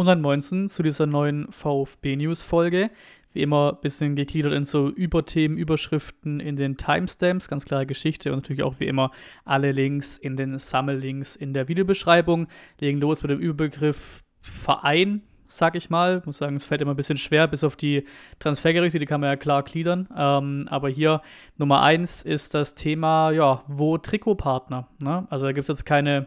[0.00, 2.90] Und dann 19 zu dieser neuen VfB-News-Folge.
[3.34, 8.32] Wie immer ein bisschen gegliedert in so Überthemen, Überschriften in den Timestamps, ganz klare Geschichte
[8.32, 9.10] und natürlich auch wie immer
[9.44, 12.46] alle Links in den Sammellinks in der Videobeschreibung.
[12.80, 16.22] Legen los mit dem Überbegriff Verein, sag ich mal.
[16.24, 18.06] Muss sagen, es fällt immer ein bisschen schwer, bis auf die
[18.38, 20.08] Transfergerüchte, die kann man ja klar gliedern.
[20.16, 21.20] Ähm, aber hier
[21.58, 24.88] Nummer eins ist das Thema, ja, wo Trikotpartner.
[25.02, 25.26] Ne?
[25.28, 26.26] Also da gibt es jetzt keine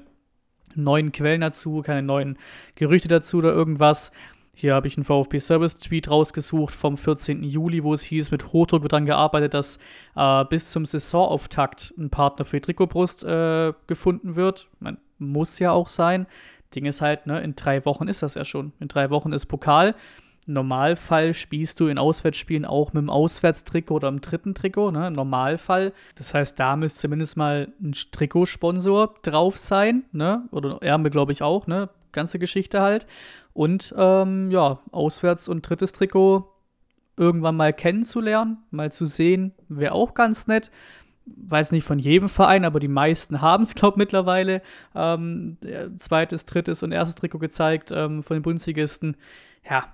[0.76, 2.38] neuen Quellen dazu, keine neuen
[2.76, 4.12] Gerüchte dazu oder irgendwas.
[4.56, 7.44] Hier habe ich einen VfB Service Tweet rausgesucht vom 14.
[7.44, 9.80] Juli, wo es hieß, mit Hochdruck wird daran gearbeitet, dass
[10.16, 14.70] äh, bis zum Saisonauftakt ein Partner für die Trikotbrust äh, gefunden wird.
[14.80, 16.28] Man muss ja auch sein.
[16.76, 18.74] Ding ist halt, ne, in drei Wochen ist das ja schon.
[18.80, 19.96] In drei Wochen ist Pokal.
[20.48, 25.08] Normalfall spielst du in Auswärtsspielen auch mit dem Auswärtstrikot oder im dritten Trikot, ne?
[25.08, 25.94] Im Normalfall.
[26.16, 30.48] Das heißt, da müsste zumindest mal ein Trikotsponsor drauf sein, ne?
[30.52, 31.90] Oder Ärmel, glaube ich, auch, ne?
[32.12, 33.08] Ganze Geschichte halt.
[33.54, 36.50] Und ähm, ja, Auswärts- und drittes Trikot
[37.16, 40.72] irgendwann mal kennenzulernen, mal zu sehen, wäre auch ganz nett
[41.26, 44.62] weiß nicht von jedem Verein, aber die meisten haben es, glaube ich, mittlerweile.
[44.96, 45.58] Ähm,
[45.98, 49.16] zweites, drittes und erstes Trikot gezeigt ähm, von den Bundesligisten.
[49.70, 49.94] Ja,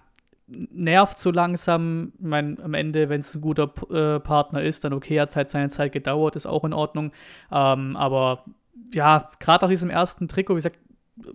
[0.49, 2.13] nervt so langsam.
[2.19, 5.35] Ich meine, am Ende, wenn es ein guter äh, Partner ist, dann okay, hat es
[5.35, 7.11] halt seine Zeit gedauert, ist auch in Ordnung.
[7.51, 8.43] Ähm, aber
[8.93, 10.79] ja, gerade nach diesem ersten Trikot, wie gesagt,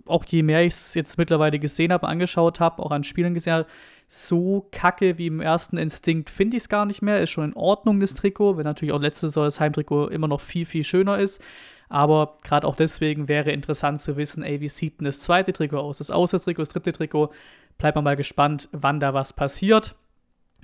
[0.05, 3.53] auch je mehr ich es jetzt mittlerweile gesehen habe, angeschaut habe, auch an Spielen gesehen
[3.53, 3.67] habe,
[4.07, 7.21] so kacke wie im ersten Instinkt finde ich es gar nicht mehr.
[7.21, 10.41] Ist schon in Ordnung, das Trikot, wenn natürlich auch letzte Saison das Heimtrikot immer noch
[10.41, 11.41] viel, viel schöner ist.
[11.87, 15.77] Aber gerade auch deswegen wäre interessant zu wissen, ey, wie sieht denn das zweite Trikot
[15.77, 15.99] aus?
[15.99, 17.31] Das Auswärtstrikot, das dritte Trikot.
[17.77, 19.95] Bleibt man mal gespannt, wann da was passiert.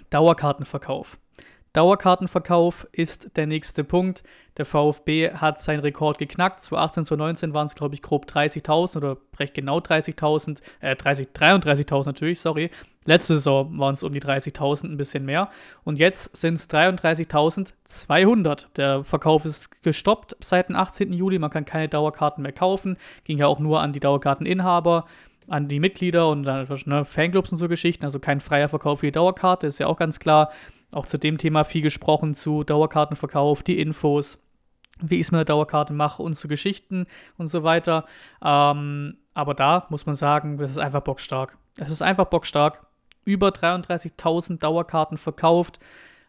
[0.10, 1.18] Dauerkartenverkauf.
[1.74, 4.24] Dauerkartenverkauf ist der nächste Punkt.
[4.58, 6.60] Der VfB hat seinen Rekord geknackt.
[6.60, 12.06] 2018, 2019 waren es, glaube ich, grob 30.000 oder recht genau 30.000, äh, 30, 33.000
[12.08, 12.70] natürlich, sorry.
[13.06, 15.50] Letzte Saison waren es um die 30.000, ein bisschen mehr.
[15.86, 18.68] Und jetzt sind es 33.200.
[18.76, 21.14] Der Verkauf ist gestoppt seit dem 18.
[21.14, 21.40] Juli.
[21.40, 22.98] Man kann keine Dauerkarten mehr kaufen.
[23.24, 25.06] Ging ja auch nur an die Dauerkarteninhaber
[25.48, 29.08] an die Mitglieder und dann ne, Fanclubs und so Geschichten, also kein freier Verkauf für
[29.08, 30.52] die Dauerkarte, ist ja auch ganz klar
[30.92, 34.42] auch zu dem Thema viel gesprochen, zu Dauerkartenverkauf, die Infos,
[35.00, 37.08] wie ich es mit der Dauerkarte mache und zu Geschichten
[37.38, 38.06] und so weiter.
[38.44, 41.58] Ähm, aber da muss man sagen, das ist einfach bockstark.
[41.80, 42.86] Es ist einfach bockstark.
[43.24, 45.80] Über 33.000 Dauerkarten verkauft.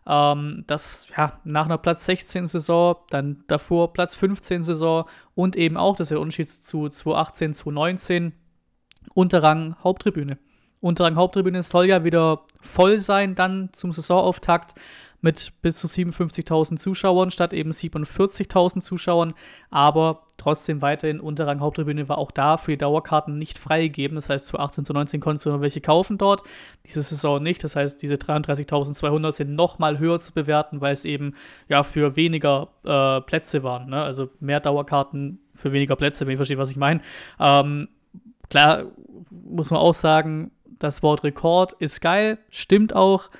[0.06, 5.76] Ähm, das ja nach einer Platz 16 Saison, dann davor Platz 15 Saison und eben
[5.76, 8.32] auch, das ist der Unterschied zu 2018, 2019,
[9.14, 10.38] Unterrang Haupttribüne.
[10.80, 14.74] Unterrang Haupttribüne soll ja wieder voll sein dann zum Saisonauftakt
[15.22, 19.34] mit bis zu 57.000 Zuschauern statt eben 47.000 Zuschauern,
[19.70, 24.16] aber trotzdem weiterhin Unterrang Haupttribüne war auch da für die Dauerkarten nicht freigegeben.
[24.16, 26.42] Das heißt, zu 18 zu 19 konntest du noch welche kaufen dort,
[26.86, 27.62] diese Saison nicht.
[27.62, 31.36] Das heißt, diese 33.200 sind nochmal höher zu bewerten, weil es eben
[31.68, 33.90] ja für weniger äh, Plätze waren.
[33.90, 34.02] Ne?
[34.02, 37.00] Also mehr Dauerkarten für weniger Plätze, wenn ihr versteht, was ich meine.
[37.38, 37.86] Ähm,
[38.52, 38.84] klar
[39.30, 43.30] muss man auch sagen, das Wort Rekord ist geil, stimmt auch,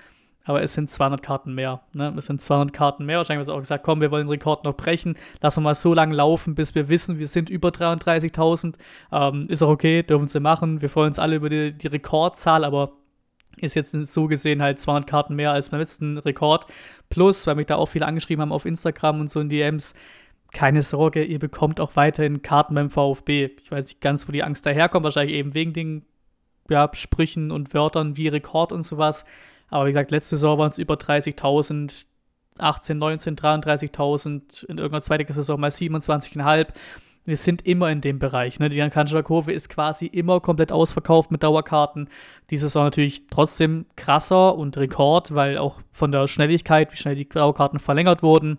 [0.45, 1.83] aber es sind 200 Karten mehr.
[1.93, 2.15] Ne?
[2.17, 3.19] Es sind 200 Karten mehr.
[3.19, 5.17] Wahrscheinlich haben sie auch gesagt, komm, wir wollen den Rekord noch brechen.
[5.41, 8.75] Lass uns mal so lange laufen, bis wir wissen, wir sind über 33.000.
[9.13, 10.81] Ähm, ist auch okay, dürfen sie machen.
[10.81, 12.93] Wir freuen uns alle über die, die Rekordzahl, aber
[13.61, 16.67] ist jetzt so gesehen halt 200 Karten mehr als beim letzten Rekord.
[17.11, 19.95] Plus, weil mich da auch viele angeschrieben haben auf Instagram und so in DMs,
[20.53, 23.51] keine Sorge, ihr bekommt auch weiterhin Karten beim VfB.
[23.63, 26.05] Ich weiß nicht ganz, wo die Angst daherkommt, wahrscheinlich eben wegen den
[26.69, 29.25] ja, Sprüchen und Wörtern wie Rekord und sowas.
[29.69, 32.07] Aber wie gesagt, letzte Saison waren es über 30.000,
[32.59, 36.69] 18, 19, 33.000, in irgendeiner zweiten Saison mal 27,5.
[37.25, 38.59] Wir sind immer in dem Bereich.
[38.59, 38.69] Ne?
[38.69, 42.09] Die Jankanscher Kurve ist quasi immer komplett ausverkauft mit Dauerkarten.
[42.51, 47.29] Dieses war natürlich trotzdem krasser und Rekord, weil auch von der Schnelligkeit, wie schnell die
[47.29, 48.59] Dauerkarten verlängert wurden,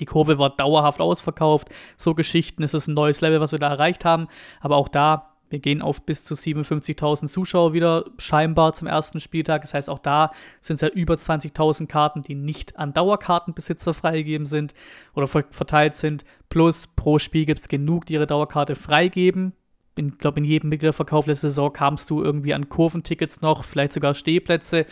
[0.00, 1.68] die Kurve war dauerhaft ausverkauft.
[1.96, 4.28] So Geschichten ist es ein neues Level, was wir da erreicht haben.
[4.60, 9.60] Aber auch da wir gehen auf bis zu 57.000 Zuschauer wieder scheinbar zum ersten Spieltag.
[9.60, 14.46] Das heißt, auch da sind es ja über 20.000 Karten, die nicht an Dauerkartenbesitzer freigegeben
[14.46, 14.72] sind
[15.14, 16.24] oder verteilt sind.
[16.48, 19.52] Plus pro Spiel gibt es genug, die ihre Dauerkarte freigeben.
[19.94, 24.14] Ich glaube, in jedem Mitgliederverkauf letzte Saison kamst du irgendwie an Kurventickets noch, vielleicht sogar
[24.14, 24.86] Stehplätze.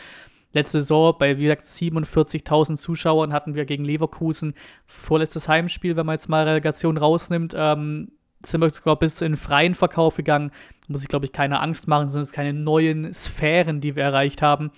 [0.52, 4.54] Letzte Saison bei, wie gesagt, 47.000 Zuschauern hatten wir gegen Leverkusen
[4.86, 8.10] vorletztes Heimspiel, wenn man jetzt mal Relegation rausnimmt, ähm,
[8.44, 10.50] sind wir sogar bis in freien Verkauf gegangen.
[10.88, 12.06] Muss ich, glaube ich, keine Angst machen.
[12.06, 14.70] Das sind keine neuen Sphären, die wir erreicht haben.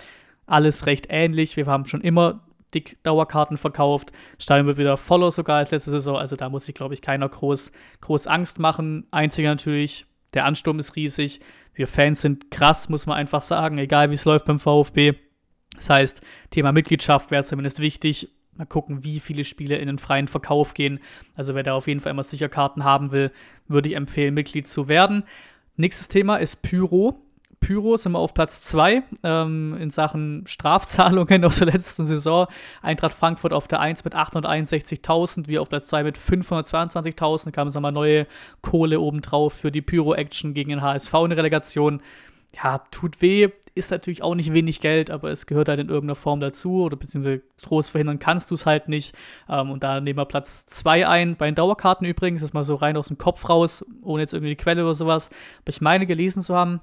[0.46, 1.56] Alles recht ähnlich.
[1.56, 2.40] Wir haben schon immer
[2.74, 4.12] dick Dauerkarten verkauft.
[4.38, 6.16] Stadion wird wieder voller sogar als letzte Saison.
[6.16, 9.06] Also da muss ich, glaube ich, keiner groß, groß Angst machen.
[9.10, 11.40] Einziger natürlich, Der Ansturm ist riesig.
[11.74, 15.14] Wir Fans sind krass, muss man einfach sagen, egal wie es läuft beim VfB.
[15.82, 18.28] Das heißt, Thema Mitgliedschaft wäre zumindest wichtig.
[18.56, 21.00] Mal gucken, wie viele Spiele in den freien Verkauf gehen.
[21.34, 23.32] Also wer da auf jeden Fall immer sicher Karten haben will,
[23.66, 25.24] würde ich empfehlen, Mitglied zu werden.
[25.76, 27.20] Nächstes Thema ist Pyro.
[27.58, 32.46] Pyro sind wir auf Platz 2 ähm, in Sachen Strafzahlungen aus der letzten Saison.
[32.82, 37.50] Eintracht Frankfurt auf der 1 mit 861.000, wir auf Platz 2 mit 522.000.
[37.52, 38.26] Kam es nochmal neue
[38.60, 42.02] Kohle obendrauf für die Pyro-Action gegen den HSV in der Relegation.
[42.54, 46.14] Ja, tut weh, ist natürlich auch nicht wenig Geld, aber es gehört halt in irgendeiner
[46.14, 49.14] Form dazu oder beziehungsweise groß verhindern kannst du es halt nicht.
[49.48, 51.36] Ähm, und da nehmen wir Platz 2 ein.
[51.36, 54.50] Bei den Dauerkarten übrigens, das mal so rein aus dem Kopf raus, ohne jetzt irgendwie
[54.50, 55.30] die Quelle oder sowas.
[55.62, 56.80] Aber ich meine gelesen zu haben,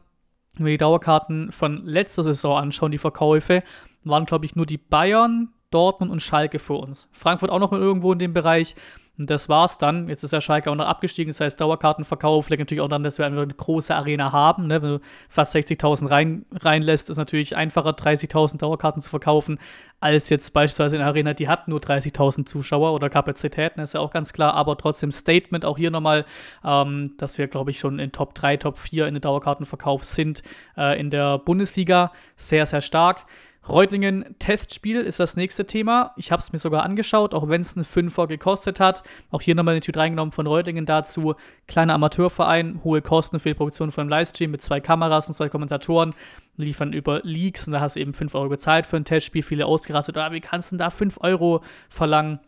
[0.57, 3.63] wenn wir die Dauerkarten von letzter Saison anschauen, die Verkäufe,
[4.03, 7.09] waren, glaube ich, nur die Bayern, Dortmund und Schalke vor uns.
[7.11, 8.75] Frankfurt auch noch irgendwo in dem Bereich.
[9.19, 10.07] Und das war's dann.
[10.07, 12.45] Jetzt ist der Schalke auch noch abgestiegen, das heißt Dauerkartenverkauf.
[12.45, 14.67] Vielleicht natürlich auch dann, dass wir eine große Arena haben.
[14.67, 14.81] Ne?
[14.81, 19.59] Wenn du fast 60.000 rein, reinlässt, ist natürlich einfacher, 30.000 Dauerkarten zu verkaufen,
[19.99, 23.99] als jetzt beispielsweise in einer Arena, die hat nur 30.000 Zuschauer oder Kapazitäten, ist ja
[23.99, 24.53] auch ganz klar.
[24.53, 26.25] Aber trotzdem Statement auch hier nochmal,
[26.63, 30.43] ähm, dass wir, glaube ich, schon in Top 3, Top 4 in den Dauerkartenverkauf sind
[30.77, 32.13] äh, in der Bundesliga.
[32.37, 33.25] Sehr, sehr stark.
[33.67, 36.13] Reutlingen Testspiel ist das nächste Thema.
[36.15, 39.03] Ich habe es mir sogar angeschaut, auch wenn es einen Fünfer gekostet hat.
[39.31, 41.35] Auch hier nochmal den Tweet reingenommen von Reutlingen dazu.
[41.67, 45.49] Kleiner Amateurverein, hohe Kosten für die Produktion von einem Livestream mit zwei Kameras und zwei
[45.49, 46.15] Kommentatoren.
[46.57, 49.43] Liefern über Leaks und da hast du eben 5 Euro gezahlt für ein Testspiel.
[49.43, 50.17] Viele ausgerastet.
[50.17, 52.39] Ah, wie kannst du denn da 5 Euro verlangen?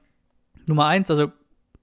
[0.66, 1.31] Nummer 1, also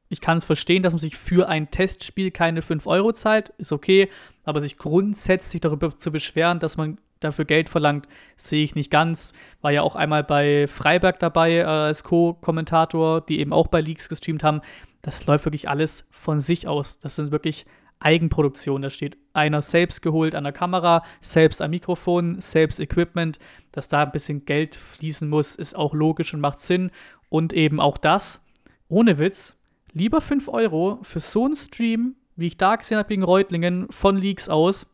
[0.09, 3.73] ich kann es verstehen, dass man sich für ein Testspiel keine 5 Euro zahlt, ist
[3.73, 4.09] okay,
[4.45, 9.33] aber sich grundsätzlich darüber zu beschweren, dass man dafür Geld verlangt, sehe ich nicht ganz.
[9.61, 14.09] War ja auch einmal bei Freiberg dabei äh, als Co-Kommentator, die eben auch bei Leaks
[14.09, 14.61] gestreamt haben.
[15.03, 16.99] Das läuft wirklich alles von sich aus.
[16.99, 17.67] Das sind wirklich
[18.01, 18.83] Eigenproduktionen.
[18.83, 23.39] Da steht einer selbst geholt an der Kamera, selbst am Mikrofon, selbst Equipment.
[23.73, 26.91] Dass da ein bisschen Geld fließen muss, ist auch logisch und macht Sinn.
[27.29, 28.45] Und eben auch das,
[28.89, 29.59] ohne Witz,
[29.93, 34.17] lieber 5 Euro für so einen Stream, wie ich da gesehen habe gegen Reutlingen, von
[34.17, 34.87] Leaks aus,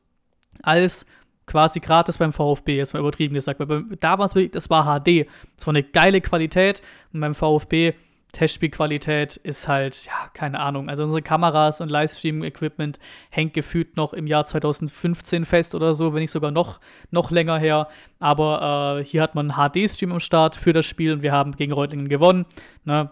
[0.63, 1.07] als
[1.47, 3.61] quasi gratis beim VfB, jetzt mal übertrieben gesagt.
[3.61, 5.27] Weil da war es wirklich, das war HD.
[5.57, 6.83] Das war eine geile Qualität.
[7.13, 7.95] Und beim VfB,
[8.35, 10.91] Testspielqualität ist halt, ja, keine Ahnung.
[10.91, 12.99] Also unsere Kameras und Livestream-Equipment
[13.31, 16.81] hängt gefühlt noch im Jahr 2015 fest oder so, wenn nicht sogar noch,
[17.11, 17.89] noch länger her.
[18.19, 21.53] Aber äh, hier hat man einen HD-Stream am Start für das Spiel und wir haben
[21.53, 22.45] gegen Reutlingen gewonnen.
[22.85, 23.11] Ne?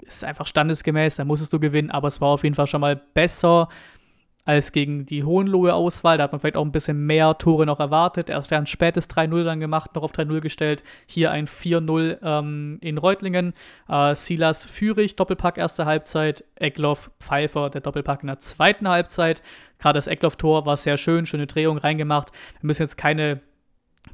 [0.00, 2.96] Ist einfach standesgemäß, da musstest du gewinnen, aber es war auf jeden Fall schon mal
[2.96, 3.68] besser
[4.44, 6.18] als gegen die Hohenlohe-Auswahl.
[6.18, 8.28] Da hat man vielleicht auch ein bisschen mehr Tore noch erwartet.
[8.28, 10.84] Er ja ein spätes 3-0 dann gemacht, noch auf 3-0 gestellt.
[11.06, 13.54] Hier ein 4-0 ähm, in Reutlingen.
[13.88, 16.44] Äh, Silas Führig, Doppelpack erste Halbzeit.
[16.56, 19.42] Eckloff Pfeiffer, der Doppelpack in der zweiten Halbzeit.
[19.78, 22.30] Gerade das Eckloff-Tor war sehr schön, schöne Drehung reingemacht.
[22.60, 23.40] Wir müssen jetzt keine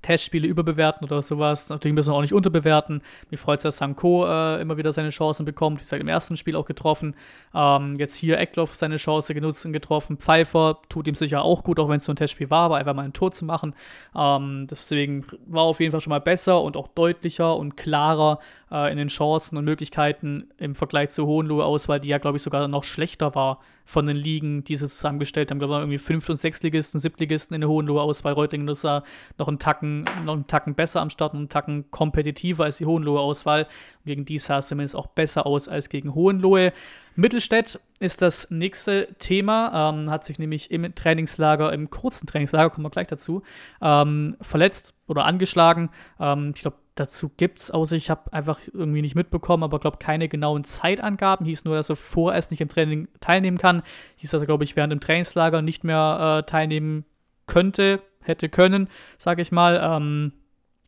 [0.03, 1.69] Testspiele überbewerten oder sowas.
[1.69, 3.03] Natürlich müssen wir auch nicht unterbewerten.
[3.31, 5.79] Mich freut es, dass Sanko äh, immer wieder seine Chancen bekommt.
[5.79, 7.15] Wie gesagt, im ersten Spiel auch getroffen.
[7.55, 10.17] Ähm, jetzt hier Eckloff seine Chance genutzt und getroffen.
[10.17, 12.95] Pfeiffer tut ihm sicher auch gut, auch wenn es so ein Testspiel war, aber einfach
[12.95, 13.75] mal ein Tor zu machen.
[14.17, 18.39] Ähm, deswegen war auf jeden Fall schon mal besser und auch deutlicher und klarer
[18.71, 22.67] äh, in den Chancen und Möglichkeiten im Vergleich zur Hohenlohe-Auswahl, die ja, glaube ich, sogar
[22.69, 25.59] noch schlechter war von den Ligen, die sie zusammengestellt haben.
[25.59, 28.33] Da waren irgendwie Fünft- und Sechstligisten, Siebtligisten in der Hohenlohe-Auswahl.
[28.33, 29.03] Reutlingen ist da
[29.39, 32.87] noch einen Tacken, noch einen Tacken besser am Start und einen Tacken kompetitiver als die
[32.87, 33.67] Hohenlohe-Auswahl.
[34.05, 36.73] Gegen die sah es zumindest auch besser aus als gegen Hohenlohe.
[37.17, 42.87] Mittelstädt ist das nächste Thema, ähm, hat sich nämlich im Trainingslager, im kurzen Trainingslager, kommen
[42.87, 43.43] wir gleich dazu,
[43.83, 45.91] ähm, verletzt oder angeschlagen.
[46.19, 49.99] Ähm, ich glaube, dazu gibt es, außer ich habe einfach irgendwie nicht mitbekommen, aber glaube
[49.99, 51.47] keine genauen Zeitangaben.
[51.47, 53.83] Hieß nur, dass er vorerst nicht im Training teilnehmen kann.
[54.17, 57.05] Hieß, dass er, glaube ich, während dem Trainingslager nicht mehr äh, teilnehmen
[57.47, 59.81] könnte, hätte können, sage ich mal.
[59.83, 60.33] Ähm,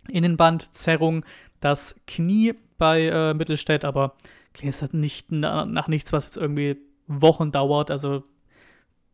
[0.09, 1.25] Innenbandzerrung,
[1.61, 4.15] das Knie bei äh, Mittelstädt, aber
[4.53, 7.91] klingt es halt nicht nach nichts, was jetzt irgendwie Wochen dauert.
[7.91, 8.25] Also,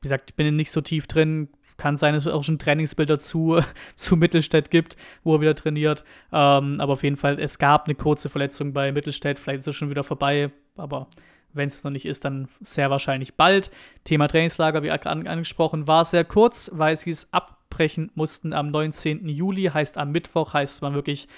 [0.00, 1.48] wie gesagt, ich bin nicht so tief drin.
[1.76, 3.60] Kann sein, dass es auch schon Trainingsbilder zu,
[3.96, 6.04] zu Mittelstädt gibt, wo er wieder trainiert.
[6.32, 9.38] Ähm, aber auf jeden Fall, es gab eine kurze Verletzung bei Mittelstädt.
[9.38, 10.50] Vielleicht ist es schon wieder vorbei.
[10.76, 11.08] Aber
[11.52, 13.70] wenn es noch nicht ist, dann sehr wahrscheinlich bald.
[14.04, 19.28] Thema Trainingslager, wie angesprochen, war sehr kurz, weil sie es abbrechen mussten am 19.
[19.28, 19.64] Juli.
[19.64, 21.28] Heißt am Mittwoch, heißt man wirklich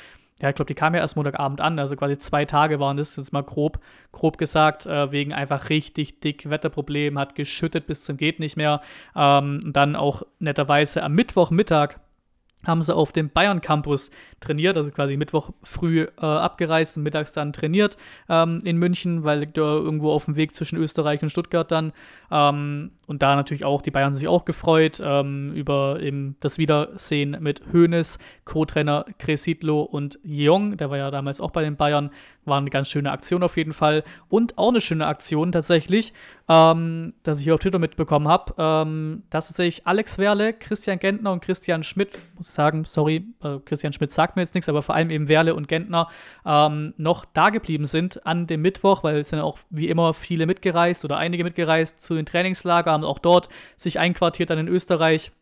[0.40, 3.16] ja, ich glaube, die kam ja erst Montagabend an, also quasi zwei Tage waren das,
[3.16, 3.78] jetzt mal grob,
[4.12, 8.80] grob gesagt, äh, wegen einfach richtig dick Wetterproblem, hat geschüttet bis zum geht nicht mehr.
[9.14, 12.00] Ähm, dann auch netterweise am Mittwochmittag
[12.64, 17.33] haben sie auf dem Bayern Campus trainiert, also quasi Mittwoch früh äh, abgereist und mittags
[17.33, 17.97] dann trainiert
[18.29, 21.93] ähm, in München, weil da irgendwo auf dem Weg zwischen Österreich und Stuttgart dann.
[22.31, 27.37] Ähm, und da natürlich auch die Bayern sich auch gefreut ähm, über eben das Wiedersehen
[27.40, 32.11] mit Hoeneß, Co-Trainer Kresidlo und Jong, der war ja damals auch bei den Bayern,
[32.44, 34.04] war eine ganz schöne Aktion auf jeden Fall.
[34.28, 36.12] Und auch eine schöne Aktion tatsächlich,
[36.49, 41.32] ähm, dass ich hier auf Twitter mitbekommen habe, ähm, dass tatsächlich Alex Werle, Christian Gentner
[41.32, 44.82] und Christian Schmidt, muss ich sagen, sorry, äh, Christian Schmidt sagt mir jetzt nichts, aber
[44.82, 46.09] vor allem eben Werle und Gentner
[46.44, 50.47] ähm, noch da geblieben sind an dem Mittwoch, weil es sind auch wie immer viele
[50.47, 55.32] mitgereist oder einige mitgereist zu den Trainingslager, haben auch dort sich einquartiert dann in Österreich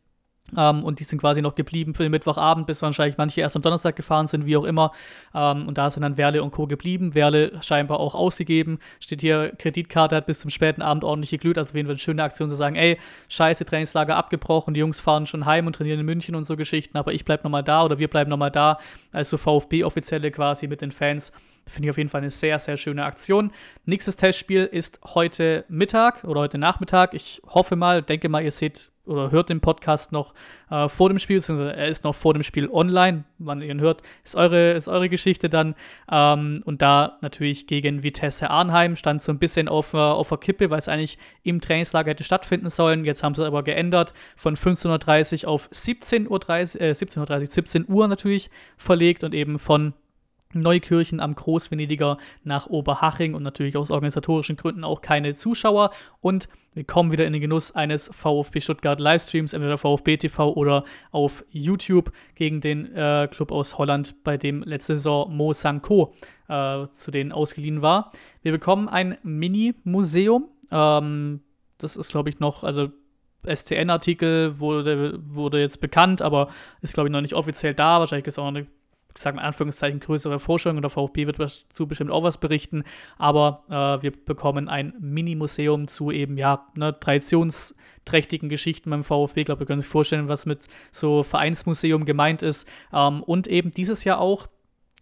[0.56, 3.62] ähm, und die sind quasi noch geblieben für den Mittwochabend, bis wahrscheinlich manche erst am
[3.62, 4.92] Donnerstag gefahren sind, wie auch immer.
[5.34, 6.66] Ähm, und da sind dann Werle und Co.
[6.66, 7.14] geblieben.
[7.14, 8.78] Werle scheinbar auch ausgegeben.
[9.00, 11.58] Steht hier, Kreditkarte hat bis zum späten Abend ordentlich geglüht.
[11.58, 15.00] Also auf jeden Fall eine schöne Aktion zu sagen, ey, scheiße, Trainingslager abgebrochen, die Jungs
[15.00, 17.84] fahren schon heim und trainieren in München und so Geschichten, aber ich bleib nochmal da
[17.84, 18.78] oder wir bleiben nochmal da.
[19.12, 21.32] Also VfB-Offizielle quasi mit den Fans.
[21.66, 23.52] Finde ich auf jeden Fall eine sehr, sehr schöne Aktion.
[23.84, 27.12] Nächstes Testspiel ist heute Mittag oder heute Nachmittag.
[27.12, 30.34] Ich hoffe mal, denke mal, ihr seht oder hört den Podcast noch
[30.70, 33.24] äh, vor dem Spiel, beziehungsweise er ist noch vor dem Spiel online.
[33.38, 35.74] Wann ihr ihn hört, ist eure, ist eure Geschichte dann.
[36.10, 40.38] Ähm, und da natürlich gegen Vitesse Arnheim stand so ein bisschen auf, äh, auf der
[40.38, 43.04] Kippe, weil es eigentlich im Trainingslager hätte stattfinden sollen.
[43.04, 48.08] Jetzt haben sie aber geändert von 15.30 Uhr auf 17.30 Uhr, äh, 17.30 17 Uhr
[48.08, 49.94] natürlich verlegt und eben von
[50.54, 55.90] Neukirchen am Großvenediger nach Oberhaching und natürlich aus organisatorischen Gründen auch keine Zuschauer.
[56.20, 60.84] Und wir kommen wieder in den Genuss eines VfB Stuttgart Livestreams, entweder VfB TV oder
[61.10, 66.14] auf YouTube gegen den äh, Club aus Holland, bei dem letzte Saison Mo Sanko
[66.48, 68.12] äh, zu denen ausgeliehen war.
[68.42, 70.48] Wir bekommen ein Mini-Museum.
[70.70, 71.40] Ähm,
[71.78, 72.88] das ist, glaube ich, noch, also
[73.46, 76.48] STN-Artikel wurde, wurde jetzt bekannt, aber
[76.80, 77.98] ist, glaube ich, noch nicht offiziell da.
[77.98, 78.66] Wahrscheinlich ist auch eine
[79.18, 82.84] ich sage mal Anführungszeichen, größere Forschung und der VfB wird dazu bestimmt auch was berichten,
[83.18, 89.40] aber äh, wir bekommen ein Mini-Museum zu eben, ja, ne, traditionsträchtigen Geschichten beim VfB.
[89.40, 93.72] Ich glaube, wir können sich vorstellen, was mit so Vereinsmuseum gemeint ist ähm, und eben
[93.72, 94.46] dieses Jahr auch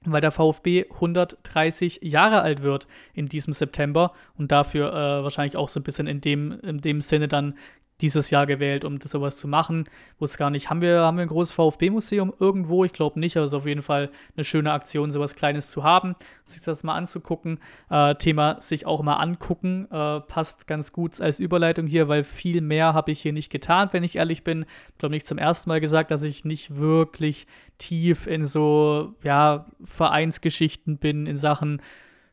[0.08, 5.68] weil der VfB 130 Jahre alt wird in diesem September und dafür äh, wahrscheinlich auch
[5.68, 7.54] so ein bisschen in dem, in dem Sinne dann
[8.00, 9.88] dieses Jahr gewählt, um sowas zu machen.
[10.18, 12.84] Wusste gar nicht, haben wir, haben wir ein großes VfB-Museum irgendwo?
[12.84, 15.82] Ich glaube nicht, aber es ist auf jeden Fall eine schöne Aktion, sowas Kleines zu
[15.82, 17.58] haben, sich das mal anzugucken.
[17.90, 22.60] Äh, Thema sich auch mal angucken, äh, passt ganz gut als Überleitung hier, weil viel
[22.60, 24.66] mehr habe ich hier nicht getan, wenn ich ehrlich bin.
[24.92, 27.46] Ich glaube nicht zum ersten Mal gesagt, dass ich nicht wirklich
[27.78, 31.80] tief in so, ja, Vereinsgeschichten bin, in Sachen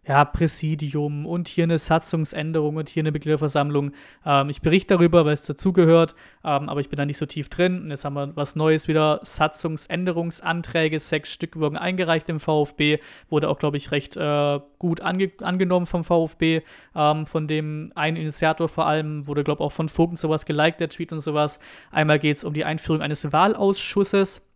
[0.05, 3.91] ja, Präsidium und hier eine Satzungsänderung und hier eine Mitgliederversammlung.
[4.25, 7.50] Ähm, ich berichte darüber, weil es dazugehört, ähm, aber ich bin da nicht so tief
[7.50, 7.83] drin.
[7.83, 13.50] Und jetzt haben wir was Neues wieder, Satzungsänderungsanträge, sechs Stück wurden eingereicht im VfB, wurde
[13.50, 16.62] auch, glaube ich, recht äh, gut ange angenommen vom VfB,
[16.95, 20.79] ähm, von dem einen Initiator vor allem, wurde, glaube ich, auch von Vogt sowas geliked,
[20.81, 21.60] der Tweet und sowas.
[21.91, 24.52] Einmal geht es um die Einführung eines Wahlausschusses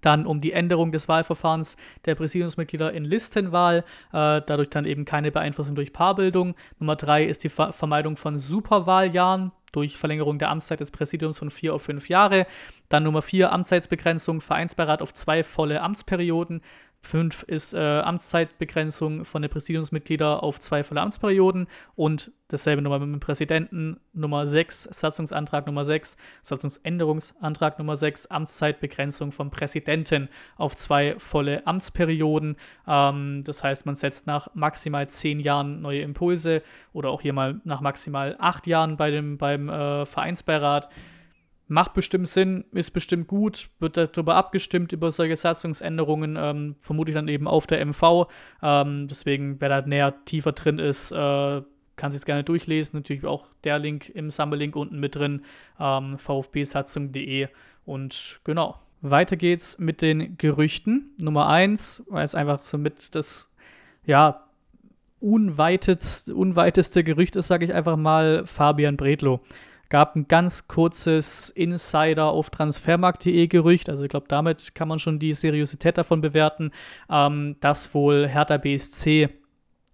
[0.00, 5.30] dann um die Änderung des Wahlverfahrens der Präsidiumsmitglieder in Listenwahl, äh, dadurch dann eben keine
[5.30, 6.54] Beeinflussung durch Paarbildung.
[6.78, 11.50] Nummer drei ist die Ver Vermeidung von Superwahljahren durch Verlängerung der Amtszeit des Präsidiums von
[11.50, 12.46] vier auf fünf Jahre.
[12.88, 16.60] Dann Nummer vier, Amtszeitsbegrenzung, Vereinsbeirat auf zwei volle Amtsperioden.
[17.02, 21.66] Fünf ist äh, Amtszeitbegrenzung von den Präsidiumsmitgliedern auf zwei volle Amtsperioden
[21.96, 23.98] und dasselbe nochmal mit dem Präsidenten.
[24.12, 32.56] Nummer sechs, Satzungsantrag Nummer sechs, Satzungsänderungsantrag Nummer sechs, Amtszeitbegrenzung vom Präsidenten auf zwei volle Amtsperioden.
[32.86, 37.60] Ähm, das heißt, man setzt nach maximal zehn Jahren neue Impulse oder auch hier mal
[37.64, 40.90] nach maximal acht Jahren bei dem, beim äh, Vereinsbeirat
[41.70, 47.28] macht bestimmt Sinn, ist bestimmt gut, wird darüber abgestimmt, über solche Satzungsänderungen, ähm, vermutlich dann
[47.28, 48.26] eben auf der MV.
[48.60, 51.62] Ähm, deswegen, wer da näher tiefer drin ist, äh,
[51.96, 52.98] kann sich gerne durchlesen.
[52.98, 55.42] Natürlich auch der Link im Sammelink unten mit drin,
[55.78, 57.46] ähm, vfbsatzung.de.
[57.84, 61.14] Und genau, weiter geht's mit den Gerüchten.
[61.20, 63.54] Nummer eins, weil es einfach so mit das,
[64.04, 64.44] ja,
[65.20, 69.40] unweitest, unweiteste Gerücht ist, sage ich einfach mal, Fabian Bredlow
[69.90, 75.18] gab ein ganz kurzes Insider auf transfermarkt.de Gerücht, also ich glaube, damit kann man schon
[75.18, 76.70] die Seriosität davon bewerten,
[77.10, 79.28] ähm, dass wohl Hertha BSC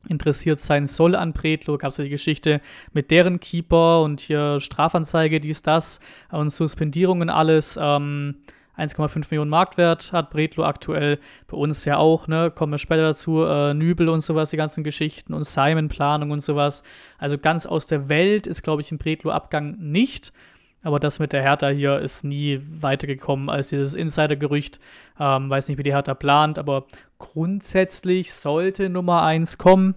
[0.09, 1.79] interessiert sein soll an Bredlo.
[1.79, 2.61] Gab es ja die Geschichte
[2.93, 5.99] mit deren Keeper und hier Strafanzeige, dies, das
[6.31, 7.79] und Suspendierungen alles.
[7.81, 8.37] Ähm,
[8.77, 11.19] 1,5 Millionen Marktwert hat Bredlo aktuell.
[11.47, 12.51] Bei uns ja auch, ne?
[12.51, 13.43] Kommen wir später dazu.
[13.43, 16.83] Äh, Nübel und sowas, die ganzen Geschichten und Simon-Planung und sowas.
[17.19, 20.33] Also ganz aus der Welt ist, glaube ich, im Bredlo-Abgang nicht.
[20.83, 24.79] Aber das mit der Hertha hier ist nie weitergekommen als dieses Insider-Gerücht.
[25.19, 26.85] Ähm, weiß nicht, wie die Hertha plant, aber
[27.19, 29.97] grundsätzlich sollte Nummer 1 kommen.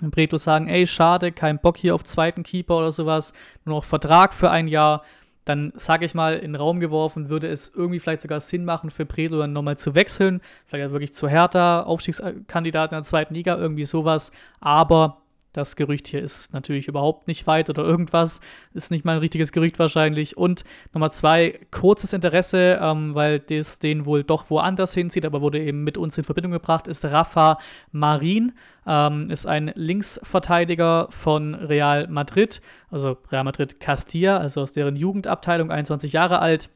[0.00, 3.32] Und Bretlo sagen, ey, schade, kein Bock hier auf zweiten Keeper oder sowas,
[3.64, 5.02] nur noch Vertrag für ein Jahr
[5.46, 8.90] dann sage ich mal, in den Raum geworfen, würde es irgendwie vielleicht sogar Sinn machen,
[8.90, 10.40] für Predo dann nochmal zu wechseln.
[10.66, 14.32] Vielleicht wirklich zu Hertha, Aufstiegskandidat in der zweiten Liga, irgendwie sowas.
[14.60, 15.22] Aber
[15.56, 18.40] das Gerücht hier ist natürlich überhaupt nicht weit oder irgendwas.
[18.74, 20.36] Ist nicht mal ein richtiges Gerücht wahrscheinlich.
[20.36, 25.58] Und Nummer zwei, kurzes Interesse, ähm, weil das den wohl doch woanders hinzieht, aber wurde
[25.58, 27.58] eben mit uns in Verbindung gebracht, ist Rafa
[27.90, 28.52] Marin.
[28.86, 32.60] Ähm, ist ein Linksverteidiger von Real Madrid,
[32.90, 36.70] also Real Madrid Castilla, also aus deren Jugendabteilung, 21 Jahre alt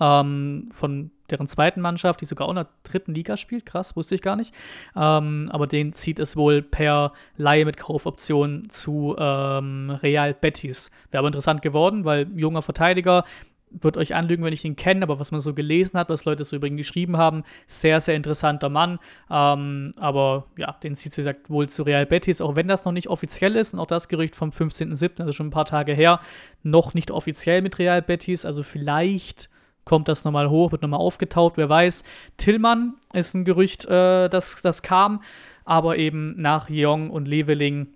[0.00, 3.66] ähm, von deren zweiten Mannschaft, die sogar auch in der dritten Liga spielt.
[3.66, 4.54] Krass, wusste ich gar nicht.
[4.96, 10.90] Ähm, aber den zieht es wohl per Laie mit Kaufoption zu ähm, Real Betis.
[11.10, 13.24] Wäre aber interessant geworden, weil junger Verteidiger,
[13.70, 16.44] wird euch anlügen, wenn ich ihn kenne, aber was man so gelesen hat, was Leute
[16.44, 18.98] so übrigens geschrieben haben, sehr, sehr interessanter Mann.
[19.30, 22.84] Ähm, aber ja, den zieht es, wie gesagt, wohl zu Real Betis, auch wenn das
[22.84, 25.92] noch nicht offiziell ist und auch das Gerücht vom 15.07., also schon ein paar Tage
[25.92, 26.20] her,
[26.62, 28.44] noch nicht offiziell mit Real Betis.
[28.44, 29.50] Also vielleicht
[29.88, 32.04] kommt das nochmal hoch, wird nochmal aufgetaucht, wer weiß.
[32.36, 35.22] Tillmann ist ein Gerücht, äh, das, das kam,
[35.64, 37.88] aber eben nach Jeong und Leveling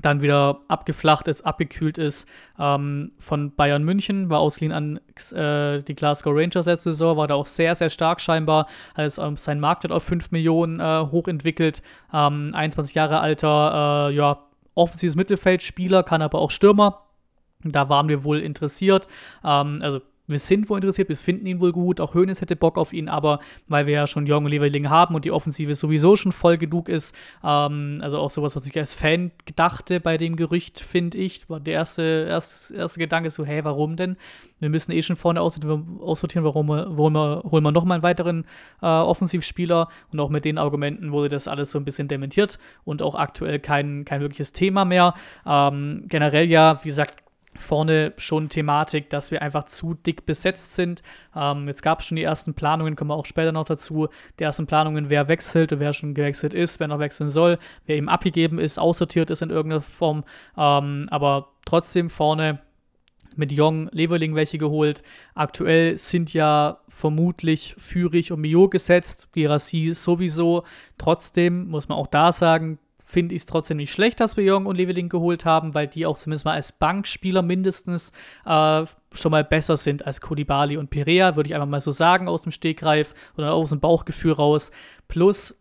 [0.00, 5.00] dann wieder abgeflacht ist, abgekühlt ist ähm, von Bayern München, war ausgeliehen an
[5.32, 9.36] äh, die Glasgow Rangers letzte Saison, war da auch sehr, sehr stark scheinbar, hat ähm,
[9.36, 11.82] sein Marktwert auf 5 Millionen äh, hochentwickelt,
[12.12, 14.44] ähm, 21 Jahre alter, äh, ja,
[14.74, 17.04] offensives Mittelfeldspieler, kann aber auch Stürmer.
[17.64, 19.08] Da waren wir wohl interessiert.
[19.44, 22.76] Ähm, also wir sind wohl interessiert, wir finden ihn wohl gut, auch Hoeneß hätte Bock
[22.76, 26.16] auf ihn, aber weil wir ja schon Jong und Leverling haben und die Offensive sowieso
[26.16, 30.36] schon voll genug ist, ähm, also auch sowas, was ich als Fan dachte bei dem
[30.36, 34.16] Gerücht, finde ich, war der erste, erste, erste Gedanke so, hey, warum denn?
[34.60, 38.44] Wir müssen eh schon vorne aussortieren, warum, warum wir, holen wir nochmal einen weiteren
[38.82, 43.00] äh, Offensivspieler und auch mit den Argumenten wurde das alles so ein bisschen dementiert und
[43.02, 45.14] auch aktuell kein, kein wirkliches Thema mehr.
[45.46, 47.22] Ähm, generell ja, wie gesagt,
[47.54, 51.02] vorne schon Thematik, dass wir einfach zu dick besetzt sind.
[51.34, 54.08] Ähm, jetzt gab es schon die ersten Planungen, kommen wir auch später noch dazu.
[54.38, 57.96] Die ersten Planungen, wer wechselt und wer schon gewechselt ist, wer noch wechseln soll, wer
[57.96, 60.24] eben abgegeben ist, aussortiert ist in irgendeiner Form.
[60.56, 62.60] Ähm, aber trotzdem vorne
[63.36, 65.02] mit Jong, Leverling welche geholt.
[65.34, 70.64] Aktuell sind ja vermutlich Führig und Mio gesetzt, Girassi sowieso.
[70.98, 74.66] Trotzdem muss man auch da sagen, finde ich es trotzdem nicht schlecht, dass wir Jong
[74.66, 78.12] und Leveling geholt haben, weil die auch zumindest mal als Bankspieler mindestens
[78.44, 82.28] äh, schon mal besser sind als Kodibali und Perea, würde ich einfach mal so sagen,
[82.28, 84.70] aus dem Stegreif oder aus dem Bauchgefühl raus.
[85.08, 85.58] Plus,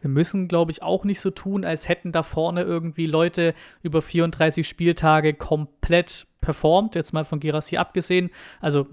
[0.00, 4.02] wir müssen, glaube ich, auch nicht so tun, als hätten da vorne irgendwie Leute über
[4.02, 8.30] 34 Spieltage komplett performt, jetzt mal von Gerassi abgesehen.
[8.60, 8.86] Also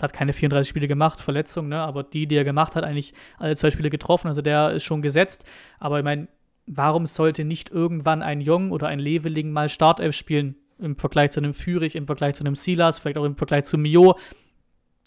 [0.00, 1.80] hat keine 34 Spiele gemacht, Verletzung, ne?
[1.80, 4.26] aber die, die er gemacht hat, eigentlich alle zwei Spiele getroffen.
[4.26, 5.48] Also der ist schon gesetzt.
[5.78, 6.28] Aber ich meine,
[6.66, 11.40] warum sollte nicht irgendwann ein Jong oder ein Leveling mal Startelf spielen im Vergleich zu
[11.40, 14.18] einem Fürich, im Vergleich zu einem Silas, vielleicht auch im Vergleich zu Mio.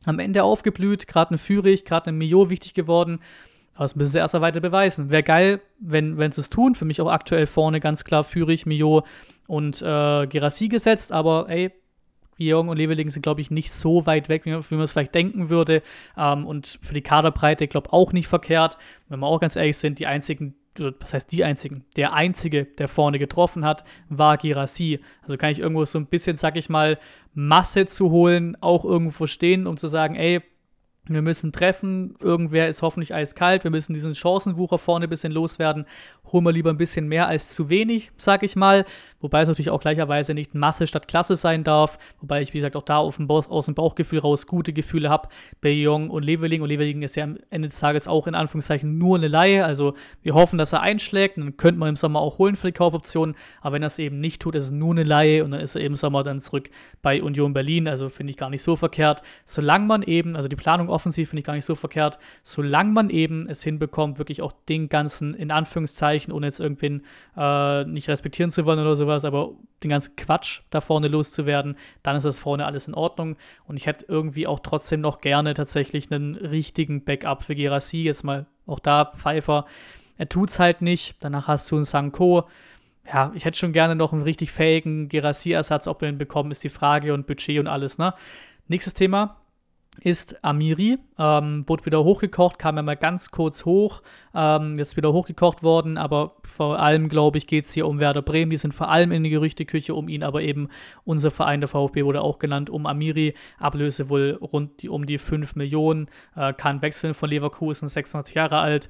[0.05, 3.19] Am Ende aufgeblüht, gerade ein Fürich, gerade ein Mio wichtig geworden.
[3.73, 5.09] Aber das müssen sie erst weiter beweisen.
[5.09, 6.75] Wäre geil, wenn, wenn sie es tun.
[6.75, 9.03] Für mich auch aktuell vorne ganz klar Fürich, Mio
[9.47, 11.11] und äh, Gerassi gesetzt.
[11.11, 11.71] Aber ey,
[12.37, 15.49] Jong und Leveling sind, glaube ich, nicht so weit weg, wie man es vielleicht denken
[15.49, 15.81] würde.
[16.17, 18.77] Ähm, und für die Kaderbreite, glaube ich, auch nicht verkehrt.
[19.09, 21.85] Wenn wir auch ganz ehrlich sind, die einzigen, was heißt die einzigen?
[21.95, 24.99] Der einzige, der vorne getroffen hat, war Girassi.
[25.21, 26.99] Also kann ich irgendwo so ein bisschen, sag ich mal,
[27.33, 30.41] Masse zu holen, auch irgendwo verstehen, um zu sagen, ey,
[31.07, 35.85] wir müssen treffen, irgendwer ist hoffentlich eiskalt, wir müssen diesen Chancenwucher vorne ein bisschen loswerden.
[36.31, 38.85] Holen wir lieber ein bisschen mehr als zu wenig, sag ich mal.
[39.19, 41.97] Wobei es natürlich auch gleicherweise nicht Masse statt Klasse sein darf.
[42.21, 45.29] Wobei ich, wie gesagt, auch da dem aus dem Bauchgefühl raus gute Gefühle habe
[45.61, 46.61] bei Jong und Leveling.
[46.61, 49.65] Und Leveling ist ja am Ende des Tages auch in Anführungszeichen nur eine Laie.
[49.65, 51.37] Also wir hoffen, dass er einschlägt.
[51.37, 53.35] dann könnte man im Sommer auch holen für die Kaufoption.
[53.61, 55.43] Aber wenn er es eben nicht tut, ist es nur eine Laie.
[55.43, 56.69] Und dann ist er eben im Sommer dann zurück
[57.01, 57.87] bei Union Berlin.
[57.87, 59.21] Also finde ich gar nicht so verkehrt.
[59.45, 63.09] Solange man eben, also die Planung offensiv finde ich gar nicht so verkehrt, solange man
[63.09, 67.03] eben es hinbekommt, wirklich auch den ganzen, in Anführungszeichen, ohne jetzt irgendwen
[67.37, 69.51] äh, nicht respektieren zu wollen oder sowas, aber
[69.83, 73.37] den ganzen Quatsch da vorne loszuwerden, dann ist das vorne alles in Ordnung.
[73.65, 78.01] Und ich hätte irgendwie auch trotzdem noch gerne tatsächlich einen richtigen Backup für Gerassi.
[78.01, 79.65] Jetzt mal auch da Pfeiffer.
[80.17, 81.17] Er tut es halt nicht.
[81.21, 82.45] Danach hast du einen Sanko
[83.07, 86.63] ja, ich hätte schon gerne noch einen richtig fähigen Gerassi-Ersatz, ob wir ihn bekommen, ist
[86.63, 88.13] die Frage und Budget und alles, ne?
[88.67, 89.37] Nächstes Thema,
[90.01, 90.97] ist Amiri.
[91.17, 94.01] Ähm, wurde wieder hochgekocht, kam ja mal ganz kurz hoch,
[94.33, 98.21] ähm, jetzt wieder hochgekocht worden, aber vor allem, glaube ich, geht es hier um Werder
[98.21, 98.51] Bremen.
[98.51, 100.69] Die sind vor allem in der Gerüchteküche um ihn, aber eben
[101.05, 103.33] unser Verein, der VfB, wurde auch genannt, um Amiri.
[103.57, 108.59] Ablöse wohl rund die, um die 5 Millionen, äh, kann wechseln von Leverkusen, 26 Jahre
[108.59, 108.89] alt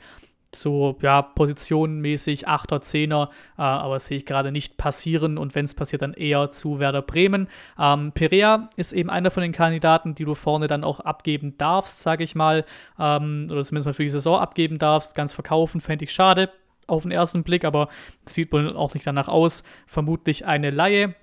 [0.62, 5.76] so ja, positionenmäßig 8er, 10er, äh, aber sehe ich gerade nicht passieren und wenn es
[5.76, 7.48] passiert, dann eher zu Werder Bremen.
[7.80, 12.02] Ähm, Perea ist eben einer von den Kandidaten, die du vorne dann auch abgeben darfst,
[12.02, 12.66] sage ich mal,
[13.00, 15.16] ähm, oder zumindest mal für die Saison abgeben darfst.
[15.16, 16.50] Ganz verkaufen fände ich schade
[16.88, 17.90] auf den ersten Blick, aber
[18.26, 19.64] sieht wohl auch nicht danach aus.
[19.88, 21.16] Vermutlich eine Laie.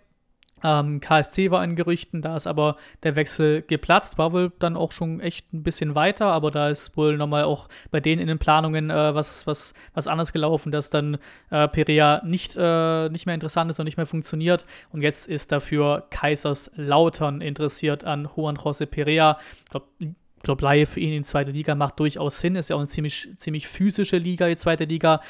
[0.62, 4.92] Ähm, KSC war in Gerüchten, da ist aber der Wechsel geplatzt, war wohl dann auch
[4.92, 8.38] schon echt ein bisschen weiter, aber da ist wohl nochmal auch bei denen in den
[8.38, 11.18] Planungen äh, was, was, was anders gelaufen, dass dann
[11.51, 14.66] äh, Perea nicht, äh, nicht mehr interessant ist und nicht mehr funktioniert.
[14.92, 19.38] Und jetzt ist dafür Kaiserslautern interessiert an Juan José Perea.
[19.64, 22.57] Ich glaube, ich glaube, Laie für ihn in die zweite Liga macht durchaus Sinn.
[22.57, 25.20] Ist ja auch eine ziemlich, ziemlich physische Liga, die zweite Liga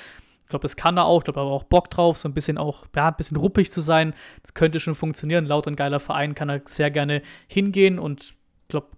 [0.52, 1.20] glaube, das kann er auch.
[1.20, 3.70] Ich glaube, er hat auch Bock drauf, so ein bisschen auch, ja, ein bisschen ruppig
[3.70, 4.14] zu sein.
[4.42, 5.46] Das könnte schon funktionieren.
[5.46, 8.88] Laut und geiler Verein kann er sehr gerne hingehen und ich glaube,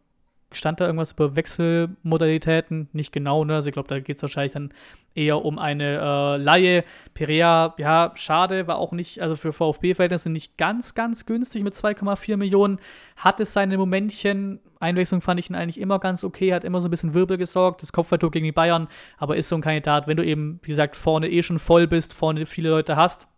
[0.54, 2.88] stand da irgendwas über Wechselmodalitäten?
[2.92, 3.54] Nicht genau, ne?
[3.54, 4.72] Also ich glaube, da geht es wahrscheinlich dann
[5.14, 6.84] eher um eine äh, Laie.
[7.14, 12.36] Perea, ja, schade, war auch nicht, also für VfB-Verhältnisse nicht ganz, ganz günstig mit 2,4
[12.36, 12.78] Millionen.
[13.16, 14.60] Hat es seine Momentchen.
[14.80, 17.82] Einwechslung fand ich ihn eigentlich immer ganz okay, hat immer so ein bisschen Wirbel gesorgt,
[17.82, 20.94] das Kopfballtor gegen die Bayern, aber ist so ein Kandidat, wenn du eben, wie gesagt,
[20.96, 23.28] vorne eh schon voll bist, vorne viele Leute hast,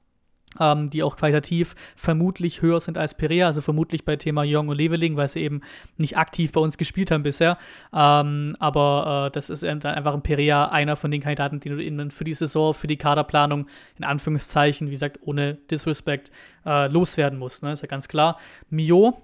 [0.61, 4.77] ähm, die auch qualitativ vermutlich höher sind als Perea, also vermutlich bei Thema Jong und
[4.77, 5.61] Leveling, weil sie eben
[5.97, 7.59] nicht aktiv bei uns gespielt haben bisher.
[7.93, 11.83] Ähm, aber äh, das ist dann einfach ein Perea, einer von den Kandidaten, die du
[11.83, 13.67] eben für die Saison, für die Kaderplanung,
[13.99, 16.31] in Anführungszeichen, wie gesagt, ohne Disrespect,
[16.65, 17.63] äh, loswerden musst.
[17.63, 17.73] Ne?
[17.73, 18.39] Ist ja ganz klar.
[18.71, 19.23] Mio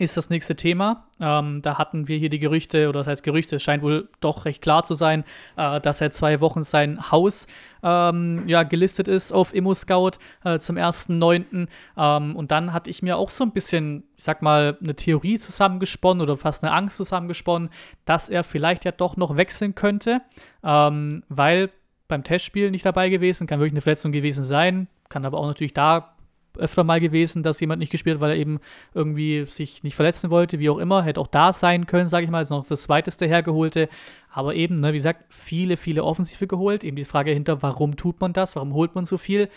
[0.00, 1.04] ist das nächste Thema.
[1.20, 4.62] Ähm, da hatten wir hier die Gerüchte, oder das heißt Gerüchte, scheint wohl doch recht
[4.62, 5.24] klar zu sein,
[5.56, 7.46] äh, dass seit zwei Wochen sein Haus
[7.82, 10.12] ähm, ja, gelistet ist auf ImmoScout
[10.44, 11.68] äh, zum 1.9.
[11.98, 15.38] Ähm, und dann hatte ich mir auch so ein bisschen, ich sag mal, eine Theorie
[15.38, 17.68] zusammengesponnen oder fast eine Angst zusammengesponnen,
[18.06, 20.22] dass er vielleicht ja doch noch wechseln könnte,
[20.64, 21.70] ähm, weil
[22.08, 25.74] beim Testspiel nicht dabei gewesen, kann wirklich eine Verletzung gewesen sein, kann aber auch natürlich
[25.74, 26.16] da
[26.58, 28.60] öfter mal gewesen, dass jemand nicht gespielt hat, weil er eben
[28.94, 31.02] irgendwie sich nicht verletzen wollte, wie auch immer.
[31.02, 33.88] Hätte auch da sein können, sage ich mal, ist noch das zweiteste hergeholte.
[34.32, 36.84] Aber eben, ne, wie gesagt, viele, viele Offensive geholt.
[36.84, 38.56] Eben die Frage hinter, warum tut man das?
[38.56, 39.48] Warum holt man so viel?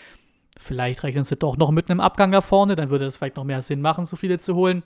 [0.58, 3.44] Vielleicht rechnen sie doch noch mit einem Abgang da vorne, dann würde es vielleicht noch
[3.44, 4.84] mehr Sinn machen, so viele zu holen.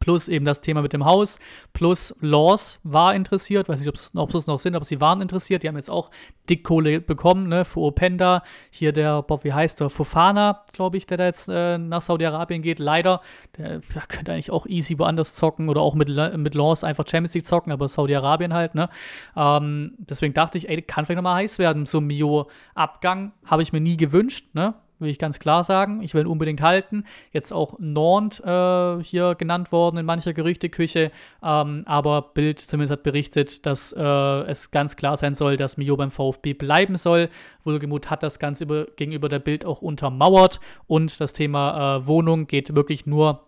[0.00, 1.38] Plus eben das Thema mit dem Haus,
[1.72, 5.62] plus Laws war interessiert, weiß nicht, ob es noch sind, aber sie waren interessiert.
[5.62, 6.10] Die haben jetzt auch
[6.48, 8.42] Dickkohle bekommen, ne, für Openda.
[8.70, 9.90] Hier der, Bob, wie heißt der?
[9.90, 12.78] Fofana, glaube ich, der da jetzt äh, nach Saudi-Arabien geht.
[12.78, 13.20] Leider,
[13.56, 17.34] der, der, könnte eigentlich auch easy woanders zocken oder auch mit, mit Laws einfach Champions
[17.34, 18.88] League zocken, aber Saudi-Arabien halt, ne.
[19.36, 21.86] Ähm, deswegen dachte ich, ey, kann vielleicht nochmal heiß werden.
[21.86, 26.02] So ein Mio-Abgang habe ich mir nie gewünscht, ne will ich ganz klar sagen.
[26.02, 27.04] Ich will ihn unbedingt halten.
[27.32, 31.10] Jetzt auch Nord äh, hier genannt worden in mancher Gerüchteküche,
[31.42, 35.96] ähm, aber Bild zumindest hat berichtet, dass äh, es ganz klar sein soll, dass Mio
[35.96, 37.28] beim VfB bleiben soll.
[37.64, 42.46] Wohlgemut hat das Ganze über, gegenüber der Bild auch untermauert und das Thema äh, Wohnung
[42.46, 43.46] geht wirklich nur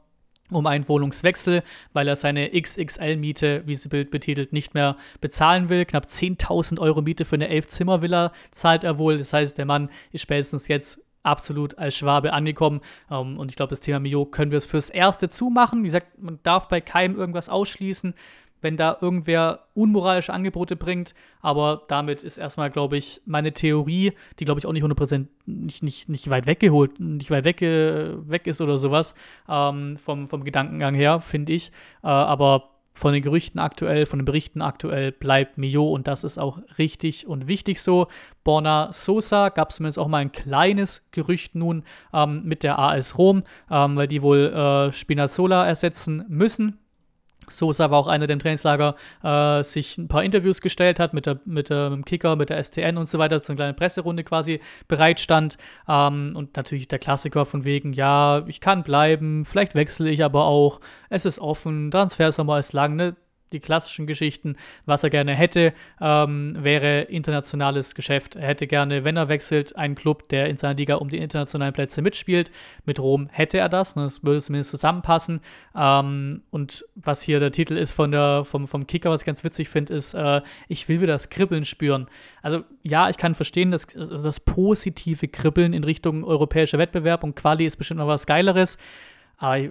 [0.50, 1.62] um einen Wohnungswechsel,
[1.92, 5.84] weil er seine XXL-Miete, wie sie Bild betitelt, nicht mehr bezahlen will.
[5.84, 9.18] Knapp 10.000 Euro Miete für eine Elf-Zimmer-Villa zahlt er wohl.
[9.18, 12.80] Das heißt, der Mann ist spätestens jetzt absolut als Schwabe angekommen.
[13.10, 15.82] Ähm, und ich glaube, das Thema Mio können wir es fürs Erste zumachen.
[15.82, 18.14] Wie gesagt, man darf bei keinem irgendwas ausschließen,
[18.60, 21.14] wenn da irgendwer unmoralische Angebote bringt.
[21.40, 25.82] Aber damit ist erstmal, glaube ich, meine Theorie, die, glaube ich, auch nicht 100% nicht,
[25.82, 29.14] nicht, nicht weit weggeholt, nicht weit weg, weg ist oder sowas,
[29.48, 31.72] ähm, vom, vom Gedankengang her, finde ich.
[32.02, 36.38] Äh, aber von den Gerüchten aktuell, von den Berichten aktuell bleibt Mio und das ist
[36.38, 38.06] auch richtig und wichtig so.
[38.44, 43.18] Borna Sosa gab es zumindest auch mal ein kleines Gerücht nun ähm, mit der AS
[43.18, 46.78] Rom, ähm, weil die wohl äh, Spinazzola ersetzen müssen.
[47.48, 51.26] Sosa war auch einer, der im Trainingslager äh, sich ein paar Interviews gestellt hat mit,
[51.26, 53.74] der, mit, der, mit dem Kicker, mit der STN und so weiter, so eine kleine
[53.74, 55.58] Presserunde quasi bereitstand.
[55.88, 60.44] Ähm, und natürlich der Klassiker von wegen, ja, ich kann bleiben, vielleicht wechsle ich aber
[60.44, 63.16] auch, es ist offen, Transfersommer ist lang, ne?
[63.54, 64.56] Die klassischen Geschichten.
[64.84, 68.36] Was er gerne hätte, ähm, wäre internationales Geschäft.
[68.36, 71.72] Er hätte gerne, wenn er wechselt, einen Club, der in seiner Liga um die internationalen
[71.72, 72.50] Plätze mitspielt.
[72.84, 74.02] Mit Rom hätte er das, ne?
[74.02, 75.40] das würde zumindest zusammenpassen.
[75.74, 79.44] Ähm, und was hier der Titel ist von der, vom, vom Kicker, was ich ganz
[79.44, 82.08] witzig finde, ist, äh, ich will wieder das Kribbeln spüren.
[82.42, 87.64] Also ja, ich kann verstehen, dass das positive Kribbeln in Richtung europäischer Wettbewerb und Quali
[87.64, 88.78] ist bestimmt noch was Geileres.
[89.36, 89.68] Aber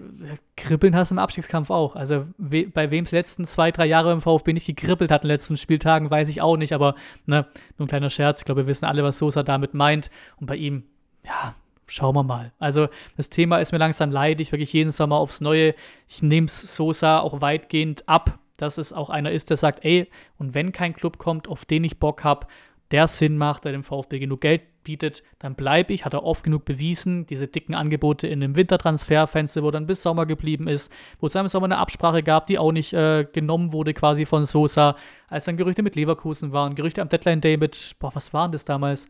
[0.56, 1.96] kribbeln hast du im Abstiegskampf auch.
[1.96, 5.30] Also we bei wem es letzten zwei, drei Jahre im VfB nicht gekribbelt hat in
[5.30, 6.74] den letzten Spieltagen, weiß ich auch nicht.
[6.74, 6.96] Aber
[7.26, 7.48] ne,
[7.78, 8.40] nur ein kleiner Scherz.
[8.40, 10.12] Ich glaube, wir wissen alle, was Sosa damit meint.
[10.40, 10.84] Und bei ihm,
[11.26, 11.56] ja,
[11.88, 12.52] schauen wir mal.
[12.60, 15.76] Also das Thema ist mir langsam leidig, wirklich jeden Sommer aufs Neue.
[16.08, 20.54] Ich nehme Sosa auch weitgehend ab, dass es auch einer ist, der sagt, ey, und
[20.54, 22.48] wenn kein Club kommt, auf den ich Bock habe,
[22.94, 26.06] der Sinn macht, der dem VfB genug Geld bietet, dann bleibe ich.
[26.06, 27.26] Hat er oft genug bewiesen.
[27.26, 31.48] Diese dicken Angebote in dem Wintertransferfenster, wo dann bis Sommer geblieben ist, wo es im
[31.48, 34.96] Sommer eine Absprache gab, die auch nicht äh, genommen wurde quasi von Sosa,
[35.28, 38.64] als dann Gerüchte mit Leverkusen waren, Gerüchte am Deadline Day mit, boah, was waren das
[38.64, 39.10] damals?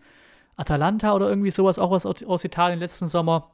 [0.55, 3.51] Atalanta oder irgendwie sowas, auch was aus Italien letzten Sommer.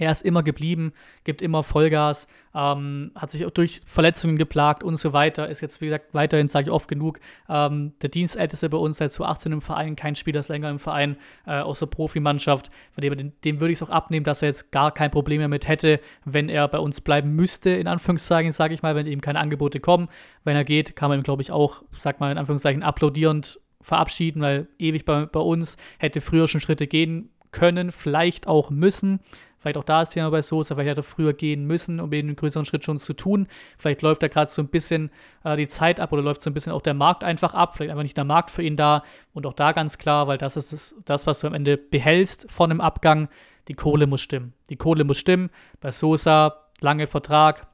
[0.00, 4.96] Er ist immer geblieben, gibt immer Vollgas, ähm, hat sich auch durch Verletzungen geplagt und
[4.96, 5.50] so weiter.
[5.50, 9.12] Ist jetzt, wie gesagt, weiterhin, sage ich oft genug, ähm, der Dienstälteste bei uns seit
[9.12, 12.70] 2018 im Verein, kein Spieler ist länger im Verein, äh, außer Profimannschaft.
[12.92, 15.68] Von dem, dem würde ich es auch abnehmen, dass er jetzt gar kein Problem damit
[15.68, 19.38] hätte, wenn er bei uns bleiben müsste, in Anführungszeichen, sage ich mal, wenn ihm keine
[19.38, 20.08] Angebote kommen.
[20.44, 24.40] Wenn er geht, kann man ihm, glaube ich, auch, sag mal, in Anführungszeichen, applaudierend verabschieden,
[24.40, 29.20] weil ewig bei, bei uns hätte früher schon Schritte gehen können, vielleicht auch müssen.
[29.60, 32.28] Vielleicht auch da ist Thema bei Sosa, vielleicht hätte er früher gehen müssen, um eben
[32.28, 33.46] einen größeren Schritt schon zu tun.
[33.76, 35.10] Vielleicht läuft da gerade so ein bisschen
[35.44, 37.76] äh, die Zeit ab oder läuft so ein bisschen auch der Markt einfach ab.
[37.76, 39.04] Vielleicht einfach nicht der Markt für ihn da.
[39.34, 42.70] Und auch da ganz klar, weil das ist das, was du am Ende behältst von
[42.70, 43.28] einem Abgang.
[43.68, 44.54] Die Kohle muss stimmen.
[44.70, 45.50] Die Kohle muss stimmen.
[45.80, 47.66] Bei Sosa, lange Vertrag,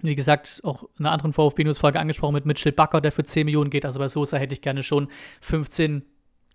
[0.00, 3.68] wie gesagt, auch in einer anderen VfB-News-Folge angesprochen mit Mitchell Bakker, der für 10 Millionen
[3.68, 3.84] geht.
[3.84, 5.08] Also bei Sosa hätte ich gerne schon
[5.42, 6.02] 15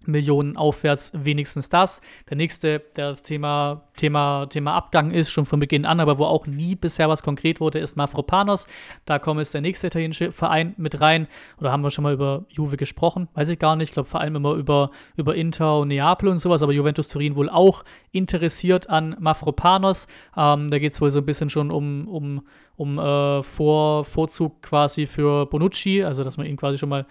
[0.06, 2.02] Millionen aufwärts wenigstens das.
[2.30, 6.26] Der nächste, der das Thema, Thema, Thema Abgang ist, schon von Beginn an, aber wo
[6.26, 8.68] auch nie bisher was konkret wurde, ist Mafropanos.
[9.06, 11.28] Da kommt jetzt der nächste italienische Verein mit rein.
[11.60, 13.28] Oder haben wir schon mal über Juve gesprochen?
[13.34, 13.90] Weiß ich gar nicht.
[13.90, 17.36] Ich glaube vor allem immer über, über Inter und Neapel und sowas, aber Juventus Turin
[17.36, 20.08] wohl auch interessiert an Mafropanos.
[20.36, 24.62] Ähm, da geht es wohl so ein bisschen schon um, um, um äh, Vor, Vorzug
[24.62, 27.06] quasi für Bonucci, also dass man ihn quasi schon mal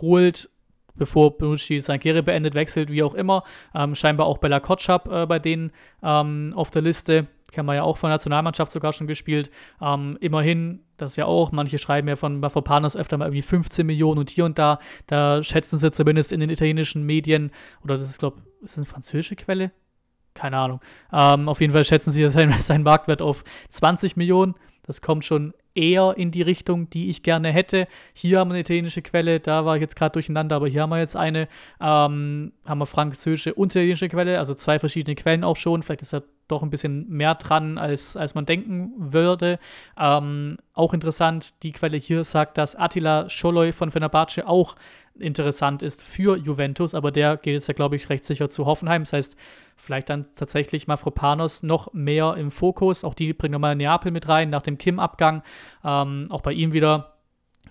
[0.00, 0.50] holt
[0.96, 3.44] bevor Bonucci seine Karriere beendet, wechselt, wie auch immer.
[3.74, 7.26] Ähm, scheinbar auch Bella Kotschap äh, bei denen ähm, auf der Liste.
[7.52, 9.50] Kennen wir ja auch von der Nationalmannschaft sogar schon gespielt.
[9.80, 13.86] Ähm, immerhin, das ist ja auch, manche schreiben ja von Mafropanos öfter mal irgendwie 15
[13.86, 14.78] Millionen und hier und da.
[15.06, 17.52] Da schätzen sie zumindest in den italienischen Medien,
[17.82, 19.70] oder das ist, glaube ich, ist das eine französische Quelle?
[20.34, 20.80] Keine Ahnung.
[21.12, 24.54] Ähm, auf jeden Fall schätzen sie seinen, seinen Marktwert auf 20 Millionen.
[24.86, 27.88] Das kommt schon eher in die Richtung, die ich gerne hätte.
[28.14, 30.90] Hier haben wir eine italienische Quelle, da war ich jetzt gerade durcheinander, aber hier haben
[30.90, 31.48] wir jetzt eine,
[31.80, 35.82] ähm, haben wir französische und italienische Quelle, also zwei verschiedene Quellen auch schon.
[35.82, 39.58] Vielleicht ist da doch ein bisschen mehr dran, als, als man denken würde.
[39.98, 44.76] Ähm, auch interessant, die Quelle hier sagt, dass Attila Scholloy von Fenerbahce auch
[45.18, 49.02] interessant ist für Juventus, aber der geht jetzt ja, glaube ich, recht sicher zu Hoffenheim.
[49.02, 49.36] Das heißt,
[49.76, 53.04] vielleicht dann tatsächlich Mafropanos noch mehr im Fokus.
[53.04, 55.42] Auch die bringen nochmal Neapel mit rein nach dem Kim-Abgang.
[55.84, 57.16] Ähm, auch bei ihm wieder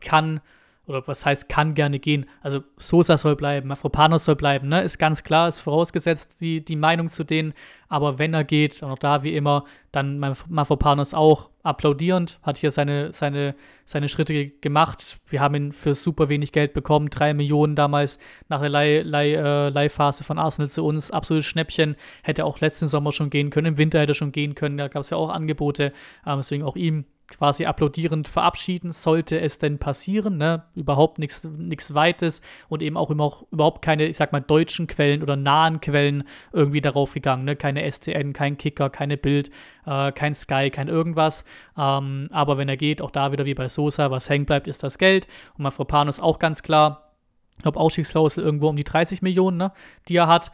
[0.02, 0.42] kann
[0.86, 2.26] oder was heißt, kann gerne gehen.
[2.42, 4.82] Also Sosa soll bleiben, Mafropanos soll bleiben, ne?
[4.82, 7.54] Ist ganz klar, ist vorausgesetzt die, die Meinung zu denen.
[7.88, 12.72] Aber wenn er geht, und auch da wie immer, dann Mafropanos auch applaudierend, hat hier
[12.72, 15.20] seine, seine, seine Schritte gemacht.
[15.28, 18.20] Wir haben ihn für super wenig Geld bekommen, drei Millionen damals
[18.50, 21.12] nach der Leih, Leih, äh, Leihphase von Arsenal zu uns.
[21.12, 21.96] Absolutes Schnäppchen.
[22.24, 25.04] Hätte auch letzten Sommer schon gehen können, im Winter hätte schon gehen können, da gab
[25.04, 25.94] es ja auch Angebote.
[26.26, 27.06] Ähm, deswegen auch ihm
[27.38, 30.64] quasi applaudierend verabschieden, sollte es denn passieren, ne?
[30.76, 35.22] Überhaupt nichts Weites und eben auch, immer auch überhaupt keine, ich sag mal, deutschen Quellen
[35.22, 37.56] oder nahen Quellen irgendwie darauf gegangen, ne?
[37.56, 39.50] Keine STN, kein Kicker, keine Bild,
[39.86, 41.46] äh, kein Sky, kein irgendwas.
[41.78, 44.84] Ähm, aber wenn er geht, auch da wieder wie bei Sosa, was hängen bleibt, ist
[44.84, 45.28] das Geld.
[45.58, 47.12] Und Mafropanos auch ganz klar,
[47.58, 49.72] ich glaube, Ausstiegsklausel irgendwo um die 30 Millionen, ne,
[50.08, 50.52] die er hat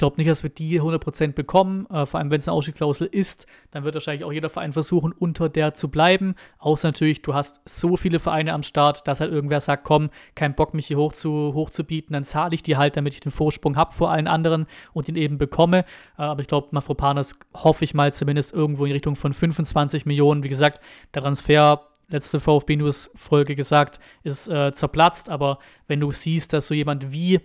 [0.00, 1.86] glaube nicht, dass wir die 100% bekommen.
[1.90, 5.12] Äh, vor allem, wenn es eine Ausstiegsklausel ist, dann wird wahrscheinlich auch jeder Verein versuchen,
[5.12, 6.34] unter der zu bleiben.
[6.58, 10.56] Außer natürlich, du hast so viele Vereine am Start, dass halt irgendwer sagt, komm, kein
[10.56, 13.76] Bock, mich hier hoch zu, hoch dann zahle ich die halt, damit ich den Vorsprung
[13.76, 15.84] habe vor allen anderen und ihn eben bekomme.
[16.18, 20.42] Äh, aber ich glaube, Mafropanos hoffe ich mal zumindest irgendwo in Richtung von 25 Millionen.
[20.42, 20.80] Wie gesagt,
[21.14, 26.66] der Transfer letzte VfB News Folge gesagt, ist äh, zerplatzt, aber wenn du siehst, dass
[26.66, 27.40] so jemand wie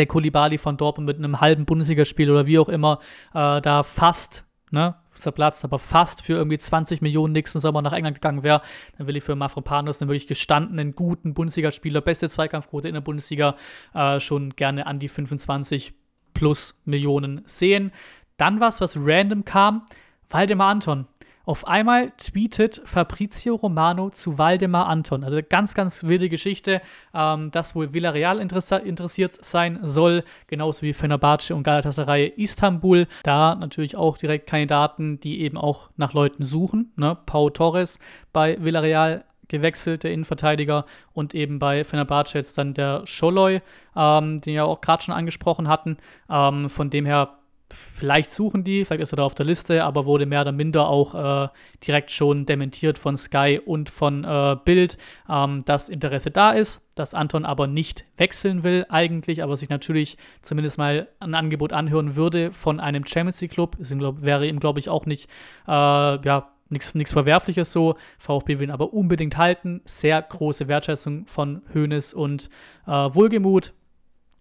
[0.00, 3.00] der Kulibali von Dortmund mit einem halben Bundesligaspiel oder wie auch immer
[3.34, 8.14] äh, da fast ne, zerplatzt, aber fast für irgendwie 20 Millionen nächsten Sommer nach England
[8.14, 8.62] gegangen wäre,
[8.96, 13.56] dann will ich für Mafropanos einen wirklich gestandenen, guten Bundesligaspieler, beste Zweikampfquote in der Bundesliga,
[13.94, 15.92] äh, schon gerne an die 25
[16.32, 17.92] plus Millionen sehen.
[18.38, 19.84] Dann was, was random kam,
[20.30, 21.06] Waldemar Anton.
[21.50, 25.24] Auf einmal tweetet Fabrizio Romano zu Waldemar Anton.
[25.24, 26.80] Also ganz, ganz wilde Geschichte,
[27.12, 33.08] ähm, das wohl Villarreal interessiert sein soll, genauso wie Fenerbahce und Galatasaray Istanbul.
[33.24, 36.92] Da natürlich auch direkt Kandidaten, die eben auch nach Leuten suchen.
[36.94, 37.18] Ne?
[37.26, 37.98] Pau Torres
[38.32, 43.60] bei Villarreal gewechselt, der Innenverteidiger, und eben bei Fenerbahce jetzt dann der Scholloy,
[43.96, 45.96] ähm, den wir auch gerade schon angesprochen hatten.
[46.30, 47.39] Ähm, von dem her
[47.74, 50.88] vielleicht suchen die, vielleicht ist er da auf der Liste, aber wurde mehr oder minder
[50.88, 51.48] auch äh,
[51.86, 57.14] direkt schon dementiert von Sky und von äh, Bild, ähm, dass Interesse da ist, dass
[57.14, 62.52] Anton aber nicht wechseln will eigentlich, aber sich natürlich zumindest mal ein Angebot anhören würde
[62.52, 63.76] von einem Champions League Club.
[63.78, 65.30] Das wäre ihm, glaube ich, auch nicht,
[65.66, 67.96] äh, ja, nichts Verwerfliches so.
[68.18, 69.80] VfB will ihn aber unbedingt halten.
[69.84, 72.48] Sehr große Wertschätzung von Hoeneß und
[72.86, 73.72] äh, Wohlgemut.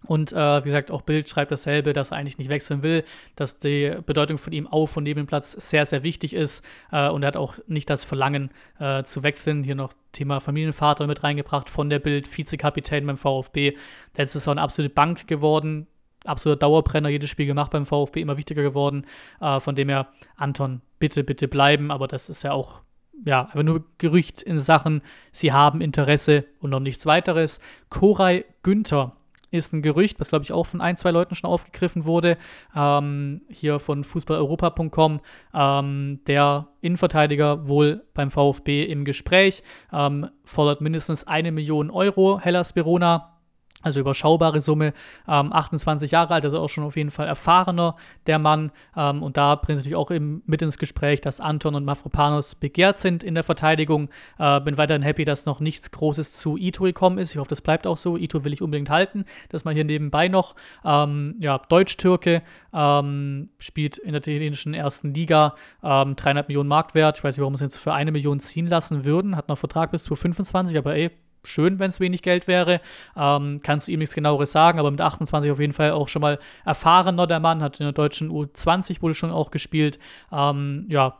[0.05, 3.03] Und äh, wie gesagt, auch Bild schreibt dasselbe, dass er eigentlich nicht wechseln will,
[3.35, 6.63] dass die Bedeutung von ihm auf und neben dem Platz sehr, sehr wichtig ist.
[6.91, 9.63] Äh, und er hat auch nicht das Verlangen äh, zu wechseln.
[9.63, 13.75] Hier noch Thema Familienvater mit reingebracht von der Bild, Vizekapitän beim VfB.
[14.15, 15.87] Letztes Jahr eine absolute Bank geworden,
[16.25, 19.05] absoluter Dauerbrenner, jedes Spiel gemacht beim VfB, immer wichtiger geworden.
[19.41, 20.07] Äh, von dem her,
[20.37, 21.91] Anton, bitte, bitte bleiben.
[21.91, 22.81] Aber das ist ja auch
[23.25, 25.01] ja, aber nur Gerücht in Sachen,
[25.33, 27.59] sie haben Interesse und noch nichts weiteres.
[27.89, 29.17] Koray Günther
[29.51, 32.37] ist ein Gerücht, was glaube ich auch von ein, zwei Leuten schon aufgegriffen wurde,
[32.75, 35.21] ähm, hier von fußballeuropa.com,
[35.53, 42.75] ähm, der Innenverteidiger wohl beim VfB im Gespräch, ähm, fordert mindestens eine Million Euro, Hellas
[42.75, 43.38] Verona
[43.81, 44.93] also überschaubare Summe,
[45.27, 47.95] ähm, 28 Jahre alt, also auch schon auf jeden Fall erfahrener,
[48.27, 48.71] der Mann.
[48.95, 52.99] Ähm, und da bringt natürlich auch im, mit ins Gespräch, dass Anton und Mafropanos begehrt
[52.99, 54.09] sind in der Verteidigung.
[54.37, 57.31] Äh, bin weiterhin happy, dass noch nichts Großes zu Ito gekommen ist.
[57.31, 58.17] Ich hoffe, das bleibt auch so.
[58.17, 59.25] Ito will ich unbedingt halten.
[59.49, 60.55] Das mal hier nebenbei noch.
[60.83, 62.41] Ähm, ja, Deutsch-Türke,
[62.73, 67.17] ähm, spielt in der italienischen ersten Liga, ähm, dreieinhalb Millionen Marktwert.
[67.17, 69.35] Ich weiß nicht, warum sie jetzt für eine Million ziehen lassen würden.
[69.35, 71.11] Hat noch Vertrag bis 2025, aber ey,
[71.43, 72.81] schön, wenn es wenig Geld wäre.
[73.15, 76.21] Ähm, kannst du ihm nichts genaueres sagen, aber mit 28 auf jeden Fall auch schon
[76.21, 79.99] mal erfahrener der Mann, hat in der deutschen U20 wohl schon auch gespielt.
[80.31, 81.17] Ähm, ja,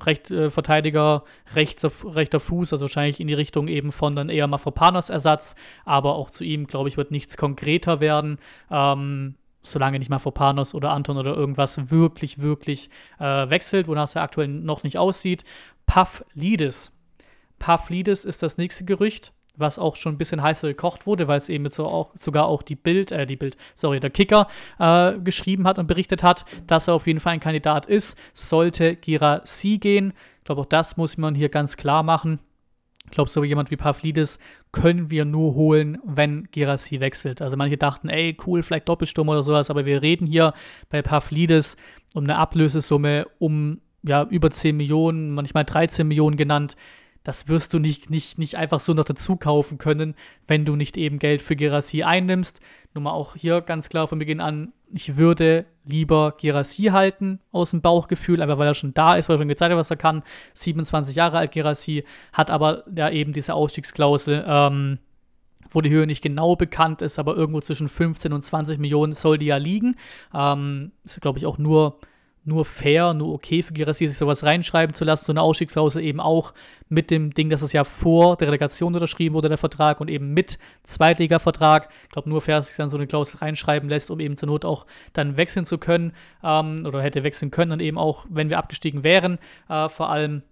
[0.00, 5.10] Rechtverteidiger, äh, rechts rechter Fuß, also wahrscheinlich in die Richtung eben von dann eher Mafropanos
[5.10, 8.38] Ersatz, aber auch zu ihm, glaube ich, wird nichts konkreter werden.
[8.70, 14.22] Ähm, solange nicht Mafropanos oder Anton oder irgendwas wirklich, wirklich äh, wechselt, wonach es ja
[14.22, 15.44] aktuell noch nicht aussieht.
[15.86, 16.92] Pavlidis.
[17.58, 21.48] Pavlidis ist das nächste Gerücht was auch schon ein bisschen heißer gekocht wurde, weil es
[21.48, 25.66] eben so auch, sogar auch die Bild, äh, die Bild, sorry, der Kicker äh, geschrieben
[25.66, 30.12] hat und berichtet hat, dass er auf jeden Fall ein Kandidat ist, sollte Girassi gehen.
[30.38, 32.40] Ich glaube, auch das muss man hier ganz klar machen.
[33.04, 34.38] Ich glaube, so jemand wie Pavlidis
[34.70, 37.40] können wir nur holen, wenn Girassi wechselt.
[37.40, 40.52] Also manche dachten, ey, cool, vielleicht Doppelsturm oder sowas, aber wir reden hier
[40.90, 41.76] bei Pavlidis
[42.12, 46.76] um eine Ablösesumme um ja, über 10 Millionen, manchmal 13 Millionen genannt
[47.24, 50.14] das wirst du nicht, nicht, nicht einfach so noch dazu kaufen können,
[50.46, 52.60] wenn du nicht eben Geld für Gerassi einnimmst.
[52.94, 57.72] Nur mal auch hier ganz klar von Beginn an, ich würde lieber Gerassi halten aus
[57.72, 59.96] dem Bauchgefühl, einfach weil er schon da ist, weil er schon gezeigt hat, was er
[59.96, 60.22] kann.
[60.54, 64.98] 27 Jahre alt Gerassi, hat aber ja eben diese Ausstiegsklausel, ähm,
[65.70, 69.38] wo die Höhe nicht genau bekannt ist, aber irgendwo zwischen 15 und 20 Millionen soll
[69.38, 69.96] die ja liegen.
[70.34, 72.00] Ähm, ist, glaube ich, auch nur
[72.48, 76.20] nur fair, nur okay für Girassi, sich sowas reinschreiben zu lassen, so eine Ausstiegsklausel eben
[76.20, 76.54] auch
[76.88, 80.32] mit dem Ding, dass es ja vor der Relegation unterschrieben wurde, der Vertrag, und eben
[80.32, 81.90] mit Zweitliga-Vertrag.
[82.04, 84.48] Ich glaube, nur fair, dass sich dann so eine Klausel reinschreiben lässt, um eben zur
[84.48, 88.50] Not auch dann wechseln zu können ähm, oder hätte wechseln können, dann eben auch, wenn
[88.50, 90.42] wir abgestiegen wären, äh, vor allem.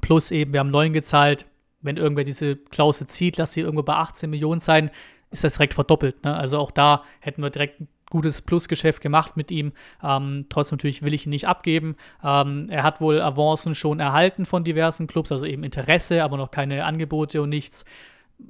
[0.00, 1.46] Plus eben, wir haben neun gezahlt.
[1.80, 4.90] Wenn irgendwer diese Klausel zieht, lass sie irgendwo bei 18 Millionen sein,
[5.30, 6.24] ist das direkt verdoppelt.
[6.24, 6.34] Ne?
[6.34, 9.72] Also auch da hätten wir direkt gutes Plusgeschäft gemacht mit ihm.
[10.02, 11.96] Ähm, trotzdem natürlich will ich ihn nicht abgeben.
[12.22, 16.50] Ähm, er hat wohl Avancen schon erhalten von diversen Clubs, also eben Interesse, aber noch
[16.50, 17.84] keine Angebote und nichts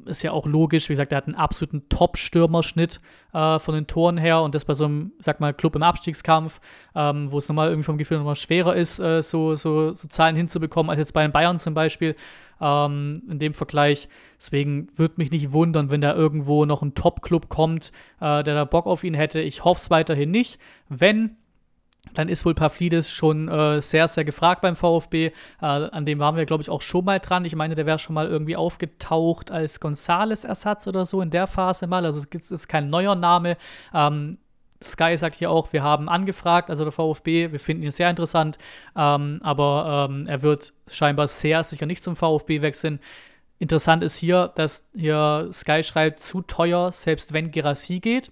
[0.07, 0.88] ist ja auch logisch.
[0.88, 3.01] Wie gesagt, er hat einen absoluten Top-Stürmerschnitt
[3.33, 6.61] äh, von den Toren her und das bei so einem, sag mal, Club im Abstiegskampf,
[6.94, 10.37] ähm, wo es nochmal irgendwie vom Gefühl nochmal schwerer ist, äh, so, so, so, Zahlen
[10.37, 12.16] hinzubekommen, als jetzt bei den Bayern zum Beispiel.
[12.61, 14.09] Ähm, in dem Vergleich.
[14.38, 18.64] Deswegen würde mich nicht wundern, wenn da irgendwo noch ein Top-Club kommt, äh, der da
[18.64, 19.40] Bock auf ihn hätte.
[19.40, 20.61] Ich hoffe es weiterhin nicht.
[20.88, 21.37] Wenn,
[22.12, 25.27] dann ist wohl Pavlidis schon äh, sehr, sehr gefragt beim VfB.
[25.27, 27.45] Äh, an dem waren wir, glaube ich, auch schon mal dran.
[27.45, 31.87] Ich meine, der wäre schon mal irgendwie aufgetaucht als Gonzales-Ersatz oder so in der Phase
[31.87, 32.05] mal.
[32.05, 33.57] Also es ist kein neuer Name.
[33.93, 34.38] Ähm,
[34.83, 38.59] Sky sagt hier auch, wir haben angefragt, also der VfB, wir finden ihn sehr interessant,
[38.97, 43.01] ähm, aber ähm, er wird scheinbar sehr sicher nicht zum VfB wechseln.
[43.59, 48.31] Interessant ist hier, dass hier Sky schreibt, zu teuer, selbst wenn Gerassi geht.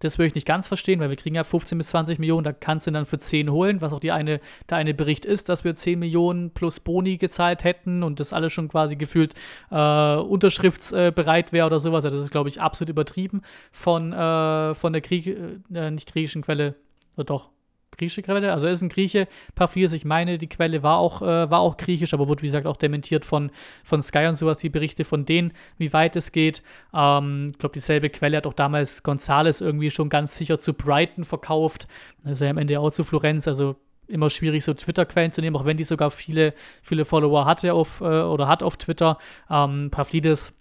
[0.00, 2.52] Das würde ich nicht ganz verstehen, weil wir kriegen ja 15 bis 20 Millionen, da
[2.52, 5.62] kannst du dann für 10 holen, was auch die eine, der eine Bericht ist, dass
[5.62, 9.34] wir 10 Millionen plus Boni gezahlt hätten und das alles schon quasi gefühlt
[9.70, 12.02] äh, unterschriftsbereit wäre oder sowas.
[12.04, 13.42] Das ist, glaube ich, absolut übertrieben
[13.72, 16.74] von, äh, von der Krieg, äh, nicht griechischen Quelle,
[17.16, 17.50] oder doch,
[17.96, 21.50] griechische Quelle, also er ist ein Grieche, Paphiris, ich meine, die Quelle war auch, äh,
[21.50, 23.50] war auch griechisch, aber wurde, wie gesagt, auch dementiert von,
[23.84, 26.62] von Sky und sowas, die Berichte von denen, wie weit es geht.
[26.94, 31.24] Ähm, ich glaube, dieselbe Quelle hat auch damals Gonzales irgendwie schon ganz sicher zu Brighton
[31.24, 31.88] verkauft,
[32.24, 33.76] also am Ende auch zu Florenz, also
[34.10, 38.00] immer schwierig, so Twitter-Quellen zu nehmen, auch wenn die sogar viele, viele Follower hatte auf,
[38.00, 39.18] äh, oder hat auf Twitter.
[39.48, 40.54] Ähm, Pavlidis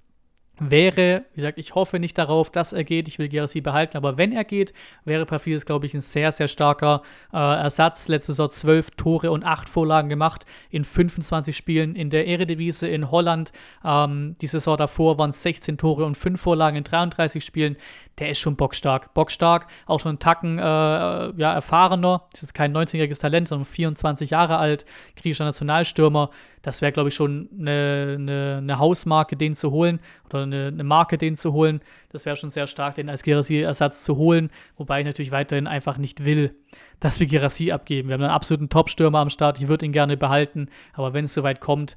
[0.60, 3.08] wäre, wie gesagt, ich hoffe nicht darauf, dass er geht.
[3.08, 4.74] Ich will Gerassi behalten, aber wenn er geht,
[5.06, 7.02] wäre Pafidis, glaube ich, ein sehr, sehr starker
[7.34, 8.08] äh, Ersatz.
[8.08, 13.12] Letzte Saison zwölf Tore und acht Vorlagen gemacht in 25 Spielen in der Eredivisie in
[13.12, 13.52] Holland.
[13.84, 17.78] Ähm, die Saison davor waren es 16 Tore und fünf Vorlagen in 33 Spielen.
[18.20, 19.14] Der ist schon bockstark.
[19.14, 22.28] Bockstark, auch schon einen Tacken äh, ja, erfahrener.
[22.32, 26.30] Das ist kein 19-jähriges Talent, sondern 24 Jahre alt, griechischer Nationalstürmer
[26.62, 30.84] das wäre, glaube ich, schon eine, eine, eine, Hausmarke, den zu holen oder eine, eine
[30.84, 31.82] Marke, den zu holen.
[32.12, 35.98] Das wäre schon sehr stark, den als Gerassi-Ersatz zu holen, wobei ich natürlich weiterhin einfach
[35.98, 36.56] nicht will,
[37.00, 38.10] dass wir Gerassi abgeben.
[38.10, 41.34] Wir haben einen absoluten Top-Stürmer am Start, ich würde ihn gerne behalten, aber wenn es
[41.34, 41.96] soweit kommt,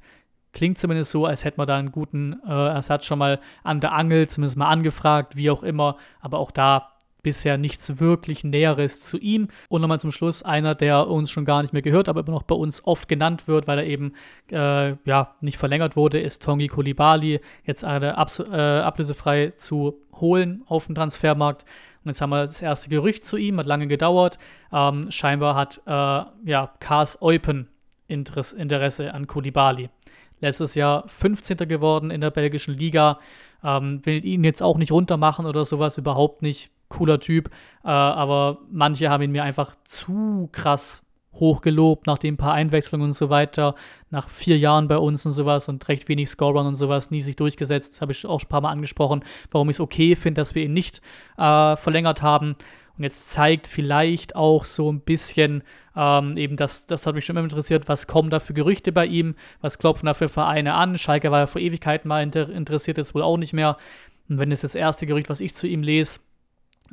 [0.53, 3.93] klingt zumindest so, als hätte man da einen guten äh, Ersatz schon mal an der
[3.93, 6.93] Angel, zumindest mal angefragt, wie auch immer, aber auch da
[7.23, 9.47] bisher nichts wirklich Näheres zu ihm.
[9.69, 12.43] Und nochmal zum Schluss einer, der uns schon gar nicht mehr gehört, aber immer noch
[12.43, 14.13] bei uns oft genannt wird, weil er eben
[14.51, 20.63] äh, ja, nicht verlängert wurde, ist Tongi Kolibali, jetzt eine abs äh, ablösefrei zu holen
[20.67, 21.63] auf dem Transfermarkt.
[22.03, 24.37] Und jetzt haben wir das erste Gerücht zu ihm, hat lange gedauert.
[24.73, 27.69] Ähm, scheinbar hat äh, ja, Kars Eupen
[28.07, 29.89] Interesse an Kolibali.
[30.43, 31.57] Letztes Jahr 15.
[31.69, 33.19] geworden in der belgischen Liga.
[33.63, 37.49] Ähm, will ihn jetzt auch nicht runtermachen oder sowas, überhaupt nicht cooler Typ,
[37.85, 41.01] äh, aber manche haben ihn mir einfach zu krass
[41.33, 43.75] hochgelobt, nach den paar Einwechslungen und so weiter,
[44.09, 47.37] nach vier Jahren bei uns und sowas und recht wenig Scorern und sowas, nie sich
[47.37, 50.63] durchgesetzt, habe ich auch ein paar Mal angesprochen, warum ich es okay finde, dass wir
[50.63, 51.01] ihn nicht
[51.37, 52.57] äh, verlängert haben.
[52.97, 55.63] Und jetzt zeigt vielleicht auch so ein bisschen,
[55.95, 59.05] ähm, eben das, das hat mich schon immer interessiert, was kommen da für Gerüchte bei
[59.07, 60.97] ihm, was klopfen da für Vereine an.
[60.97, 63.77] Schalke war ja vor Ewigkeiten mal inter interessiert, jetzt wohl auch nicht mehr.
[64.29, 66.19] Und wenn es das erste Gerücht, was ich zu ihm lese,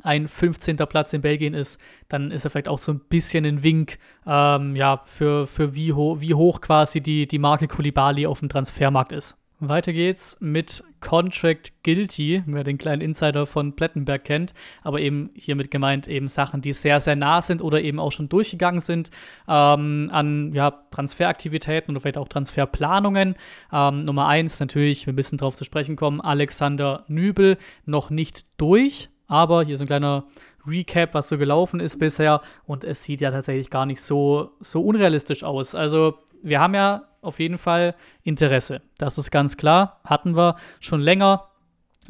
[0.03, 0.77] ein 15.
[0.77, 1.79] Platz in Belgien ist,
[2.09, 5.93] dann ist er vielleicht auch so ein bisschen ein Wink, ähm, ja, für, für wie,
[5.93, 9.37] ho wie hoch quasi die, die Marke Kulibali auf dem Transfermarkt ist.
[9.69, 14.53] Weiter geht's mit Contract Guilty, wer den kleinen Insider von Plettenberg kennt,
[14.83, 18.27] aber eben hiermit gemeint eben Sachen, die sehr, sehr nah sind oder eben auch schon
[18.27, 19.11] durchgegangen sind
[19.47, 23.35] ähm, an ja, Transferaktivitäten oder vielleicht auch Transferplanungen.
[23.71, 29.09] Ähm, Nummer eins natürlich, wir müssen darauf zu sprechen kommen, Alexander Nübel noch nicht durch,
[29.27, 30.25] aber hier ist ein kleiner
[30.67, 32.41] Recap, was so gelaufen ist bisher.
[32.65, 35.75] Und es sieht ja tatsächlich gar nicht so, so unrealistisch aus.
[35.75, 38.81] Also, wir haben ja auf jeden Fall Interesse.
[38.97, 40.01] Das ist ganz klar.
[40.03, 41.47] Hatten wir schon länger.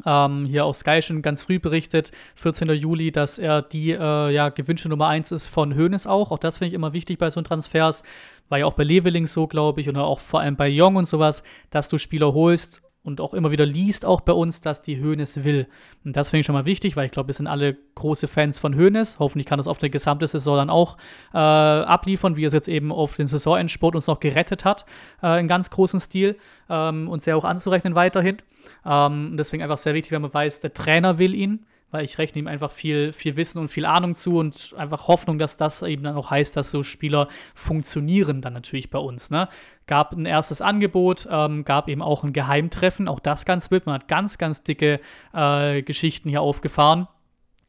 [0.06, 2.70] Ähm, hier auf Sky schon ganz früh berichtet, 14.
[2.70, 6.30] Juli, dass er die äh, ja, gewünschte Nummer 1 ist von Hoeneß auch.
[6.30, 8.02] Auch das finde ich immer wichtig bei so Transfers.
[8.48, 11.06] War ja auch bei Leveling so, glaube ich, oder auch vor allem bei Young und
[11.06, 15.02] sowas, dass du Spieler holst, und auch immer wieder liest, auch bei uns, dass die
[15.02, 15.66] Hoeneß will.
[16.04, 18.58] Und das finde ich schon mal wichtig, weil ich glaube, wir sind alle große Fans
[18.58, 19.18] von Hoeneß.
[19.18, 20.96] Hoffentlich kann das auf der gesamte Saison dann auch
[21.34, 24.86] äh, abliefern, wie es jetzt eben auf den Saisonendsport uns noch gerettet hat,
[25.22, 26.36] äh, in ganz großem Stil
[26.68, 28.38] ähm, und sehr auch anzurechnen weiterhin.
[28.86, 32.40] Ähm, deswegen einfach sehr wichtig, wenn man weiß, der Trainer will ihn weil ich rechne
[32.40, 36.02] ihm einfach viel, viel Wissen und viel Ahnung zu und einfach Hoffnung, dass das eben
[36.02, 39.30] dann auch heißt, dass so Spieler funktionieren dann natürlich bei uns.
[39.30, 39.48] Ne?
[39.86, 43.86] Gab ein erstes Angebot, ähm, gab eben auch ein Geheimtreffen, auch das ganz wild.
[43.86, 45.00] Man hat ganz, ganz dicke
[45.34, 47.06] äh, Geschichten hier aufgefahren.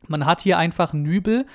[0.08, 1.46] Man hat hier einfach Nübel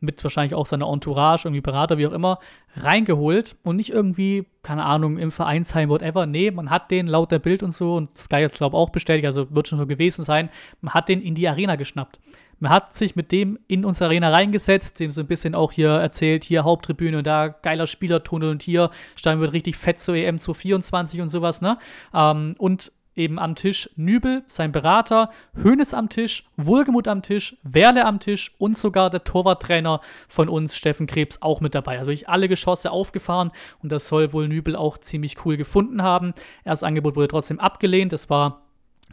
[0.00, 2.38] mit wahrscheinlich auch seiner Entourage, irgendwie Berater, wie auch immer,
[2.76, 6.26] reingeholt und nicht irgendwie, keine Ahnung, im Vereinsheim, whatever.
[6.26, 8.90] Nee, man hat den laut der Bild und so und Sky hat, glaube ich, auch
[8.90, 12.20] bestätigt, also wird schon so gewesen sein, man hat den in die Arena geschnappt.
[12.58, 15.90] Man hat sich mit dem in unsere Arena reingesetzt, dem so ein bisschen auch hier
[15.90, 20.38] erzählt, hier Haupttribüne und da geiler Spielertunnel und hier steigen wir richtig fett zur EM
[20.38, 21.78] 224 und sowas, ne?
[22.14, 28.04] Ähm, und eben am Tisch Nübel, sein Berater, Hönes am Tisch, Wohlgemuth am Tisch, Werle
[28.04, 31.98] am Tisch und sogar der Torwarttrainer von uns, Steffen Krebs, auch mit dabei.
[31.98, 33.50] Also ich alle Geschosse aufgefahren
[33.82, 36.34] und das soll wohl Nübel auch ziemlich cool gefunden haben.
[36.64, 38.12] Erstes Angebot wurde trotzdem abgelehnt.
[38.12, 38.65] Das war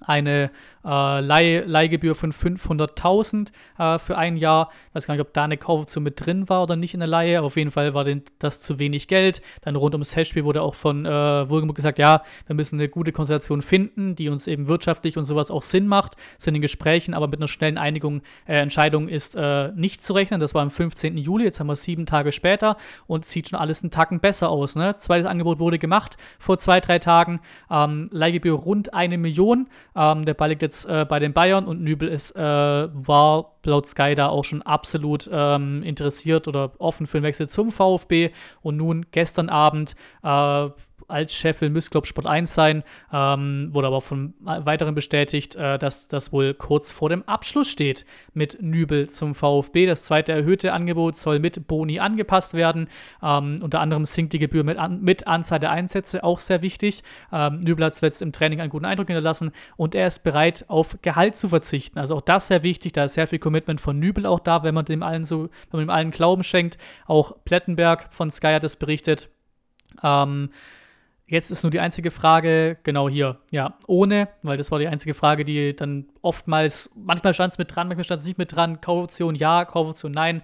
[0.04, 0.52] eine
[0.86, 4.70] äh, Leih Leihgebühr von 500.000 äh, für ein Jahr.
[4.90, 7.08] Ich weiß gar nicht, ob da eine Kaufoption mit drin war oder nicht in der
[7.08, 8.06] Leihe, aber auf jeden Fall war
[8.40, 9.42] das zu wenig Geld.
[9.62, 11.10] Dann rund ums Testspiel wurde auch von äh,
[11.50, 15.52] Wohlgemuth gesagt, ja, wir müssen eine gute Konstellation finden, die uns eben wirtschaftlich und sowas
[15.52, 16.16] auch Sinn macht.
[16.38, 20.40] Sind in Gesprächen, aber mit einer schnellen Einigung, äh, Entscheidung ist äh, nicht zu rechnen.
[20.40, 21.18] Das war am 15.
[21.18, 22.78] Juli, jetzt haben wir sieben Tage später
[23.08, 24.76] und sieht schon alles einen Tacken besser aus.
[24.76, 24.98] Ne?
[24.98, 27.40] Zweites Angebot wurde gemacht vor zwei, drei Tagen.
[27.70, 29.68] Ähm, Leihgebühr rund eine Million.
[29.96, 33.86] Ähm, der Ball liegt jetzt äh, bei den Bayern und Nübel ist, äh, war laut
[33.86, 38.32] Sky da auch schon absolut ähm, interessiert oder offen für den Wechsel zum VfB.
[38.62, 40.70] Und nun gestern Abend äh,
[41.08, 42.84] als Sheffield müsste, glaube Sport 1 sein.
[43.12, 48.06] Ähm, wurde aber von weiteren bestätigt, äh, dass das wohl kurz vor dem Abschluss steht
[48.34, 49.86] mit Nübel zum VfB.
[49.86, 52.88] Das zweite erhöhte Angebot soll mit Boni angepasst werden.
[53.22, 57.04] Ähm, unter anderem sinkt die Gebühr mit, an, mit Anzahl der Einsätze, auch sehr wichtig.
[57.32, 60.98] Ähm, Nübel hat zuletzt im Training einen guten Eindruck hinterlassen und er ist bereit, auf
[61.02, 62.00] Gehalt zu verzichten.
[62.00, 62.94] Also auch das sehr wichtig.
[62.94, 65.80] Da ist sehr viel Commitment von Nübel auch da, wenn man dem allen so, wenn
[65.80, 66.78] man dem allen Glauben schenkt.
[67.06, 69.30] Auch Plettenberg von Sky hat es berichtet.
[70.02, 70.50] Ähm,
[71.34, 75.16] Jetzt ist nur die einzige Frage, genau hier, ja, ohne, weil das war die einzige
[75.16, 78.82] Frage, die dann oftmals, manchmal stand es mit dran, manchmal stand es nicht mit dran,
[78.82, 80.44] Kaufoption ja, Kaufoption nein.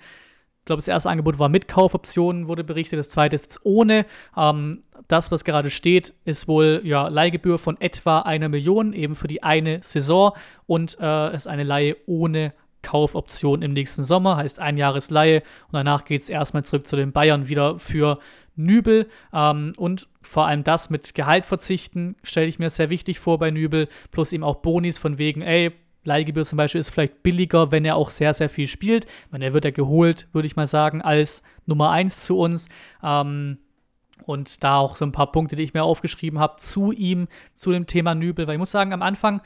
[0.61, 4.07] Ich glaube, das erste Angebot war mit Kaufoptionen, wurde berichtet, das zweite ist jetzt ohne.
[4.35, 9.27] Ähm, das, was gerade steht, ist wohl ja, Leihgebühr von etwa einer Million, eben für
[9.27, 10.31] die eine Saison
[10.65, 16.03] und äh, ist eine Leihe ohne Kaufoption im nächsten Sommer, heißt ein Jahresleihe und danach
[16.03, 18.17] geht es erstmal zurück zu den Bayern wieder für
[18.59, 23.39] Nübel ähm, und vor allem das mit Gehalt verzichten, stelle ich mir sehr wichtig vor
[23.39, 25.71] bei Nübel, plus eben auch Bonis von wegen, ey,
[26.03, 29.05] Leihgebühr zum Beispiel ist vielleicht billiger, wenn er auch sehr, sehr viel spielt.
[29.31, 32.69] Wenn er wird er geholt, würde ich mal sagen, als Nummer 1 zu uns.
[33.03, 33.57] Ähm,
[34.25, 37.71] und da auch so ein paar Punkte, die ich mir aufgeschrieben habe zu ihm, zu
[37.71, 39.41] dem Thema Nübel, weil ich muss sagen, am Anfang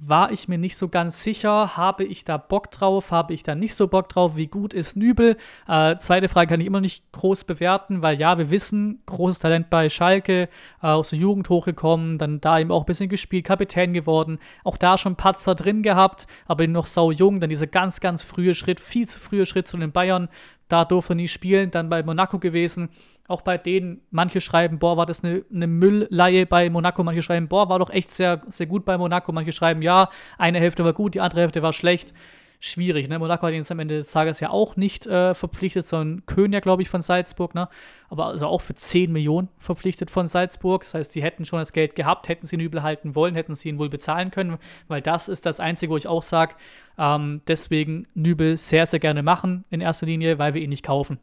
[0.00, 3.54] war ich mir nicht so ganz sicher, habe ich da Bock drauf, habe ich da
[3.54, 5.36] nicht so Bock drauf, wie gut ist Nübel?
[5.66, 9.70] Äh, zweite Frage kann ich immer nicht groß bewerten, weil ja, wir wissen, großes Talent
[9.70, 10.48] bei Schalke,
[10.82, 14.76] äh, aus der Jugend hochgekommen, dann da eben auch ein bisschen gespielt, Kapitän geworden, auch
[14.76, 18.78] da schon Patzer drin gehabt, aber noch sau jung, dann dieser ganz, ganz frühe Schritt,
[18.78, 20.28] viel zu frühe Schritt zu den Bayern,
[20.68, 22.90] da durfte er nie spielen, dann bei Monaco gewesen,
[23.26, 27.48] auch bei denen, manche schreiben, boah, war das eine, eine Müllleihe bei Monaco, manche schreiben,
[27.48, 30.08] boah, war doch echt sehr, sehr gut bei Monaco, manche schreiben, ja,
[30.38, 32.14] eine Hälfte war gut, die andere Hälfte war schlecht.
[32.60, 33.20] Schwierig, ne?
[33.20, 36.52] Monaco hat ihn jetzt am Ende des Tages ja auch nicht äh, verpflichtet, sondern Köhn
[36.52, 37.68] ja, glaube ich, von Salzburg, ne?
[38.08, 40.82] Aber also auch für 10 Millionen verpflichtet von Salzburg.
[40.82, 43.54] Das heißt, sie hätten schon das Geld gehabt, hätten sie ihn übel halten wollen, hätten
[43.54, 46.56] sie ihn wohl bezahlen können, weil das ist das Einzige, wo ich auch sage,
[46.98, 51.20] ähm, deswegen Nübel sehr, sehr gerne machen in erster Linie, weil wir ihn nicht kaufen.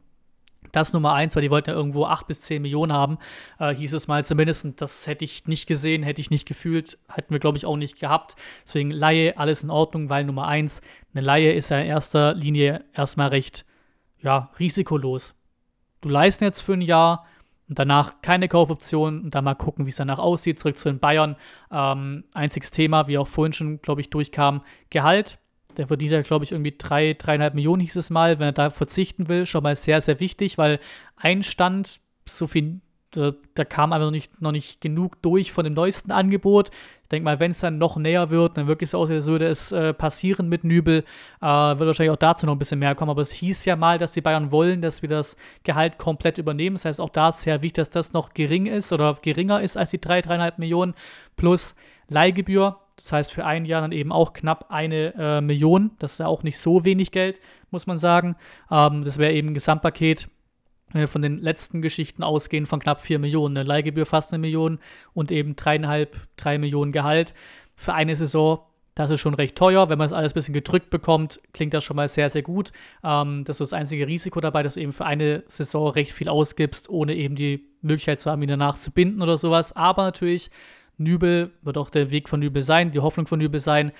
[0.76, 3.16] Das Nummer eins, weil die wollten ja irgendwo 8 bis 10 Millionen haben,
[3.58, 4.66] äh, hieß es mal zumindest.
[4.66, 7.78] Und das hätte ich nicht gesehen, hätte ich nicht gefühlt, hätten wir, glaube ich, auch
[7.78, 8.36] nicht gehabt.
[8.62, 10.82] Deswegen Laie, alles in Ordnung, weil Nummer eins,
[11.14, 13.64] eine Laie ist ja in erster Linie erstmal recht,
[14.20, 15.34] ja, risikolos.
[16.02, 17.24] Du leisten jetzt für ein Jahr
[17.70, 20.60] und danach keine Kaufoption und dann mal gucken, wie es danach aussieht.
[20.60, 21.36] Zurück zu den Bayern.
[21.70, 24.60] Ähm, einziges Thema, wie auch vorhin schon, glaube ich, durchkam,
[24.90, 25.38] Gehalt.
[25.76, 28.38] Der verdient ja, glaube ich, irgendwie drei, dreieinhalb Millionen hieß es mal.
[28.38, 30.80] Wenn er da verzichten will, schon mal sehr, sehr wichtig, weil
[31.16, 35.64] ein Stand, so viel, da, da kam einfach noch nicht, noch nicht genug durch von
[35.64, 36.70] dem neuesten Angebot.
[37.02, 39.46] Ich denke mal, wenn es dann noch näher wird, dann wirklich so aus, als würde
[39.46, 41.04] es äh, passieren mit Nübel,
[41.40, 43.10] äh, wird wahrscheinlich auch dazu noch ein bisschen mehr kommen.
[43.10, 46.74] Aber es hieß ja mal, dass die Bayern wollen, dass wir das Gehalt komplett übernehmen.
[46.74, 49.76] Das heißt, auch da ist sehr wichtig, dass das noch gering ist oder geringer ist
[49.76, 50.94] als die drei, dreieinhalb Millionen
[51.36, 51.76] plus
[52.08, 55.90] Leihgebühr das heißt, für ein Jahr dann eben auch knapp eine äh, Million.
[55.98, 57.40] Das ist ja auch nicht so wenig Geld,
[57.70, 58.36] muss man sagen.
[58.70, 60.28] Ähm, das wäre eben ein Gesamtpaket,
[60.92, 63.56] wenn wir von den letzten Geschichten ausgehen, von knapp 4 Millionen.
[63.56, 64.78] Eine Leihgebühr fast eine Million
[65.12, 67.34] und eben dreieinhalb, drei Millionen Gehalt.
[67.74, 68.60] Für eine Saison,
[68.94, 69.90] das ist schon recht teuer.
[69.90, 72.72] Wenn man das alles ein bisschen gedrückt bekommt, klingt das schon mal sehr, sehr gut.
[73.04, 76.30] Ähm, das ist das einzige Risiko dabei, dass du eben für eine Saison recht viel
[76.30, 79.74] ausgibst, ohne eben die Möglichkeit zu haben, ihn danach zu binden oder sowas.
[79.76, 80.50] Aber natürlich
[80.98, 83.92] Nübel wird auch der Weg von Nübel sein, die Hoffnung von Nübel sein,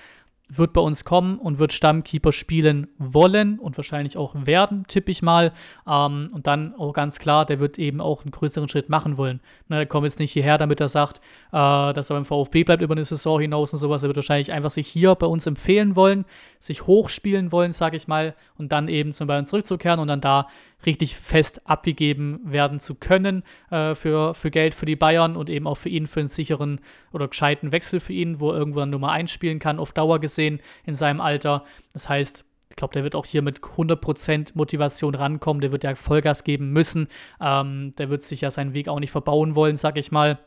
[0.49, 5.21] wird bei uns kommen und wird Stammkeeper spielen wollen und wahrscheinlich auch werden, tippe ich
[5.21, 5.51] mal.
[5.87, 9.41] Ähm, und dann auch ganz klar, der wird eben auch einen größeren Schritt machen wollen.
[9.67, 11.19] Ne, er kommt jetzt nicht hierher, damit er sagt,
[11.51, 14.03] äh, dass er beim VfB bleibt über eine Saison hinaus und sowas.
[14.03, 16.25] Er wird wahrscheinlich einfach sich hier bei uns empfehlen wollen,
[16.59, 20.47] sich hochspielen wollen, sage ich mal, und dann eben zum Bayern zurückzukehren und dann da
[20.85, 25.67] richtig fest abgegeben werden zu können äh, für, für Geld für die Bayern und eben
[25.67, 26.79] auch für ihn für einen sicheren
[27.11, 30.59] oder gescheiten Wechsel für ihn, wo er irgendwann Nummer 1 spielen kann, auf Dauer gesehen
[30.85, 31.63] in seinem Alter.
[31.93, 35.61] Das heißt, ich glaube, der wird auch hier mit 100% Motivation rankommen.
[35.61, 37.07] Der wird ja Vollgas geben müssen.
[37.41, 40.37] Ähm, der wird sich ja seinen Weg auch nicht verbauen wollen, sag ich mal.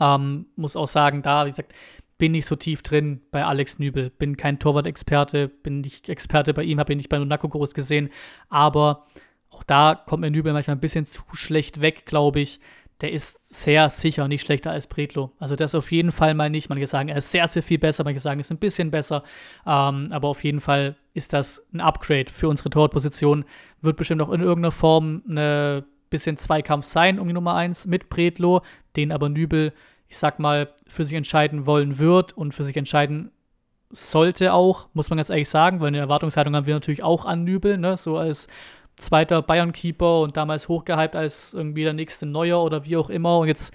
[0.00, 1.74] Ähm, muss auch sagen, da, wie gesagt,
[2.18, 6.64] bin nicht so tief drin bei Alex Nübel, bin kein Torwart-Experte, bin nicht Experte bei
[6.64, 8.10] ihm, habe ihn nicht bei Monaco groß gesehen,
[8.48, 9.06] aber
[9.50, 12.60] auch da kommt mir Nübel manchmal ein bisschen zu schlecht weg, glaube ich.
[13.00, 15.30] Der ist sehr sicher nicht schlechter als Bretlo.
[15.38, 16.68] Also das auf jeden Fall mal nicht.
[16.68, 19.22] Manche sagen, er ist sehr, sehr viel besser, manche sagen, er ist ein bisschen besser.
[19.64, 23.44] Ähm, aber auf jeden Fall ist das ein Upgrade für unsere Torwartposition.
[23.80, 28.08] Wird bestimmt auch in irgendeiner Form ein bisschen Zweikampf sein um die Nummer 1 mit
[28.08, 28.62] Bretlo,
[28.96, 29.72] den aber Nübel
[30.08, 33.30] ich sag mal, für sich entscheiden wollen wird und für sich entscheiden
[33.90, 37.44] sollte auch, muss man ganz ehrlich sagen, weil eine Erwartungshaltung haben wir natürlich auch an
[37.44, 37.96] Nübel, ne?
[37.96, 38.48] so als
[38.96, 43.48] zweiter Bayern-Keeper und damals hochgehypt als irgendwie der nächste Neuer oder wie auch immer und
[43.48, 43.72] jetzt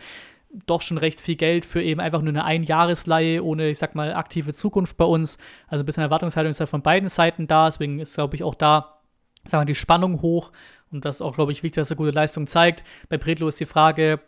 [0.68, 4.14] doch schon recht viel Geld für eben einfach nur eine Einjahresleihe ohne, ich sag mal,
[4.14, 5.40] aktive Zukunft bei uns.
[5.68, 8.54] Also ein bisschen Erwartungshaltung ist ja von beiden Seiten da, deswegen ist, glaube ich, auch
[8.54, 9.00] da,
[9.46, 10.52] sagen wir, die Spannung hoch
[10.92, 12.84] und das ist auch, glaube ich, wichtig, dass er gute Leistung zeigt.
[13.10, 14.20] Bei Bredlo ist die Frage,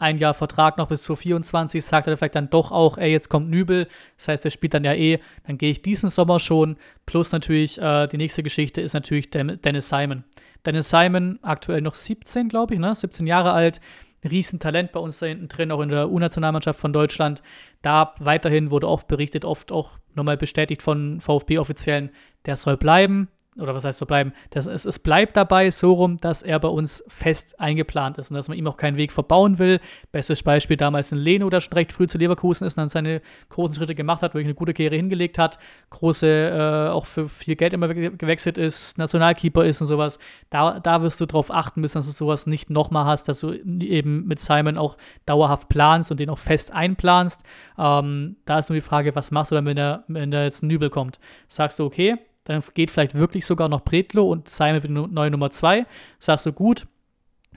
[0.00, 3.28] ein Jahr Vertrag noch bis zu 24, sagt er vielleicht dann doch auch, ey, jetzt
[3.28, 3.86] kommt Nübel,
[4.16, 6.76] das heißt, er spielt dann ja eh, dann gehe ich diesen Sommer schon,
[7.06, 10.24] plus natürlich, äh, die nächste Geschichte ist natürlich Dennis Simon.
[10.64, 13.80] Dennis Simon, aktuell noch 17, glaube ich, ne, 17 Jahre alt,
[14.22, 17.42] Riesentalent bei uns da hinten drin, auch in der U-Nationalmannschaft von Deutschland.
[17.80, 22.10] Da weiterhin wurde oft berichtet, oft auch nochmal bestätigt von VfB-Offiziellen,
[22.44, 26.18] der soll bleiben oder was heißt so bleiben, das, es, es bleibt dabei so rum,
[26.18, 29.58] dass er bei uns fest eingeplant ist und dass man ihm auch keinen Weg verbauen
[29.58, 29.80] will.
[30.12, 33.20] Bestes Beispiel damals in Leno, der schon recht früh zu Leverkusen ist und dann seine
[33.48, 35.58] großen Schritte gemacht hat, wirklich eine gute Karriere hingelegt hat,
[35.90, 40.20] große, äh, auch für viel Geld immer gewechselt ist, Nationalkeeper ist und sowas.
[40.50, 43.52] Da, da wirst du darauf achten müssen, dass du sowas nicht nochmal hast, dass du
[43.52, 44.96] eben mit Simon auch
[45.26, 47.42] dauerhaft planst und den auch fest einplanst.
[47.76, 50.88] Ähm, da ist nur die Frage, was machst du dann, wenn der jetzt ein Nübel
[50.88, 51.18] kommt?
[51.48, 52.16] Sagst du, okay,
[52.50, 55.86] dann geht vielleicht wirklich sogar noch Bretlo und Simon wird neue Nummer 2.
[56.18, 56.86] Sagst du, gut,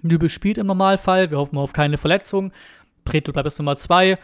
[0.02, 2.52] Nübel spielt im Normalfall, wir hoffen auf keine Verletzung.
[3.04, 4.20] Bretlo bleibt als Nummer 2.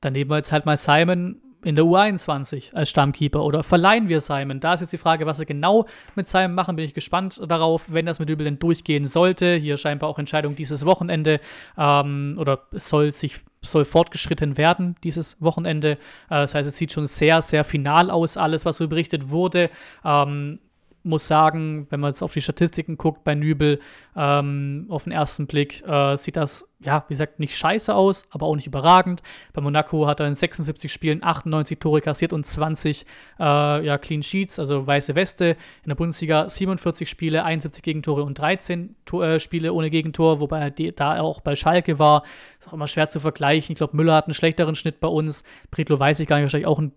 [0.00, 4.20] Dann nehmen wir jetzt halt mal Simon in der U21 als Stammkeeper oder verleihen wir
[4.20, 4.60] Simon?
[4.60, 7.92] Da ist jetzt die Frage, was sie genau mit Simon machen, bin ich gespannt darauf,
[7.92, 9.56] wenn das mit Übel denn durchgehen sollte.
[9.56, 11.40] Hier scheinbar auch Entscheidung dieses Wochenende
[11.76, 15.92] ähm, oder es soll sich soll fortgeschritten werden dieses Wochenende.
[15.92, 15.96] Äh,
[16.28, 19.70] das heißt, es sieht schon sehr, sehr final aus, alles, was so berichtet wurde.
[20.04, 20.60] Ähm,
[21.06, 23.80] muss sagen, wenn man jetzt auf die Statistiken guckt bei Nübel,
[24.16, 28.46] ähm, auf den ersten Blick äh, sieht das, ja, wie gesagt, nicht scheiße aus, aber
[28.46, 29.22] auch nicht überragend.
[29.52, 33.06] Bei Monaco hat er in 76 Spielen 98 Tore kassiert und 20
[33.38, 33.42] äh,
[33.86, 35.56] ja, Clean Sheets, also weiße Weste.
[35.84, 40.60] In der Bundesliga 47 Spiele, 71 Gegentore und 13 Tor, äh, Spiele ohne Gegentor, wobei
[40.60, 42.24] er die, da auch bei Schalke war.
[42.58, 43.72] Ist auch immer schwer zu vergleichen.
[43.72, 45.44] Ich glaube, Müller hat einen schlechteren Schnitt bei uns.
[45.70, 46.92] Bredlo weiß ich gar nicht, wahrscheinlich auch einen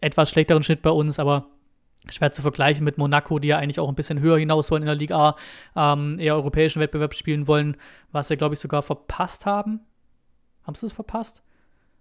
[0.00, 1.46] etwas schlechteren Schnitt bei uns, aber
[2.10, 4.86] schwer zu vergleichen mit Monaco, die ja eigentlich auch ein bisschen höher hinaus wollen in
[4.86, 5.36] der Liga
[5.74, 7.76] A, ähm, eher europäischen Wettbewerb spielen wollen,
[8.12, 9.80] was sie, glaube ich, sogar verpasst haben.
[10.64, 11.42] Haben sie es verpasst?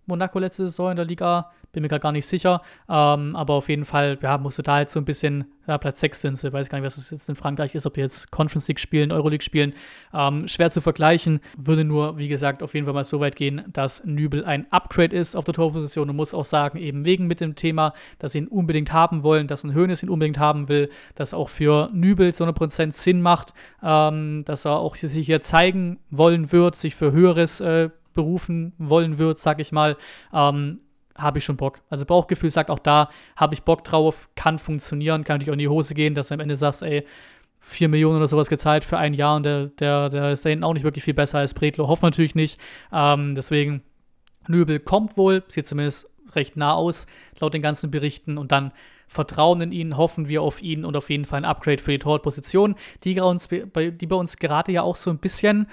[0.06, 2.62] Monaco letzte Saison in der Liga, bin mir gerade gar nicht sicher.
[2.88, 6.00] Ähm, aber auf jeden Fall, ja, musst du da jetzt so ein bisschen, ja, Platz
[6.00, 8.32] 6 sind sie, weiß gar nicht, was es jetzt in Frankreich ist, ob die jetzt
[8.32, 9.74] Conference League spielen, Euroleague spielen.
[10.14, 13.64] Ähm, schwer zu vergleichen, würde nur, wie gesagt, auf jeden Fall mal so weit gehen,
[13.74, 17.42] dass Nübel ein Upgrade ist auf der Torposition und muss auch sagen, eben wegen mit
[17.42, 20.90] dem Thema, dass sie ihn unbedingt haben wollen, dass ein Höhnes ihn unbedingt haben will,
[21.16, 26.00] dass auch für Nübel zu 100% Sinn macht, ähm, dass er auch sich hier zeigen
[26.12, 29.98] wollen wird, sich für höheres äh, berufen wollen wird, sag ich mal,
[30.34, 30.80] ähm,
[31.16, 31.82] habe ich schon Bock.
[31.90, 35.60] Also Bauchgefühl sagt auch da, habe ich Bock drauf, kann funktionieren, kann natürlich auch in
[35.60, 37.06] die Hose gehen, dass du am Ende sagst, ey,
[37.60, 40.66] 4 Millionen oder sowas gezahlt für ein Jahr und der, der, der ist da hinten
[40.66, 41.88] auch nicht wirklich viel besser als Bredlo.
[41.88, 42.60] Hofft natürlich nicht.
[42.92, 43.84] Ähm, deswegen,
[44.48, 47.06] Nübel kommt wohl, sieht zumindest recht nah aus,
[47.40, 48.38] laut den ganzen Berichten.
[48.38, 48.74] Und dann
[49.08, 52.00] vertrauen in ihn, hoffen wir auf ihn und auf jeden Fall ein Upgrade für die
[52.00, 55.68] Torwartposition, die, die bei uns gerade ja auch so ein bisschen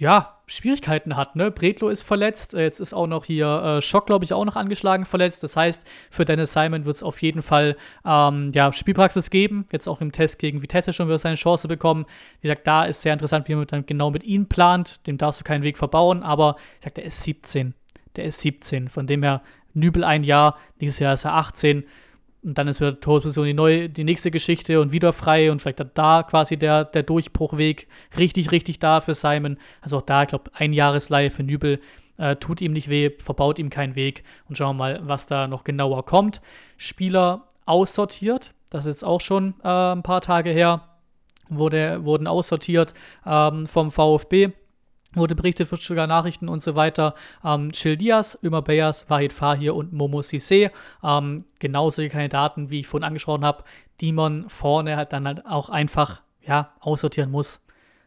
[0.00, 1.36] ja, Schwierigkeiten hat.
[1.36, 1.52] Ne?
[1.52, 4.56] Bredlo ist verletzt, äh, jetzt ist auch noch hier äh, Schock, glaube ich, auch noch
[4.56, 5.44] angeschlagen verletzt.
[5.44, 9.66] Das heißt, für Dennis Simon wird es auf jeden Fall ähm, ja, Spielpraxis geben.
[9.70, 12.04] Jetzt auch im Test gegen Vitesse schon wird seine Chance bekommen.
[12.40, 15.06] Wie gesagt, da ist sehr interessant, wie man dann genau mit ihm plant.
[15.06, 17.74] Dem darfst du keinen Weg verbauen, aber ich sag, der ist 17.
[18.16, 18.88] Der ist 17.
[18.88, 19.42] Von dem her
[19.72, 21.84] Nübel ein Jahr, nächstes Jahr ist er 18
[22.42, 25.84] und dann ist wieder Torposition die neue, die nächste Geschichte und wieder frei und vielleicht
[25.94, 27.86] da quasi der, der Durchbruchweg
[28.16, 29.58] richtig, richtig da für Simon.
[29.82, 31.80] Also auch da, ich glaube, ein Jahresleihe für Nübel
[32.16, 35.48] äh, tut ihm nicht weh, verbaut ihm keinen Weg und schauen wir mal, was da
[35.48, 36.40] noch genauer kommt.
[36.76, 40.88] Spieler aussortiert, das ist auch schon äh, ein paar Tage her,
[41.50, 42.94] wurde, wurden aussortiert
[43.26, 44.52] ähm, vom VfB
[45.14, 47.14] wurde berichtet für Stuttgart Nachrichten und so weiter.
[47.44, 50.70] Ähm, Chil Diaz, Ömer Bayers, Wahid Fahir und Momo Sissé.
[51.02, 53.64] Ähm, genauso Kandidaten, wie ich vorhin angesprochen habe,
[54.00, 57.62] die man vorne halt dann halt auch einfach ja, aussortieren muss.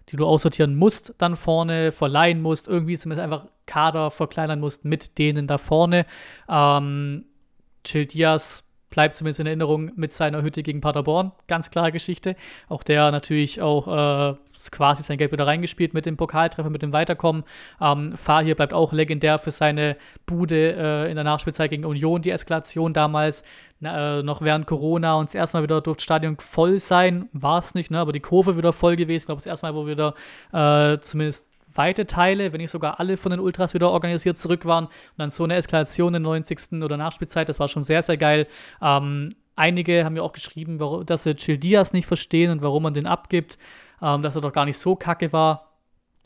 [0.10, 5.18] Die du aussortieren musst, dann vorne verleihen musst, irgendwie zumindest einfach Kader verkleinern musst mit
[5.18, 6.06] denen da vorne.
[6.50, 7.26] Ähm,
[7.84, 11.32] Chill Diaz bleibt zumindest in Erinnerung mit seiner Hütte gegen Paderborn.
[11.48, 12.36] Ganz klare Geschichte.
[12.70, 14.36] Auch der natürlich auch äh,
[14.72, 17.44] quasi sein Geld wieder reingespielt mit dem Pokaltreffer, mit dem Weiterkommen.
[17.82, 22.32] Ähm, Fahir bleibt auch legendär für seine Bude äh, in der Nachspielzeit gegen Union, die
[22.32, 23.44] Eskalation damals.
[23.80, 27.28] Na, äh, noch während Corona und das erste Mal wieder durfte das Stadion voll sein.
[27.34, 28.00] War es nicht, ne?
[28.00, 29.24] aber die Kurve wieder voll gewesen.
[29.24, 30.14] Ich glaube, das erste Mal, wo wieder
[30.54, 34.86] äh, zumindest weite Teile, wenn nicht sogar alle von den Ultras wieder organisiert zurück waren.
[34.86, 36.84] Und dann so eine Eskalation in der 90.
[36.84, 38.48] oder Nachspielzeit, das war schon sehr, sehr geil.
[38.82, 42.94] Ähm, einige haben ja auch geschrieben, dass sie Chill Diaz nicht verstehen und warum man
[42.94, 43.58] den abgibt,
[44.04, 45.72] ähm, dass er doch gar nicht so kacke war.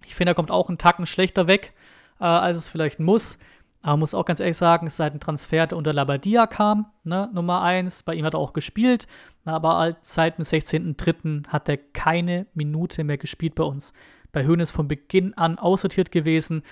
[0.05, 1.73] Ich finde, er kommt auch einen Tacken schlechter weg,
[2.19, 3.37] äh, als es vielleicht muss.
[3.83, 6.87] Aber muss auch ganz ehrlich sagen, es ist halt ein Transfer, der unter Labadia kam,
[7.03, 8.03] ne, Nummer 1.
[8.03, 9.07] Bei ihm hat er auch gespielt,
[9.45, 11.47] aber seit dem 16.03.
[11.47, 13.93] hat er keine Minute mehr gespielt bei uns
[14.31, 16.63] bei Hoeneß von Beginn an aussortiert gewesen.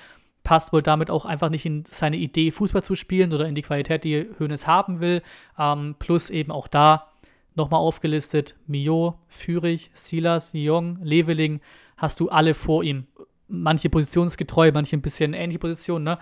[0.44, 3.64] Passt wohl damit auch einfach nicht in seine Idee, Fußball zu spielen oder in die
[3.64, 5.24] Qualität, die Hoeneß haben will.
[5.58, 7.08] Ähm, plus eben auch da
[7.56, 11.62] nochmal aufgelistet: Mio, Fürich, Silas, Jong, Leveling,
[11.98, 13.08] hast du alle vor ihm.
[13.48, 16.06] Manche positionsgetreu, manche ein bisschen ähnliche Positionen.
[16.06, 16.20] Ne?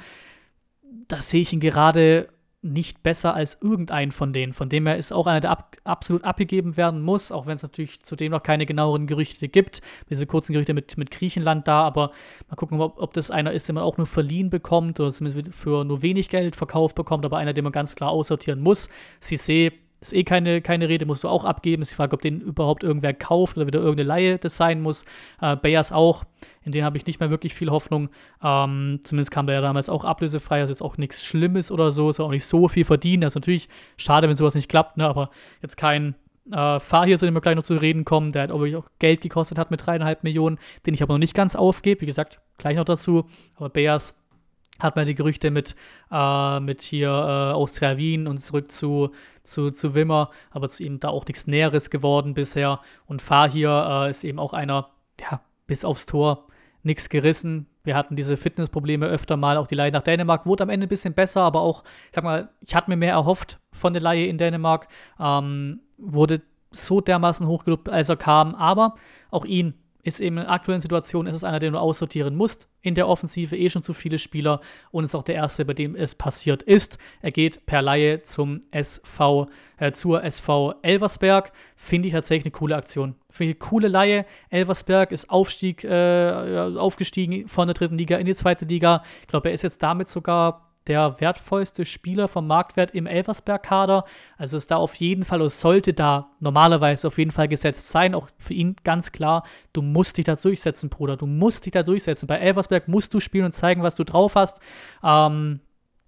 [1.07, 2.29] Da sehe ich ihn gerade
[2.63, 4.53] nicht besser als irgendein von denen.
[4.53, 7.63] Von dem her ist auch einer, der ab, absolut abgegeben werden muss, auch wenn es
[7.63, 9.81] natürlich zudem noch keine genaueren Gerüchte gibt.
[10.09, 12.11] Diese kurzen Gerüchte mit, mit Griechenland da, aber
[12.49, 15.53] mal gucken, ob, ob das einer ist, den man auch nur verliehen bekommt oder zumindest
[15.53, 18.89] für nur wenig Geld verkauft bekommt, aber einer, den man ganz klar aussortieren muss.
[19.19, 19.73] Sie sehe
[20.07, 21.81] ist eh keine, keine Rede, musst du auch abgeben.
[21.81, 25.05] Ist die Frage, ob den überhaupt irgendwer kauft oder wieder irgendeine Laie das sein muss.
[25.41, 26.23] Äh, Bayers auch,
[26.63, 28.09] in den habe ich nicht mehr wirklich viel Hoffnung.
[28.43, 32.09] Ähm, zumindest kam der ja damals auch ablösefrei, also jetzt auch nichts Schlimmes oder so,
[32.09, 33.21] ist auch nicht so viel verdienen.
[33.21, 35.07] Das ist natürlich schade, wenn sowas nicht klappt, ne?
[35.07, 35.29] aber
[35.61, 36.15] jetzt kein
[36.51, 39.57] äh, Fahr zu dem wir gleich noch zu reden kommen, der hat auch Geld gekostet
[39.57, 42.01] hat mit dreieinhalb Millionen, den ich aber noch nicht ganz aufgebe.
[42.01, 43.25] Wie gesagt, gleich noch dazu.
[43.55, 44.21] Aber Bears
[44.83, 45.75] hat man die Gerüchte mit,
[46.11, 49.11] äh, mit hier äh, Austria Wien und zurück zu,
[49.43, 52.81] zu, zu Wimmer, aber zu ihm da auch nichts Näheres geworden bisher.
[53.05, 56.47] Und Fahir äh, ist eben auch einer, ja, bis aufs Tor
[56.83, 57.67] nichts gerissen.
[57.85, 60.89] Wir hatten diese Fitnessprobleme öfter mal, auch die Leihe nach Dänemark wurde am Ende ein
[60.89, 64.27] bisschen besser, aber auch, ich sag mal, ich hatte mir mehr erhofft von der Leihe
[64.27, 64.87] in Dänemark,
[65.19, 68.95] ähm, wurde so dermaßen hochgelobt, als er kam, aber
[69.31, 72.67] auch ihn ist eben in der aktuellen Situation, ist es einer, den du aussortieren musst.
[72.81, 74.59] In der Offensive eh schon zu viele Spieler
[74.91, 76.97] und ist auch der erste, bei dem es passiert ist.
[77.21, 79.47] Er geht per Laie zum SV,
[79.77, 81.53] äh, zur SV Elversberg.
[81.77, 83.15] Finde ich tatsächlich eine coole Aktion.
[83.29, 84.25] Finde ich eine coole Laie.
[84.49, 89.03] Elversberg ist Aufstieg, äh, aufgestiegen von der dritten Liga in die zweite Liga.
[89.21, 94.05] Ich glaube, er ist jetzt damit sogar der wertvollste Spieler vom Marktwert im Elversberg-Kader.
[94.37, 98.15] Also ist da auf jeden Fall, oder sollte da normalerweise auf jeden Fall gesetzt sein.
[98.15, 101.17] Auch für ihn ganz klar, du musst dich da durchsetzen, Bruder.
[101.17, 102.27] Du musst dich da durchsetzen.
[102.27, 104.59] Bei Elversberg musst du spielen und zeigen, was du drauf hast.
[105.03, 105.61] Ähm,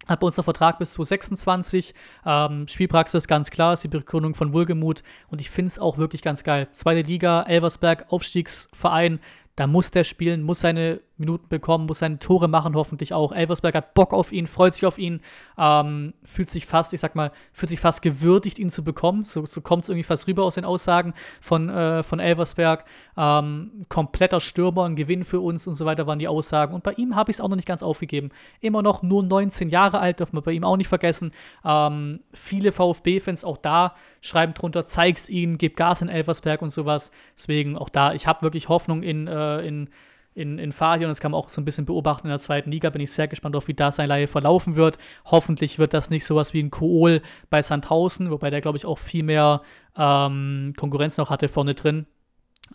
[0.08, 1.94] hat bei uns einen Vertrag bis 2026.
[2.26, 5.04] Ähm, Spielpraxis ganz klar, ist die Begründung von Wohlgemut.
[5.30, 6.68] Und ich finde es auch wirklich ganz geil.
[6.72, 9.20] Zweite Liga, Elversberg, Aufstiegsverein.
[9.56, 13.32] Da muss der spielen, muss seine Minuten bekommen, muss seine Tore machen, hoffentlich auch.
[13.32, 15.22] Elversberg hat Bock auf ihn, freut sich auf ihn,
[15.58, 19.26] ähm, fühlt sich fast, ich sag mal, fühlt sich fast gewürdigt, ihn zu bekommen.
[19.26, 22.86] So, so kommt es irgendwie fast rüber aus den Aussagen von, äh, von Elversberg.
[23.18, 26.74] Ähm, kompletter Stürmer, ein Gewinn für uns und so weiter waren die Aussagen.
[26.74, 28.30] Und bei ihm habe ich es auch noch nicht ganz aufgegeben.
[28.60, 31.32] Immer noch nur 19 Jahre alt, dürfen wir bei ihm auch nicht vergessen.
[31.64, 37.12] Ähm, viele VfB-Fans auch da schreiben drunter, zeig's ihnen, gib Gas in Elversberg und sowas.
[37.36, 39.90] Deswegen auch da, ich habe wirklich Hoffnung in, äh, in
[40.36, 42.70] in, in Fadi und das kann man auch so ein bisschen beobachten in der zweiten
[42.70, 42.90] Liga.
[42.90, 44.98] Bin ich sehr gespannt auf, wie da seine Leihe verlaufen wird.
[45.26, 49.00] Hoffentlich wird das nicht sowas wie ein Kool bei Sandhausen, wobei der, glaube ich, auch
[49.00, 49.62] viel mehr
[49.98, 52.06] ähm, Konkurrenz noch hatte vorne drin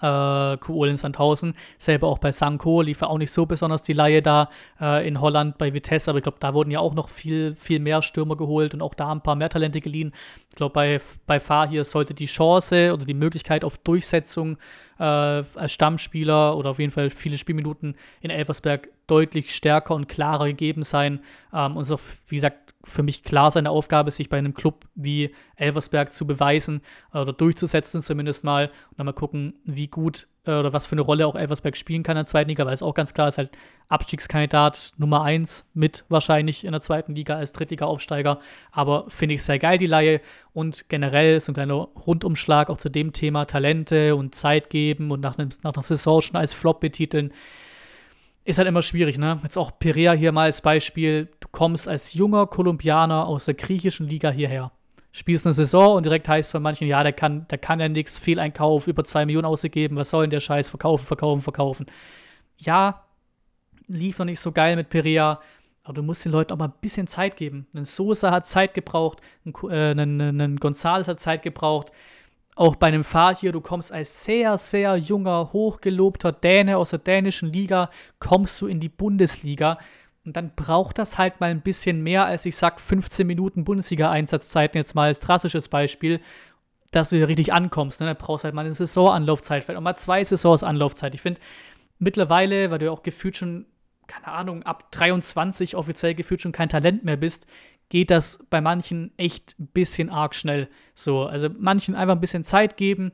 [0.00, 1.54] äh, Kuol in Sandhausen.
[1.78, 5.58] Selber auch bei Sanko lief auch nicht so besonders die Laie da äh, in Holland
[5.58, 8.74] bei Vitesse, aber ich glaube, da wurden ja auch noch viel, viel mehr Stürmer geholt
[8.74, 10.12] und auch da ein paar mehr Talente geliehen.
[10.50, 14.58] Ich glaube, bei, bei hier sollte die Chance oder die Möglichkeit auf Durchsetzung
[14.98, 20.46] äh, als Stammspieler oder auf jeden Fall viele Spielminuten in Elversberg deutlich stärker und klarer
[20.46, 21.20] gegeben sein.
[21.52, 25.34] Ähm, und auch, wie gesagt, für mich klar seine Aufgabe, sich bei einem Club wie
[25.56, 26.80] Elversberg zu beweisen
[27.12, 28.66] oder durchzusetzen, zumindest mal.
[28.90, 32.02] Und dann mal gucken, wie gut äh, oder was für eine Rolle auch Elversberg spielen
[32.02, 33.50] kann in der zweiten Liga, weil es auch ganz klar ist, halt
[33.88, 38.40] Abstiegskandidat Nummer 1 mit wahrscheinlich in der zweiten Liga als Drittliga-Aufsteiger.
[38.72, 40.20] Aber finde ich sehr geil, die Laie.
[40.52, 45.20] Und generell so ein kleiner Rundumschlag auch zu dem Thema Talente und Zeit geben und
[45.20, 47.32] nach, einem, nach einer Saison schon als Flop betiteln
[48.44, 49.38] ist halt immer schwierig, ne?
[49.42, 51.28] Jetzt auch Perea hier mal als Beispiel.
[51.40, 54.72] Du kommst als junger Kolumbianer aus der griechischen Liga hierher.
[55.12, 58.18] Spielst eine Saison und direkt heißt von manchen, ja, der kann, der kann ja nichts,
[58.18, 60.68] Fehleinkauf, über zwei Millionen ausgegeben, was soll denn der Scheiß?
[60.68, 61.86] Verkaufen, verkaufen, verkaufen.
[62.58, 63.04] Ja,
[63.88, 65.40] lief noch nicht so geil mit Perea.
[65.82, 67.66] Aber du musst den Leuten auch mal ein bisschen Zeit geben.
[67.74, 71.90] Ein Sosa hat Zeit gebraucht, ein, äh, ein, ein Gonzales hat Zeit gebraucht.
[72.56, 76.98] Auch bei einem Fahr hier, du kommst als sehr, sehr junger, hochgelobter Däne aus der
[76.98, 79.78] dänischen Liga, kommst du in die Bundesliga.
[80.24, 84.76] Und dann braucht das halt mal ein bisschen mehr, als ich sag, 15 Minuten Bundesliga-Einsatzzeiten,
[84.76, 86.20] jetzt mal als drastisches Beispiel,
[86.90, 88.00] dass du hier richtig ankommst.
[88.00, 88.06] Ne?
[88.06, 91.14] Dann brauchst halt mal eine Saisonanlaufzeit, vielleicht auch mal zwei Saisons Anlaufzeit.
[91.14, 91.40] Ich finde
[91.98, 93.66] mittlerweile, weil du ja auch gefühlt schon,
[94.06, 97.46] keine Ahnung, ab 23 offiziell gefühlt schon kein Talent mehr bist,
[97.90, 100.68] geht das bei manchen echt ein bisschen arg schnell.
[100.94, 103.12] So, also manchen einfach ein bisschen Zeit geben,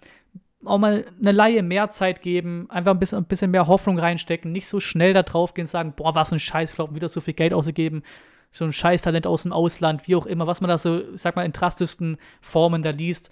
[0.65, 4.53] auch mal eine Laie mehr Zeit geben, einfach ein bisschen, ein bisschen mehr Hoffnung reinstecken,
[4.53, 7.21] nicht so schnell da drauf gehen und sagen, boah, was ein Scheiß, Scheißflop, wieder so
[7.21, 8.03] viel Geld ausgegeben,
[8.51, 11.37] so ein Scheißtalent aus dem Ausland, wie auch immer, was man da so, ich sag
[11.37, 13.31] mal, in drastischsten Formen da liest,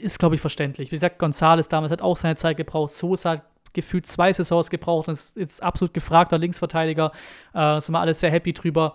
[0.00, 0.90] ist, glaube ich, verständlich.
[0.90, 5.08] Wie gesagt, Gonzales damals hat auch seine Zeit gebraucht, Sosa hat gefühlt zwei Saisons gebraucht
[5.08, 7.10] und ist jetzt absolut gefragter Linksverteidiger,
[7.54, 8.94] äh, sind wir alles sehr happy drüber.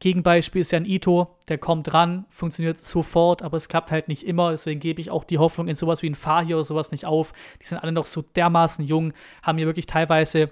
[0.00, 4.22] Gegenbeispiel ist ja ein Ito, der kommt ran, funktioniert sofort, aber es klappt halt nicht
[4.22, 4.50] immer.
[4.50, 7.32] Deswegen gebe ich auch die Hoffnung in sowas wie ein Fahir oder sowas nicht auf.
[7.60, 10.50] Die sind alle noch so dermaßen jung, haben hier wirklich teilweise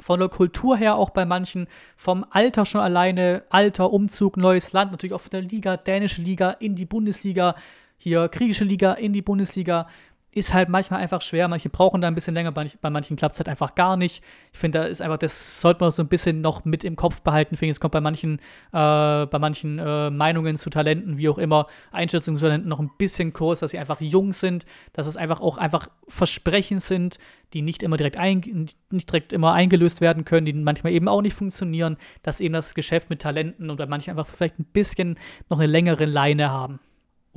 [0.00, 1.66] von der Kultur her auch bei manchen,
[1.96, 6.50] vom Alter schon alleine, Alter, Umzug, neues Land, natürlich auch von der Liga, dänische Liga
[6.50, 7.54] in die Bundesliga,
[7.96, 9.88] hier griechische Liga in die Bundesliga
[10.36, 11.48] ist halt manchmal einfach schwer.
[11.48, 14.22] Manche brauchen da ein bisschen länger, bei, manchen klappt es halt einfach gar nicht.
[14.52, 17.22] Ich finde, da ist einfach, das sollte man so ein bisschen noch mit im Kopf
[17.22, 17.56] behalten.
[17.56, 18.38] Finde es kommt bei manchen,
[18.72, 22.90] äh, bei manchen äh, Meinungen zu Talenten, wie auch immer, Einschätzungen zu Talenten noch ein
[22.98, 27.18] bisschen kurz, dass sie einfach jung sind, dass es einfach auch einfach Versprechen sind,
[27.54, 31.22] die nicht immer direkt, ein, nicht direkt immer eingelöst werden können, die manchmal eben auch
[31.22, 35.18] nicht funktionieren, dass eben das Geschäft mit Talenten und bei manchen einfach vielleicht ein bisschen
[35.48, 36.78] noch eine längere Leine haben.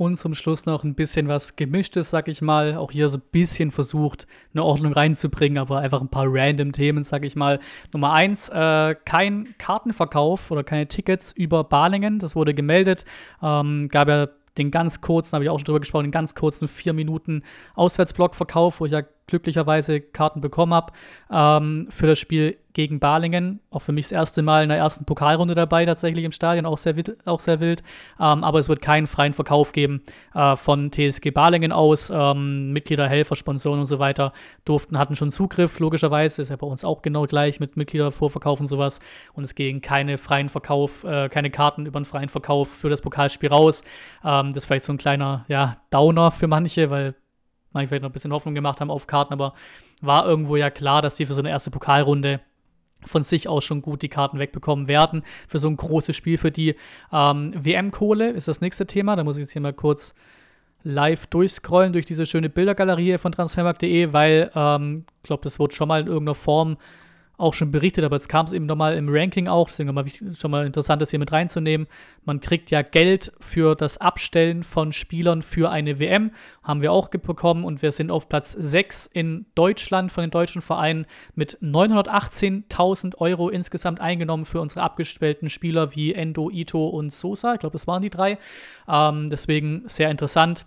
[0.00, 2.74] Und zum Schluss noch ein bisschen was Gemischtes, sag ich mal.
[2.74, 7.04] Auch hier so ein bisschen versucht, eine Ordnung reinzubringen, aber einfach ein paar random Themen,
[7.04, 7.60] sag ich mal.
[7.92, 12.18] Nummer eins, äh, kein Kartenverkauf oder keine Tickets über Balingen.
[12.18, 13.04] Das wurde gemeldet.
[13.42, 16.66] Ähm, gab ja den ganz kurzen, habe ich auch schon drüber gesprochen, den ganz kurzen
[16.66, 17.42] vier Minuten
[17.74, 20.94] Auswärtsblockverkauf, wo ich ja glücklicherweise Karten bekommen habe
[21.30, 23.60] ähm, für das Spiel gegen Balingen.
[23.70, 26.78] Auch für mich das erste Mal in der ersten Pokalrunde dabei, tatsächlich im Stadion, auch
[26.78, 26.94] sehr,
[27.24, 27.82] auch sehr wild.
[28.18, 30.02] Ähm, aber es wird keinen freien Verkauf geben
[30.34, 32.10] äh, von TSG Balingen aus.
[32.14, 34.32] Ähm, Mitglieder, Helfer, Sponsoren und so weiter
[34.64, 36.42] durften, hatten schon Zugriff, logischerweise.
[36.42, 39.00] Ist ja bei uns auch genau gleich mit Mitgliedervorverkauf und sowas.
[39.32, 43.00] Und es gehen keine freien Verkauf, äh, keine Karten über einen freien Verkauf für das
[43.00, 43.82] Pokalspiel raus.
[44.24, 47.14] Ähm, das ist vielleicht so ein kleiner ja, Downer für manche, weil
[47.72, 49.54] manche vielleicht noch ein bisschen Hoffnung gemacht haben auf Karten, aber
[50.02, 52.40] war irgendwo ja klar, dass die für so eine erste Pokalrunde
[53.04, 56.50] von sich aus schon gut die Karten wegbekommen werden für so ein großes Spiel für
[56.50, 56.76] die.
[57.12, 59.16] Ähm, WM-Kohle ist das nächste Thema.
[59.16, 60.14] Da muss ich jetzt hier mal kurz
[60.82, 65.88] live durchscrollen durch diese schöne Bildergalerie von transfermarkt.de, weil ich ähm, glaube, das wurde schon
[65.88, 66.76] mal in irgendeiner Form
[67.40, 70.06] auch schon berichtet, aber jetzt kam es eben nochmal im Ranking auch, deswegen nochmal
[70.38, 71.86] schon mal interessant, das hier mit reinzunehmen.
[72.24, 76.32] Man kriegt ja Geld für das Abstellen von Spielern für eine WM,
[76.62, 80.62] haben wir auch bekommen und wir sind auf Platz 6 in Deutschland von den deutschen
[80.62, 87.54] Vereinen mit 918.000 Euro insgesamt eingenommen für unsere abgestellten Spieler wie Endo, Ito und Sosa.
[87.54, 88.38] Ich glaube, das waren die drei.
[88.88, 90.66] Ähm, deswegen sehr interessant.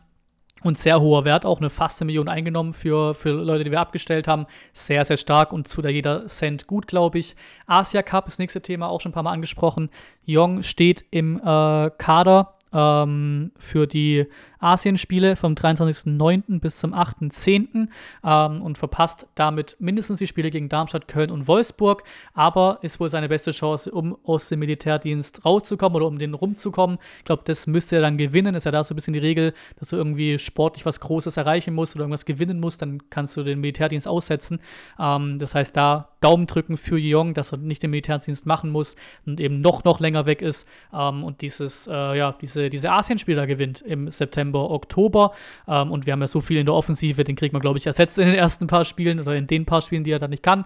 [0.63, 3.81] Und sehr hoher Wert, auch eine fast eine Million eingenommen für, für Leute, die wir
[3.81, 4.45] abgestellt haben.
[4.71, 7.35] Sehr, sehr stark und zu der jeder Cent gut, glaube ich.
[7.67, 9.89] Asia Cup, das nächste Thema, auch schon ein paar Mal angesprochen.
[10.25, 14.25] Jong steht im äh, Kader ähm, für die
[14.63, 16.59] Asienspiele vom 23.09.
[16.59, 17.87] bis zum 8.10.
[18.23, 22.03] Ähm, und verpasst damit mindestens die Spiele gegen Darmstadt, Köln und Wolfsburg.
[22.33, 26.97] Aber ist wohl seine beste Chance, um aus dem Militärdienst rauszukommen oder um den rumzukommen.
[27.19, 28.55] Ich glaube, das müsste er dann gewinnen.
[28.55, 31.73] Ist ja da so ein bisschen die Regel, dass du irgendwie sportlich was Großes erreichen
[31.73, 34.59] musst oder irgendwas gewinnen musst, dann kannst du den Militärdienst aussetzen.
[34.99, 38.95] Ähm, das heißt, da Daumen drücken für Jong, dass er nicht den Militärdienst machen muss
[39.25, 43.45] und eben noch, noch länger weg ist ähm, und dieses, äh, ja, diese, diese Asienspiele
[43.45, 44.52] gewinnt im September.
[44.53, 45.33] September, Oktober.
[45.67, 47.87] Ähm, und wir haben ja so viel in der Offensive, den kriegt man, glaube ich,
[47.87, 50.43] ersetzt in den ersten paar Spielen oder in den paar Spielen, die er dann nicht
[50.43, 50.65] kann.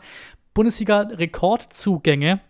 [0.54, 2.42] Bundesliga-Rekordzugänge.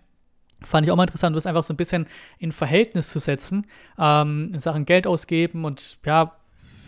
[0.63, 2.07] Fand ich auch mal interessant, das einfach so ein bisschen
[2.39, 3.67] in Verhältnis zu setzen,
[3.99, 6.33] ähm, in Sachen Geld ausgeben und ja,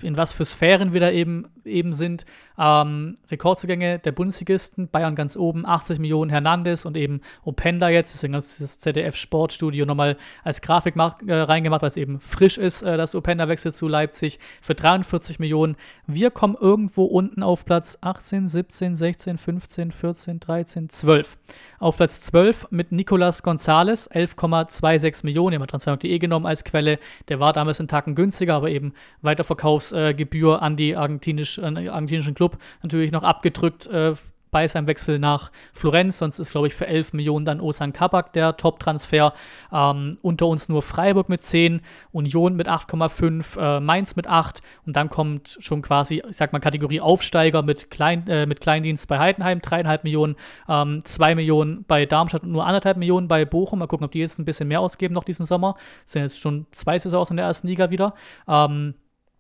[0.02, 2.26] in was für Sphären wir da eben, eben sind.
[2.60, 8.36] Ähm, Rekordzugänge der Bundesligisten, Bayern ganz oben, 80 Millionen Hernandez und eben Openda jetzt, deswegen
[8.36, 12.98] hat das ZDF Sportstudio nochmal als Grafik äh, reingemacht, weil es eben frisch ist, äh,
[12.98, 15.78] dass Openda wechselt zu Leipzig für 43 Millionen.
[16.06, 21.38] Wir kommen irgendwo unten auf Platz 18, 17, 16, 15, 14, 13, 12.
[21.80, 25.60] Auf Platz 12 mit Nicolas Gonzalez, 11,26 Millionen.
[25.60, 27.00] Haben Transfer.de genommen als Quelle.
[27.30, 32.34] Der war damals einen Tacken günstiger, aber eben Weiterverkaufsgebühr äh, an die argentinisch, den argentinischen
[32.34, 32.49] Club
[32.82, 33.88] natürlich noch abgedrückt.
[33.88, 34.16] Äh,
[34.52, 36.18] bei seinem Wechsel nach Florenz.
[36.18, 39.34] Sonst ist, glaube ich, für 11 Millionen dann Osan Kabak der Top-Transfer.
[39.72, 41.82] Ähm, unter uns nur Freiburg mit 10,
[42.12, 46.60] Union mit 8,5, äh, Mainz mit 8 und dann kommt schon quasi, ich sag mal,
[46.60, 50.36] Kategorie Aufsteiger mit, Klein, äh, mit Kleindienst bei Heidenheim, 3,5 Millionen,
[50.68, 53.80] ähm, 2 Millionen bei Darmstadt und nur 1,5 Millionen bei Bochum.
[53.80, 55.76] Mal gucken, ob die jetzt ein bisschen mehr ausgeben noch diesen Sommer.
[56.04, 58.14] Das sind jetzt schon zwei Saisons in der ersten Liga wieder.
[58.48, 58.96] Ähm,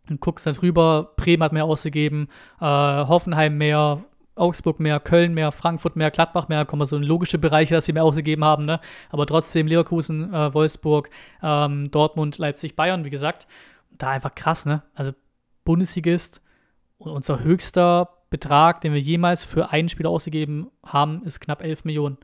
[0.10, 2.28] und guckst dann drüber, Bremen hat mehr ausgegeben,
[2.60, 4.03] äh, Hoffenheim mehr,
[4.36, 7.93] Augsburg mehr, Köln mehr, Frankfurt mehr, Gladbach mehr, kommen so in logische Bereiche, dass sie
[7.93, 8.80] mehr ausgegeben haben, ne?
[9.10, 11.10] Aber trotzdem Leverkusen, äh, Wolfsburg,
[11.43, 13.47] ähm, Dortmund, Leipzig, Bayern, wie gesagt.
[13.91, 14.82] Da einfach krass, ne?
[14.95, 15.12] Also
[15.66, 16.41] Bundesligist
[16.97, 21.84] und unser höchster Betrag, den wir jemals für einen Spieler ausgegeben haben, ist knapp 11
[21.84, 22.18] Millionen.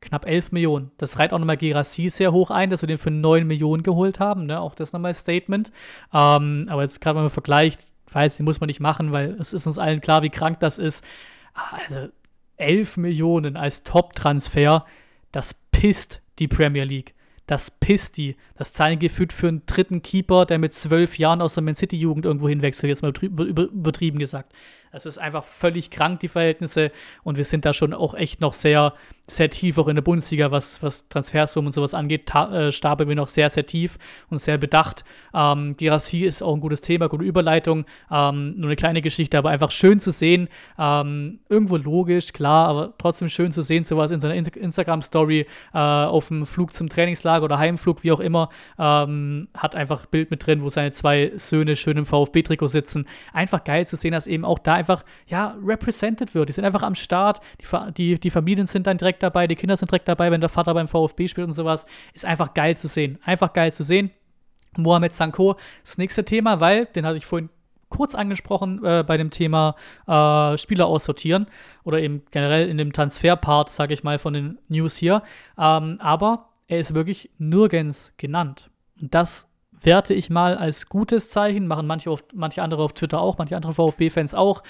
[0.00, 0.90] Knapp 11 Millionen.
[0.98, 4.18] Das reiht auch nochmal Gerassi sehr hoch ein, dass wir den für 9 Millionen geholt
[4.18, 4.46] haben.
[4.46, 4.60] Ne?
[4.60, 5.70] Auch das nochmal Statement.
[6.12, 9.52] Ähm, aber jetzt gerade, wenn man vergleicht, weiß, den muss man nicht machen, weil es
[9.52, 11.04] ist uns allen klar, wie krank das ist.
[11.54, 12.08] Also
[12.56, 14.84] 11 Millionen als Top-Transfer,
[15.32, 17.14] das pisst die Premier League.
[17.46, 18.36] Das pisst die.
[18.54, 22.24] Das zahlen gefühlt für einen dritten Keeper, der mit zwölf Jahren aus der Man City-Jugend
[22.24, 24.52] irgendwo hinwechselt, jetzt mal übertrieben gesagt.
[24.92, 26.92] Es ist einfach völlig krank, die Verhältnisse.
[27.24, 28.94] Und wir sind da schon auch echt noch sehr,
[29.30, 32.26] sehr tief, auch in der Bundesliga, was, was Transfersummen und sowas angeht.
[32.26, 35.04] Ta äh, stapeln wir noch sehr, sehr tief und sehr bedacht.
[35.34, 37.84] Ähm, Girassi ist auch ein gutes Thema, gute Überleitung.
[38.10, 40.48] Ähm, nur eine kleine Geschichte, aber einfach schön zu sehen.
[40.78, 45.78] Ähm, irgendwo logisch, klar, aber trotzdem schön zu sehen, sowas in seiner in Instagram-Story äh,
[45.78, 48.50] auf dem Flug zum Trainingslager oder Heimflug, wie auch immer.
[48.78, 53.06] Ähm, hat einfach ein Bild mit drin, wo seine zwei Söhne schön im VfB-Trikot sitzen.
[53.32, 56.48] Einfach geil zu sehen, dass eben auch da einfach, ja, represented wird.
[56.48, 59.76] Die sind einfach am Start, die, die, die Familien sind dann direkt dabei, die Kinder
[59.76, 61.86] sind direkt dabei, wenn der Vater beim VfB spielt und sowas.
[62.12, 63.18] Ist einfach geil zu sehen.
[63.24, 64.10] Einfach geil zu sehen.
[64.76, 67.48] Mohamed Sanko, das nächste Thema, weil, den hatte ich vorhin
[67.88, 69.74] kurz angesprochen äh, bei dem Thema
[70.06, 71.46] äh, Spieler aussortieren
[71.82, 75.22] oder eben generell in dem Transferpart, sage ich mal, von den News hier.
[75.58, 78.70] Ähm, aber er ist wirklich nirgends genannt.
[79.00, 83.20] Und das werte ich mal als gutes Zeichen, machen manche, auf, manche andere auf Twitter
[83.20, 84.62] auch, manche andere VfB-Fans auch.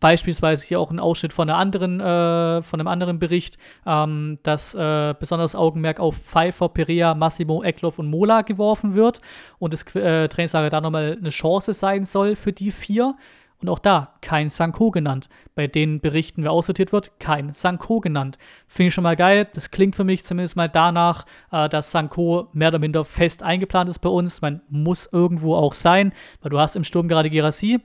[0.00, 4.74] Beispielsweise hier auch ein Ausschnitt von, einer anderen, äh, von einem anderen Bericht, ähm, dass
[4.74, 9.22] äh, besonderes Augenmerk auf Pfeiffer, Perea, Massimo, Eckloff und Mola geworfen wird
[9.58, 13.16] und das äh, Trainingslager da nochmal eine Chance sein soll für die vier.
[13.62, 15.30] Und auch da kein Sanko genannt.
[15.54, 18.36] Bei den Berichten, wer aussortiert wird, kein Sanko genannt.
[18.66, 19.48] Finde ich schon mal geil.
[19.54, 23.88] Das klingt für mich zumindest mal danach, äh, dass Sanko mehr oder minder fest eingeplant
[23.88, 24.42] ist bei uns.
[24.42, 27.80] Man muss irgendwo auch sein, weil du hast im Sturm gerade Gerassi,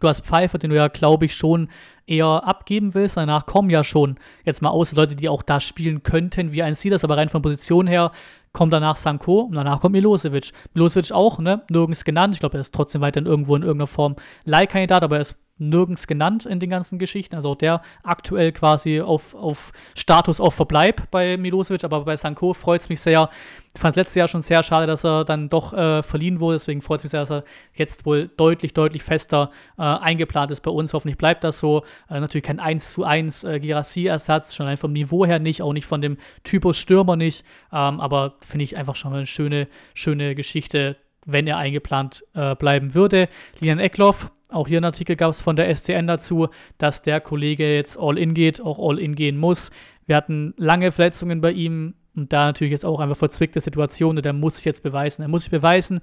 [0.00, 1.68] Du hast Pfeiffer, den du ja, glaube ich, schon
[2.06, 3.16] eher abgeben willst.
[3.16, 6.74] Danach kommen ja schon jetzt mal aus Leute, die auch da spielen könnten, wie ein
[6.74, 8.12] Silas, aber rein von Position her
[8.56, 10.50] kommt danach Sanko und danach kommt Milosevic.
[10.72, 11.62] Milosevic auch, ne?
[11.68, 12.34] Nirgends genannt.
[12.34, 16.06] Ich glaube, er ist trotzdem weiterhin irgendwo in irgendeiner Form Leihkandidat, aber er ist nirgends
[16.06, 17.34] genannt in den ganzen Geschichten.
[17.34, 22.52] Also auch der aktuell quasi auf, auf Status auf Verbleib bei Milosevic, aber bei Sanko
[22.52, 23.30] freut es mich sehr.
[23.74, 26.56] Ich fand es letztes Jahr schon sehr schade, dass er dann doch äh, verliehen wurde.
[26.56, 27.44] Deswegen freut es mich sehr, dass er
[27.74, 30.94] jetzt wohl deutlich, deutlich fester äh, eingeplant ist bei uns.
[30.94, 31.84] Hoffentlich bleibt das so.
[32.08, 35.72] Äh, natürlich kein 1 zu 1 äh, Girassi-Ersatz, schon allein vom Niveau her nicht, auch
[35.72, 37.44] nicht von dem Typus Stürmer nicht.
[37.72, 42.54] Ähm, aber finde ich einfach schon mal eine schöne, schöne Geschichte, wenn er eingeplant äh,
[42.54, 43.28] bleiben würde.
[43.60, 47.74] Lian Eckloff, auch hier ein Artikel gab es von der SCN dazu, dass der Kollege
[47.74, 49.70] jetzt all in geht, auch all in gehen muss.
[50.06, 54.22] Wir hatten lange Verletzungen bei ihm und da natürlich jetzt auch einfach verzwickte Situationen.
[54.22, 55.22] Der muss sich jetzt beweisen.
[55.22, 56.00] Er muss sich beweisen.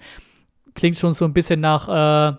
[0.75, 2.37] Klingt schon so ein bisschen nach äh,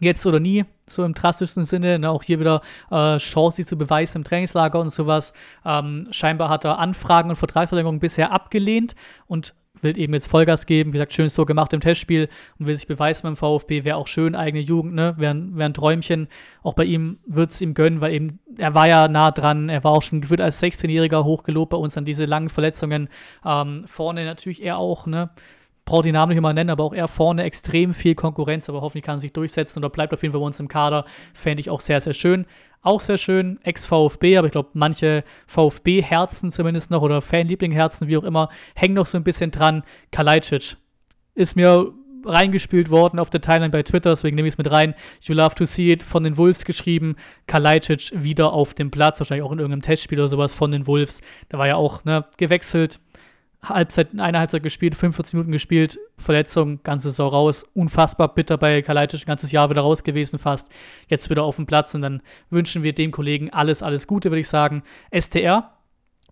[0.00, 1.98] jetzt oder nie, so im drastischsten Sinne.
[1.98, 2.10] Ne?
[2.10, 5.32] Auch hier wieder äh, Chance, sich zu beweisen im Trainingslager und sowas.
[5.64, 8.94] Ähm, scheinbar hat er Anfragen und Vertragsverlängerungen bisher abgelehnt
[9.26, 10.92] und will eben jetzt Vollgas geben.
[10.92, 12.28] Wie gesagt, schön so gemacht im Testspiel
[12.58, 13.84] und will sich beweisen beim VfB.
[13.84, 15.14] Wäre auch schön, eigene Jugend, ne?
[15.18, 16.28] Wäre wär ein Träumchen.
[16.62, 19.68] Auch bei ihm wird es ihm gönnen, weil eben, er war ja nah dran.
[19.68, 23.08] Er war auch schon gefühlt als 16-Jähriger hochgelobt bei uns an diese langen Verletzungen.
[23.44, 25.30] Ähm, vorne natürlich er auch, ne?
[25.86, 29.04] Braucht die Namen nicht immer nennen, aber auch er vorne extrem viel Konkurrenz, aber hoffentlich
[29.04, 31.06] kann er sich durchsetzen oder bleibt auf jeden Fall bei uns im Kader.
[31.32, 32.44] Fände ich auch sehr, sehr schön.
[32.82, 38.24] Auch sehr schön, Ex-VfB, aber ich glaube, manche VfB-Herzen zumindest noch oder Fanliebling-Herzen, wie auch
[38.24, 39.82] immer, hängen noch so ein bisschen dran.
[40.12, 40.76] Kalajdzic
[41.34, 41.92] ist mir
[42.24, 44.94] reingespielt worden auf der Timeline bei Twitter, deswegen nehme ich es mit rein.
[45.22, 47.16] You love to see it von den Wolves geschrieben.
[47.46, 51.22] Kalajdzic wieder auf dem Platz, wahrscheinlich auch in irgendeinem Testspiel oder sowas von den Wolves.
[51.48, 53.00] Da war ja auch ne, gewechselt,
[53.62, 57.64] Halbzeit, eine Halbzeit gespielt, 45 Minuten gespielt, Verletzung, ganze Saison raus.
[57.74, 60.70] Unfassbar bitter bei Kalajdzic, ein ganzes Jahr wieder raus gewesen fast.
[61.08, 64.40] Jetzt wieder auf dem Platz und dann wünschen wir dem Kollegen alles, alles Gute, würde
[64.40, 64.82] ich sagen.
[65.16, 65.75] STR,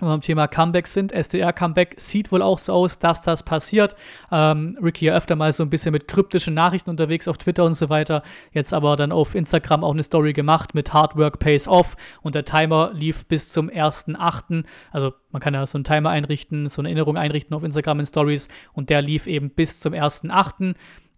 [0.01, 1.13] beim Thema Comeback sind.
[1.13, 3.95] SDR-Comeback sieht wohl auch so aus, dass das passiert.
[4.33, 7.75] Ähm, Ricky ja öfter mal so ein bisschen mit kryptischen Nachrichten unterwegs auf Twitter und
[7.75, 8.23] so weiter.
[8.53, 12.35] Jetzt aber dann auf Instagram auch eine Story gemacht mit Hard Work Pays Off und
[12.35, 14.65] der Timer lief bis zum 1.8.
[14.91, 18.07] Also man kann ja so einen Timer einrichten, so eine Erinnerung einrichten auf Instagram in
[18.07, 20.75] Stories und der lief eben bis zum 1.8.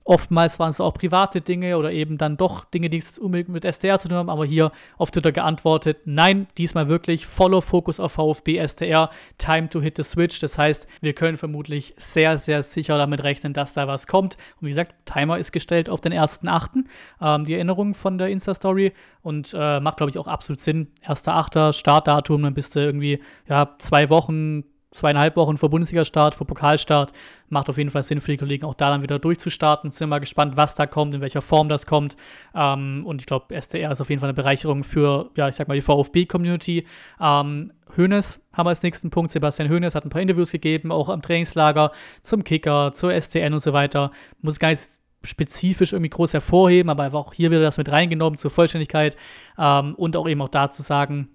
[0.07, 3.65] Oftmals waren es auch private Dinge oder eben dann doch Dinge, die es unbedingt mit
[3.65, 8.13] SDR zu tun haben, aber hier auf Twitter geantwortet, nein, diesmal wirklich voller Fokus auf
[8.13, 10.39] VfB SDR, Time to hit the switch.
[10.39, 14.37] Das heißt, wir können vermutlich sehr, sehr sicher damit rechnen, dass da was kommt.
[14.61, 16.85] Und wie gesagt, Timer ist gestellt auf den 1.8.,
[17.21, 18.93] ähm, die Erinnerung von der Insta-Story
[19.23, 20.87] und äh, macht, glaube ich, auch absolut Sinn.
[21.05, 21.73] 1.8.
[21.73, 24.63] Startdatum, dann bist du irgendwie, ja, zwei Wochen,
[24.97, 27.13] zweieinhalb Wochen vor Bundesliga-Start, vor Pokalstart.
[27.49, 29.91] Macht auf jeden Fall Sinn für die Kollegen, auch da dann wieder durchzustarten.
[29.91, 32.17] Sind mal gespannt, was da kommt, in welcher Form das kommt.
[32.55, 35.69] Ähm, und ich glaube, SDR ist auf jeden Fall eine Bereicherung für, ja, ich sag
[35.69, 36.87] mal, die VfB-Community.
[37.21, 39.31] Ähm, Hoeneß haben wir als nächsten Punkt.
[39.31, 41.93] Sebastian Hoeneß hat ein paar Interviews gegeben, auch am Trainingslager,
[42.23, 44.11] zum Kicker, zur STN und so weiter.
[44.43, 48.51] Muss gar nicht spezifisch irgendwie groß hervorheben, aber auch hier wieder das mit reingenommen zur
[48.51, 49.17] Vollständigkeit
[49.59, 51.29] ähm, und auch eben auch da zu sagen,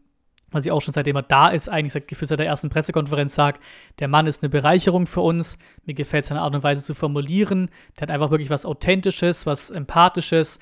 [0.52, 3.60] was ich auch schon seitdem er da ist, eigentlich seit, seit der ersten Pressekonferenz sage,
[4.00, 5.58] der Mann ist eine Bereicherung für uns.
[5.86, 7.70] Mir gefällt seine Art und Weise zu formulieren.
[7.98, 10.60] Der hat einfach wirklich was Authentisches, was Empathisches.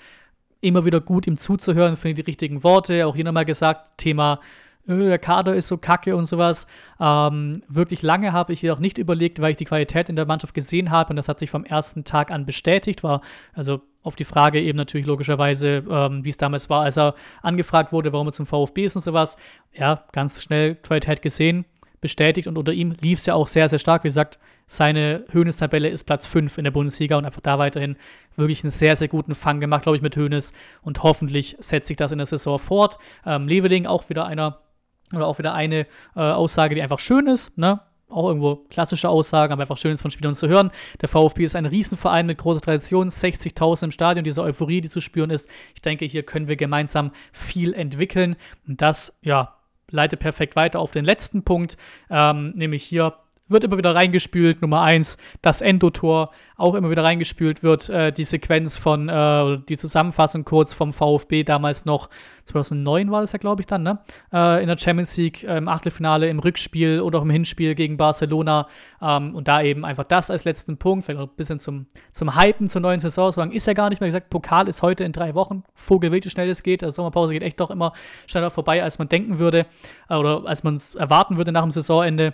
[0.62, 3.08] Immer wieder gut, ihm zuzuhören, finde die richtigen Worte.
[3.08, 4.40] Auch hier nochmal gesagt, Thema
[4.86, 6.68] der Kader ist so kacke und sowas.
[7.00, 10.54] Ähm, wirklich lange habe ich jedoch nicht überlegt, weil ich die Qualität in der Mannschaft
[10.54, 13.04] gesehen habe und das hat sich vom ersten Tag an bestätigt.
[13.04, 13.22] War
[13.54, 17.92] also auf die Frage eben natürlich logischerweise, ähm, wie es damals war, als er angefragt
[17.92, 19.38] wurde, warum er zum VfB ist und sowas.
[19.74, 21.66] Ja, ganz schnell Qualität gesehen,
[22.02, 24.04] bestätigt und unter ihm lief es ja auch sehr, sehr stark.
[24.04, 27.98] Wie gesagt, seine Höhnes-Tabelle ist Platz 5 in der Bundesliga und einfach da weiterhin
[28.36, 31.98] wirklich einen sehr, sehr guten Fang gemacht, glaube ich, mit Höhnes und hoffentlich setzt sich
[31.98, 32.98] das in der Saison fort.
[33.26, 34.60] Ähm, Leveling auch wieder einer
[35.14, 37.82] oder auch wieder eine äh, Aussage, die einfach schön ist, ne?
[38.10, 40.72] Auch irgendwo klassische Aussagen, aber einfach schön ist von Spielern zu hören.
[40.99, 44.99] Der VfB ist ein Riesenverein mit großer Tradition, 60.000 im Stadion, diese Euphorie, die zu
[44.99, 45.47] spüren ist.
[45.76, 48.36] Ich denke, hier können wir gemeinsam viel entwickeln.
[48.68, 49.60] Und das, ja,
[49.91, 51.78] leitet perfekt weiter auf den letzten Punkt,
[52.10, 53.14] ähm, nämlich hier
[53.50, 54.62] wird immer wieder reingespült.
[54.62, 57.89] Nummer eins, das Endotor auch immer wieder reingespült wird.
[57.89, 62.10] Äh, die Sequenz von, äh, die Zusammenfassung kurz vom VfB damals noch,
[62.45, 64.00] 2009 war das ja, glaube ich, dann, ne?
[64.34, 68.68] Äh, in der Champions League im Achtelfinale, im Rückspiel oder auch im Hinspiel gegen Barcelona.
[69.02, 72.39] Ähm, und da eben einfach das als letzten Punkt, vielleicht noch ein bisschen zum, zum
[72.39, 73.32] Hypen zur neuen Saison.
[73.32, 75.64] So lange ist ja gar nicht mehr gesagt, Pokal ist heute in drei Wochen.
[75.76, 76.84] Vogel wie schnell es geht.
[76.84, 77.93] Also Sommerpause geht echt doch immer
[78.28, 79.66] schneller vorbei, als man denken würde
[80.10, 82.34] äh, oder als man es erwarten würde nach dem Saisonende.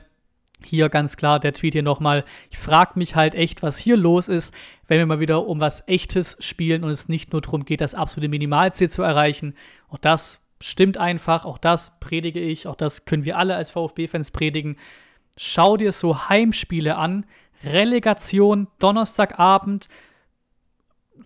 [0.63, 2.23] Hier ganz klar der Tweet hier nochmal.
[2.49, 4.53] Ich frage mich halt echt, was hier los ist,
[4.87, 7.93] wenn wir mal wieder um was Echtes spielen und es nicht nur darum geht, das
[7.93, 9.53] absolute Minimalziel zu erreichen.
[9.89, 14.31] Auch das stimmt einfach, auch das predige ich, auch das können wir alle als VfB-Fans
[14.31, 14.77] predigen.
[15.37, 17.25] Schau dir so Heimspiele an.
[17.63, 19.89] Relegation, Donnerstagabend.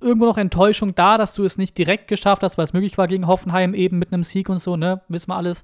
[0.01, 3.07] Irgendwo noch Enttäuschung da, dass du es nicht direkt geschafft hast, weil es möglich war
[3.07, 5.01] gegen Hoffenheim eben mit einem Sieg und so, ne?
[5.09, 5.63] Wissen wir alles.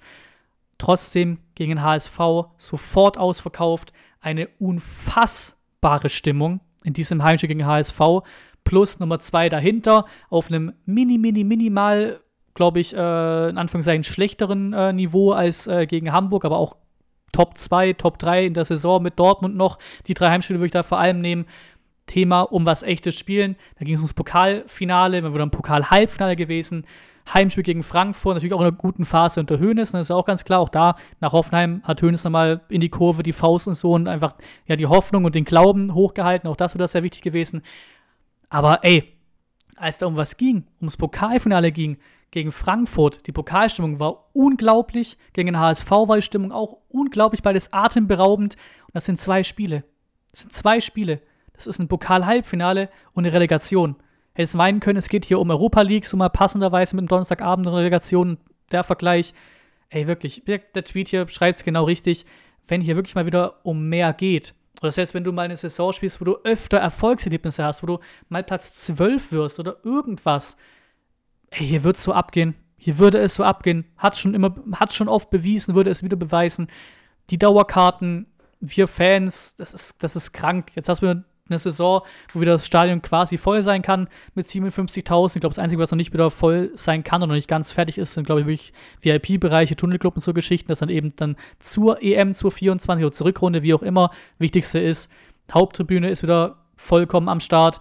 [0.78, 2.20] Trotzdem gegen HSV
[2.58, 3.94] sofort ausverkauft.
[4.20, 8.00] Eine unfassbare Stimmung in diesem Heimspiel gegen HSV.
[8.64, 12.20] Plus Nummer zwei dahinter auf einem mini, mini, minimal,
[12.56, 16.76] glaube ich, äh, in Anführungszeichen schlechteren äh, Niveau als äh, gegen Hamburg, aber auch
[17.32, 19.78] Top 2, Top 3 in der Saison mit Dortmund noch.
[20.08, 21.46] Die drei Heimspiele würde ich da vor allem nehmen.
[22.06, 23.56] Thema um was echtes Spielen.
[23.78, 26.86] Da ging es ums Pokalfinale, wir wieder ein Pokal-Halbfinale gewesen.
[27.34, 30.26] Heimspiel gegen Frankfurt, natürlich auch in einer guten Phase unter Höhnes, das ist ja auch
[30.26, 30.60] ganz klar.
[30.60, 34.08] Auch da nach Hoffenheim hat Höhnes nochmal in die Kurve die Faust und so und
[34.08, 34.36] einfach
[34.68, 36.50] ja, die Hoffnung und den Glauben hochgehalten.
[36.50, 37.64] Auch das wäre sehr wichtig gewesen.
[38.50, 39.16] Aber ey,
[39.76, 41.98] als da um was ging, ums Pokalfinale ging,
[42.32, 45.18] gegen Frankfurt, die Pokalstimmung war unglaublich.
[45.32, 48.56] Gegen den HSV war die Stimmung auch unglaublich, beides atemberaubend.
[48.88, 49.86] Und das sind zwei Spiele.
[50.32, 51.22] Das sind zwei Spiele.
[51.54, 53.96] Das ist ein Pokal-Halbfinale und eine Relegation
[54.36, 57.68] hättest meinen können, es geht hier um Europa League, so mal passenderweise mit dem Donnerstagabend
[57.68, 58.38] Relegation,
[58.72, 59.34] der Vergleich.
[59.90, 62.26] Ey, wirklich, der Tweet hier schreibt es genau richtig.
[62.68, 65.94] Wenn hier wirklich mal wieder um mehr geht, oder selbst wenn du mal eine Saison
[65.94, 70.58] spielst, wo du öfter Erfolgserlebnisse hast, wo du mal Platz 12 wirst oder irgendwas,
[71.52, 72.56] ey, hier wird es so abgehen.
[72.78, 73.86] Hier würde es so abgehen.
[73.98, 76.68] Hat schon immer, hat schon oft bewiesen, würde es wieder beweisen.
[77.30, 78.28] Die Dauerkarten,
[78.60, 80.72] wir Fans, das ist, das ist krank.
[80.76, 82.02] Jetzt hast du eine Saison,
[82.34, 85.36] wo wieder das Stadion quasi voll sein kann mit 57.000.
[85.36, 87.72] Ich glaube, das Einzige, was noch nicht wieder voll sein kann und noch nicht ganz
[87.72, 91.36] fertig ist, sind, glaube ich, wirklich VIP-Bereiche, Tunnelclub und so Geschichten, das dann eben dann
[91.60, 94.10] zur EM, zur 24 oder zur Rückrunde, wie auch immer,
[94.40, 95.12] wichtigste ist.
[95.54, 97.80] Haupttribüne ist wieder vollkommen am Start.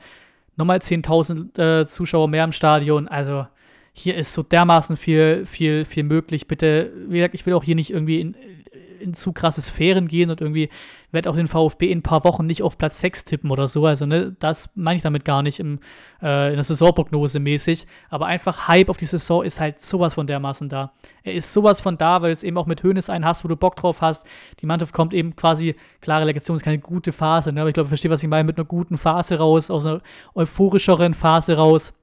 [0.56, 3.08] Nochmal 10.000 äh, Zuschauer mehr im Stadion.
[3.08, 3.46] Also
[3.94, 6.46] hier ist so dermaßen viel, viel, viel möglich.
[6.48, 8.36] Bitte, wie gesagt, ich will auch hier nicht irgendwie in,
[9.04, 10.70] in zu krasse Sphären gehen und irgendwie
[11.12, 13.86] werde auch den VfB in ein paar Wochen nicht auf Platz 6 tippen oder so.
[13.86, 15.78] Also, ne, das meine ich damit gar nicht im,
[16.20, 17.86] äh, in der Saisonprognose mäßig.
[18.10, 20.92] Aber einfach Hype auf die Saison ist halt sowas von dermaßen da.
[21.22, 23.56] Er ist sowas von da, weil es eben auch mit Hönes einen hast, wo du
[23.56, 24.26] Bock drauf hast.
[24.60, 27.60] Die Mannschaft kommt eben quasi, klare Legation ist keine gute Phase, ne?
[27.60, 30.00] aber ich glaube, ich verstehe, was ich meine, mit einer guten Phase raus, aus einer
[30.34, 31.94] euphorischeren Phase raus.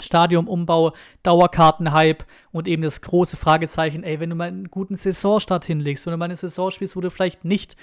[0.00, 0.92] Stadionumbau,
[1.22, 6.12] Dauerkartenhype und eben das große Fragezeichen, ey, wenn du mal einen guten Saisonstart hinlegst, wenn
[6.12, 7.76] du mal eine Saison spielst, wo du vielleicht nicht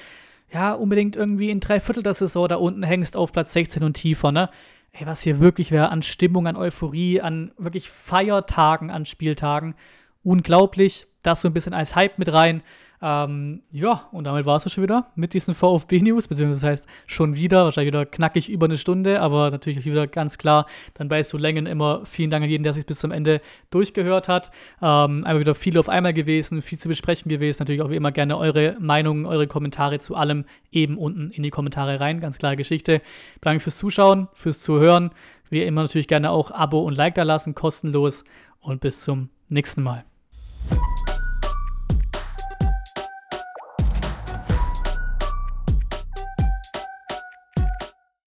[0.51, 3.93] ja, unbedingt irgendwie in drei Viertel der Saison da unten hängst auf Platz 16 und
[3.93, 4.49] tiefer, ne?
[4.91, 9.75] Ey, was hier wirklich wäre an Stimmung, an Euphorie, an wirklich Feiertagen, an Spieltagen.
[10.23, 11.07] Unglaublich.
[11.21, 12.63] Das so ein bisschen als Hype mit rein.
[13.07, 17.35] Ähm, ja, und damit war es schon wieder mit diesen VfB-News, beziehungsweise das heißt schon
[17.35, 20.65] wieder, wahrscheinlich wieder knackig über eine Stunde, aber natürlich wieder ganz klar,
[20.95, 24.27] dann bei so Längen immer vielen Dank an jeden, der sich bis zum Ende durchgehört
[24.27, 24.49] hat.
[24.81, 27.61] Ähm, einmal wieder viel auf einmal gewesen, viel zu besprechen gewesen.
[27.61, 31.51] Natürlich auch wie immer gerne eure Meinungen, eure Kommentare zu allem eben unten in die
[31.51, 32.19] Kommentare rein.
[32.21, 33.03] Ganz klare Geschichte.
[33.39, 35.11] Danke fürs Zuschauen, fürs Zuhören.
[35.51, 38.23] Wie immer natürlich gerne auch Abo und Like da lassen, kostenlos.
[38.61, 40.05] Und bis zum nächsten Mal.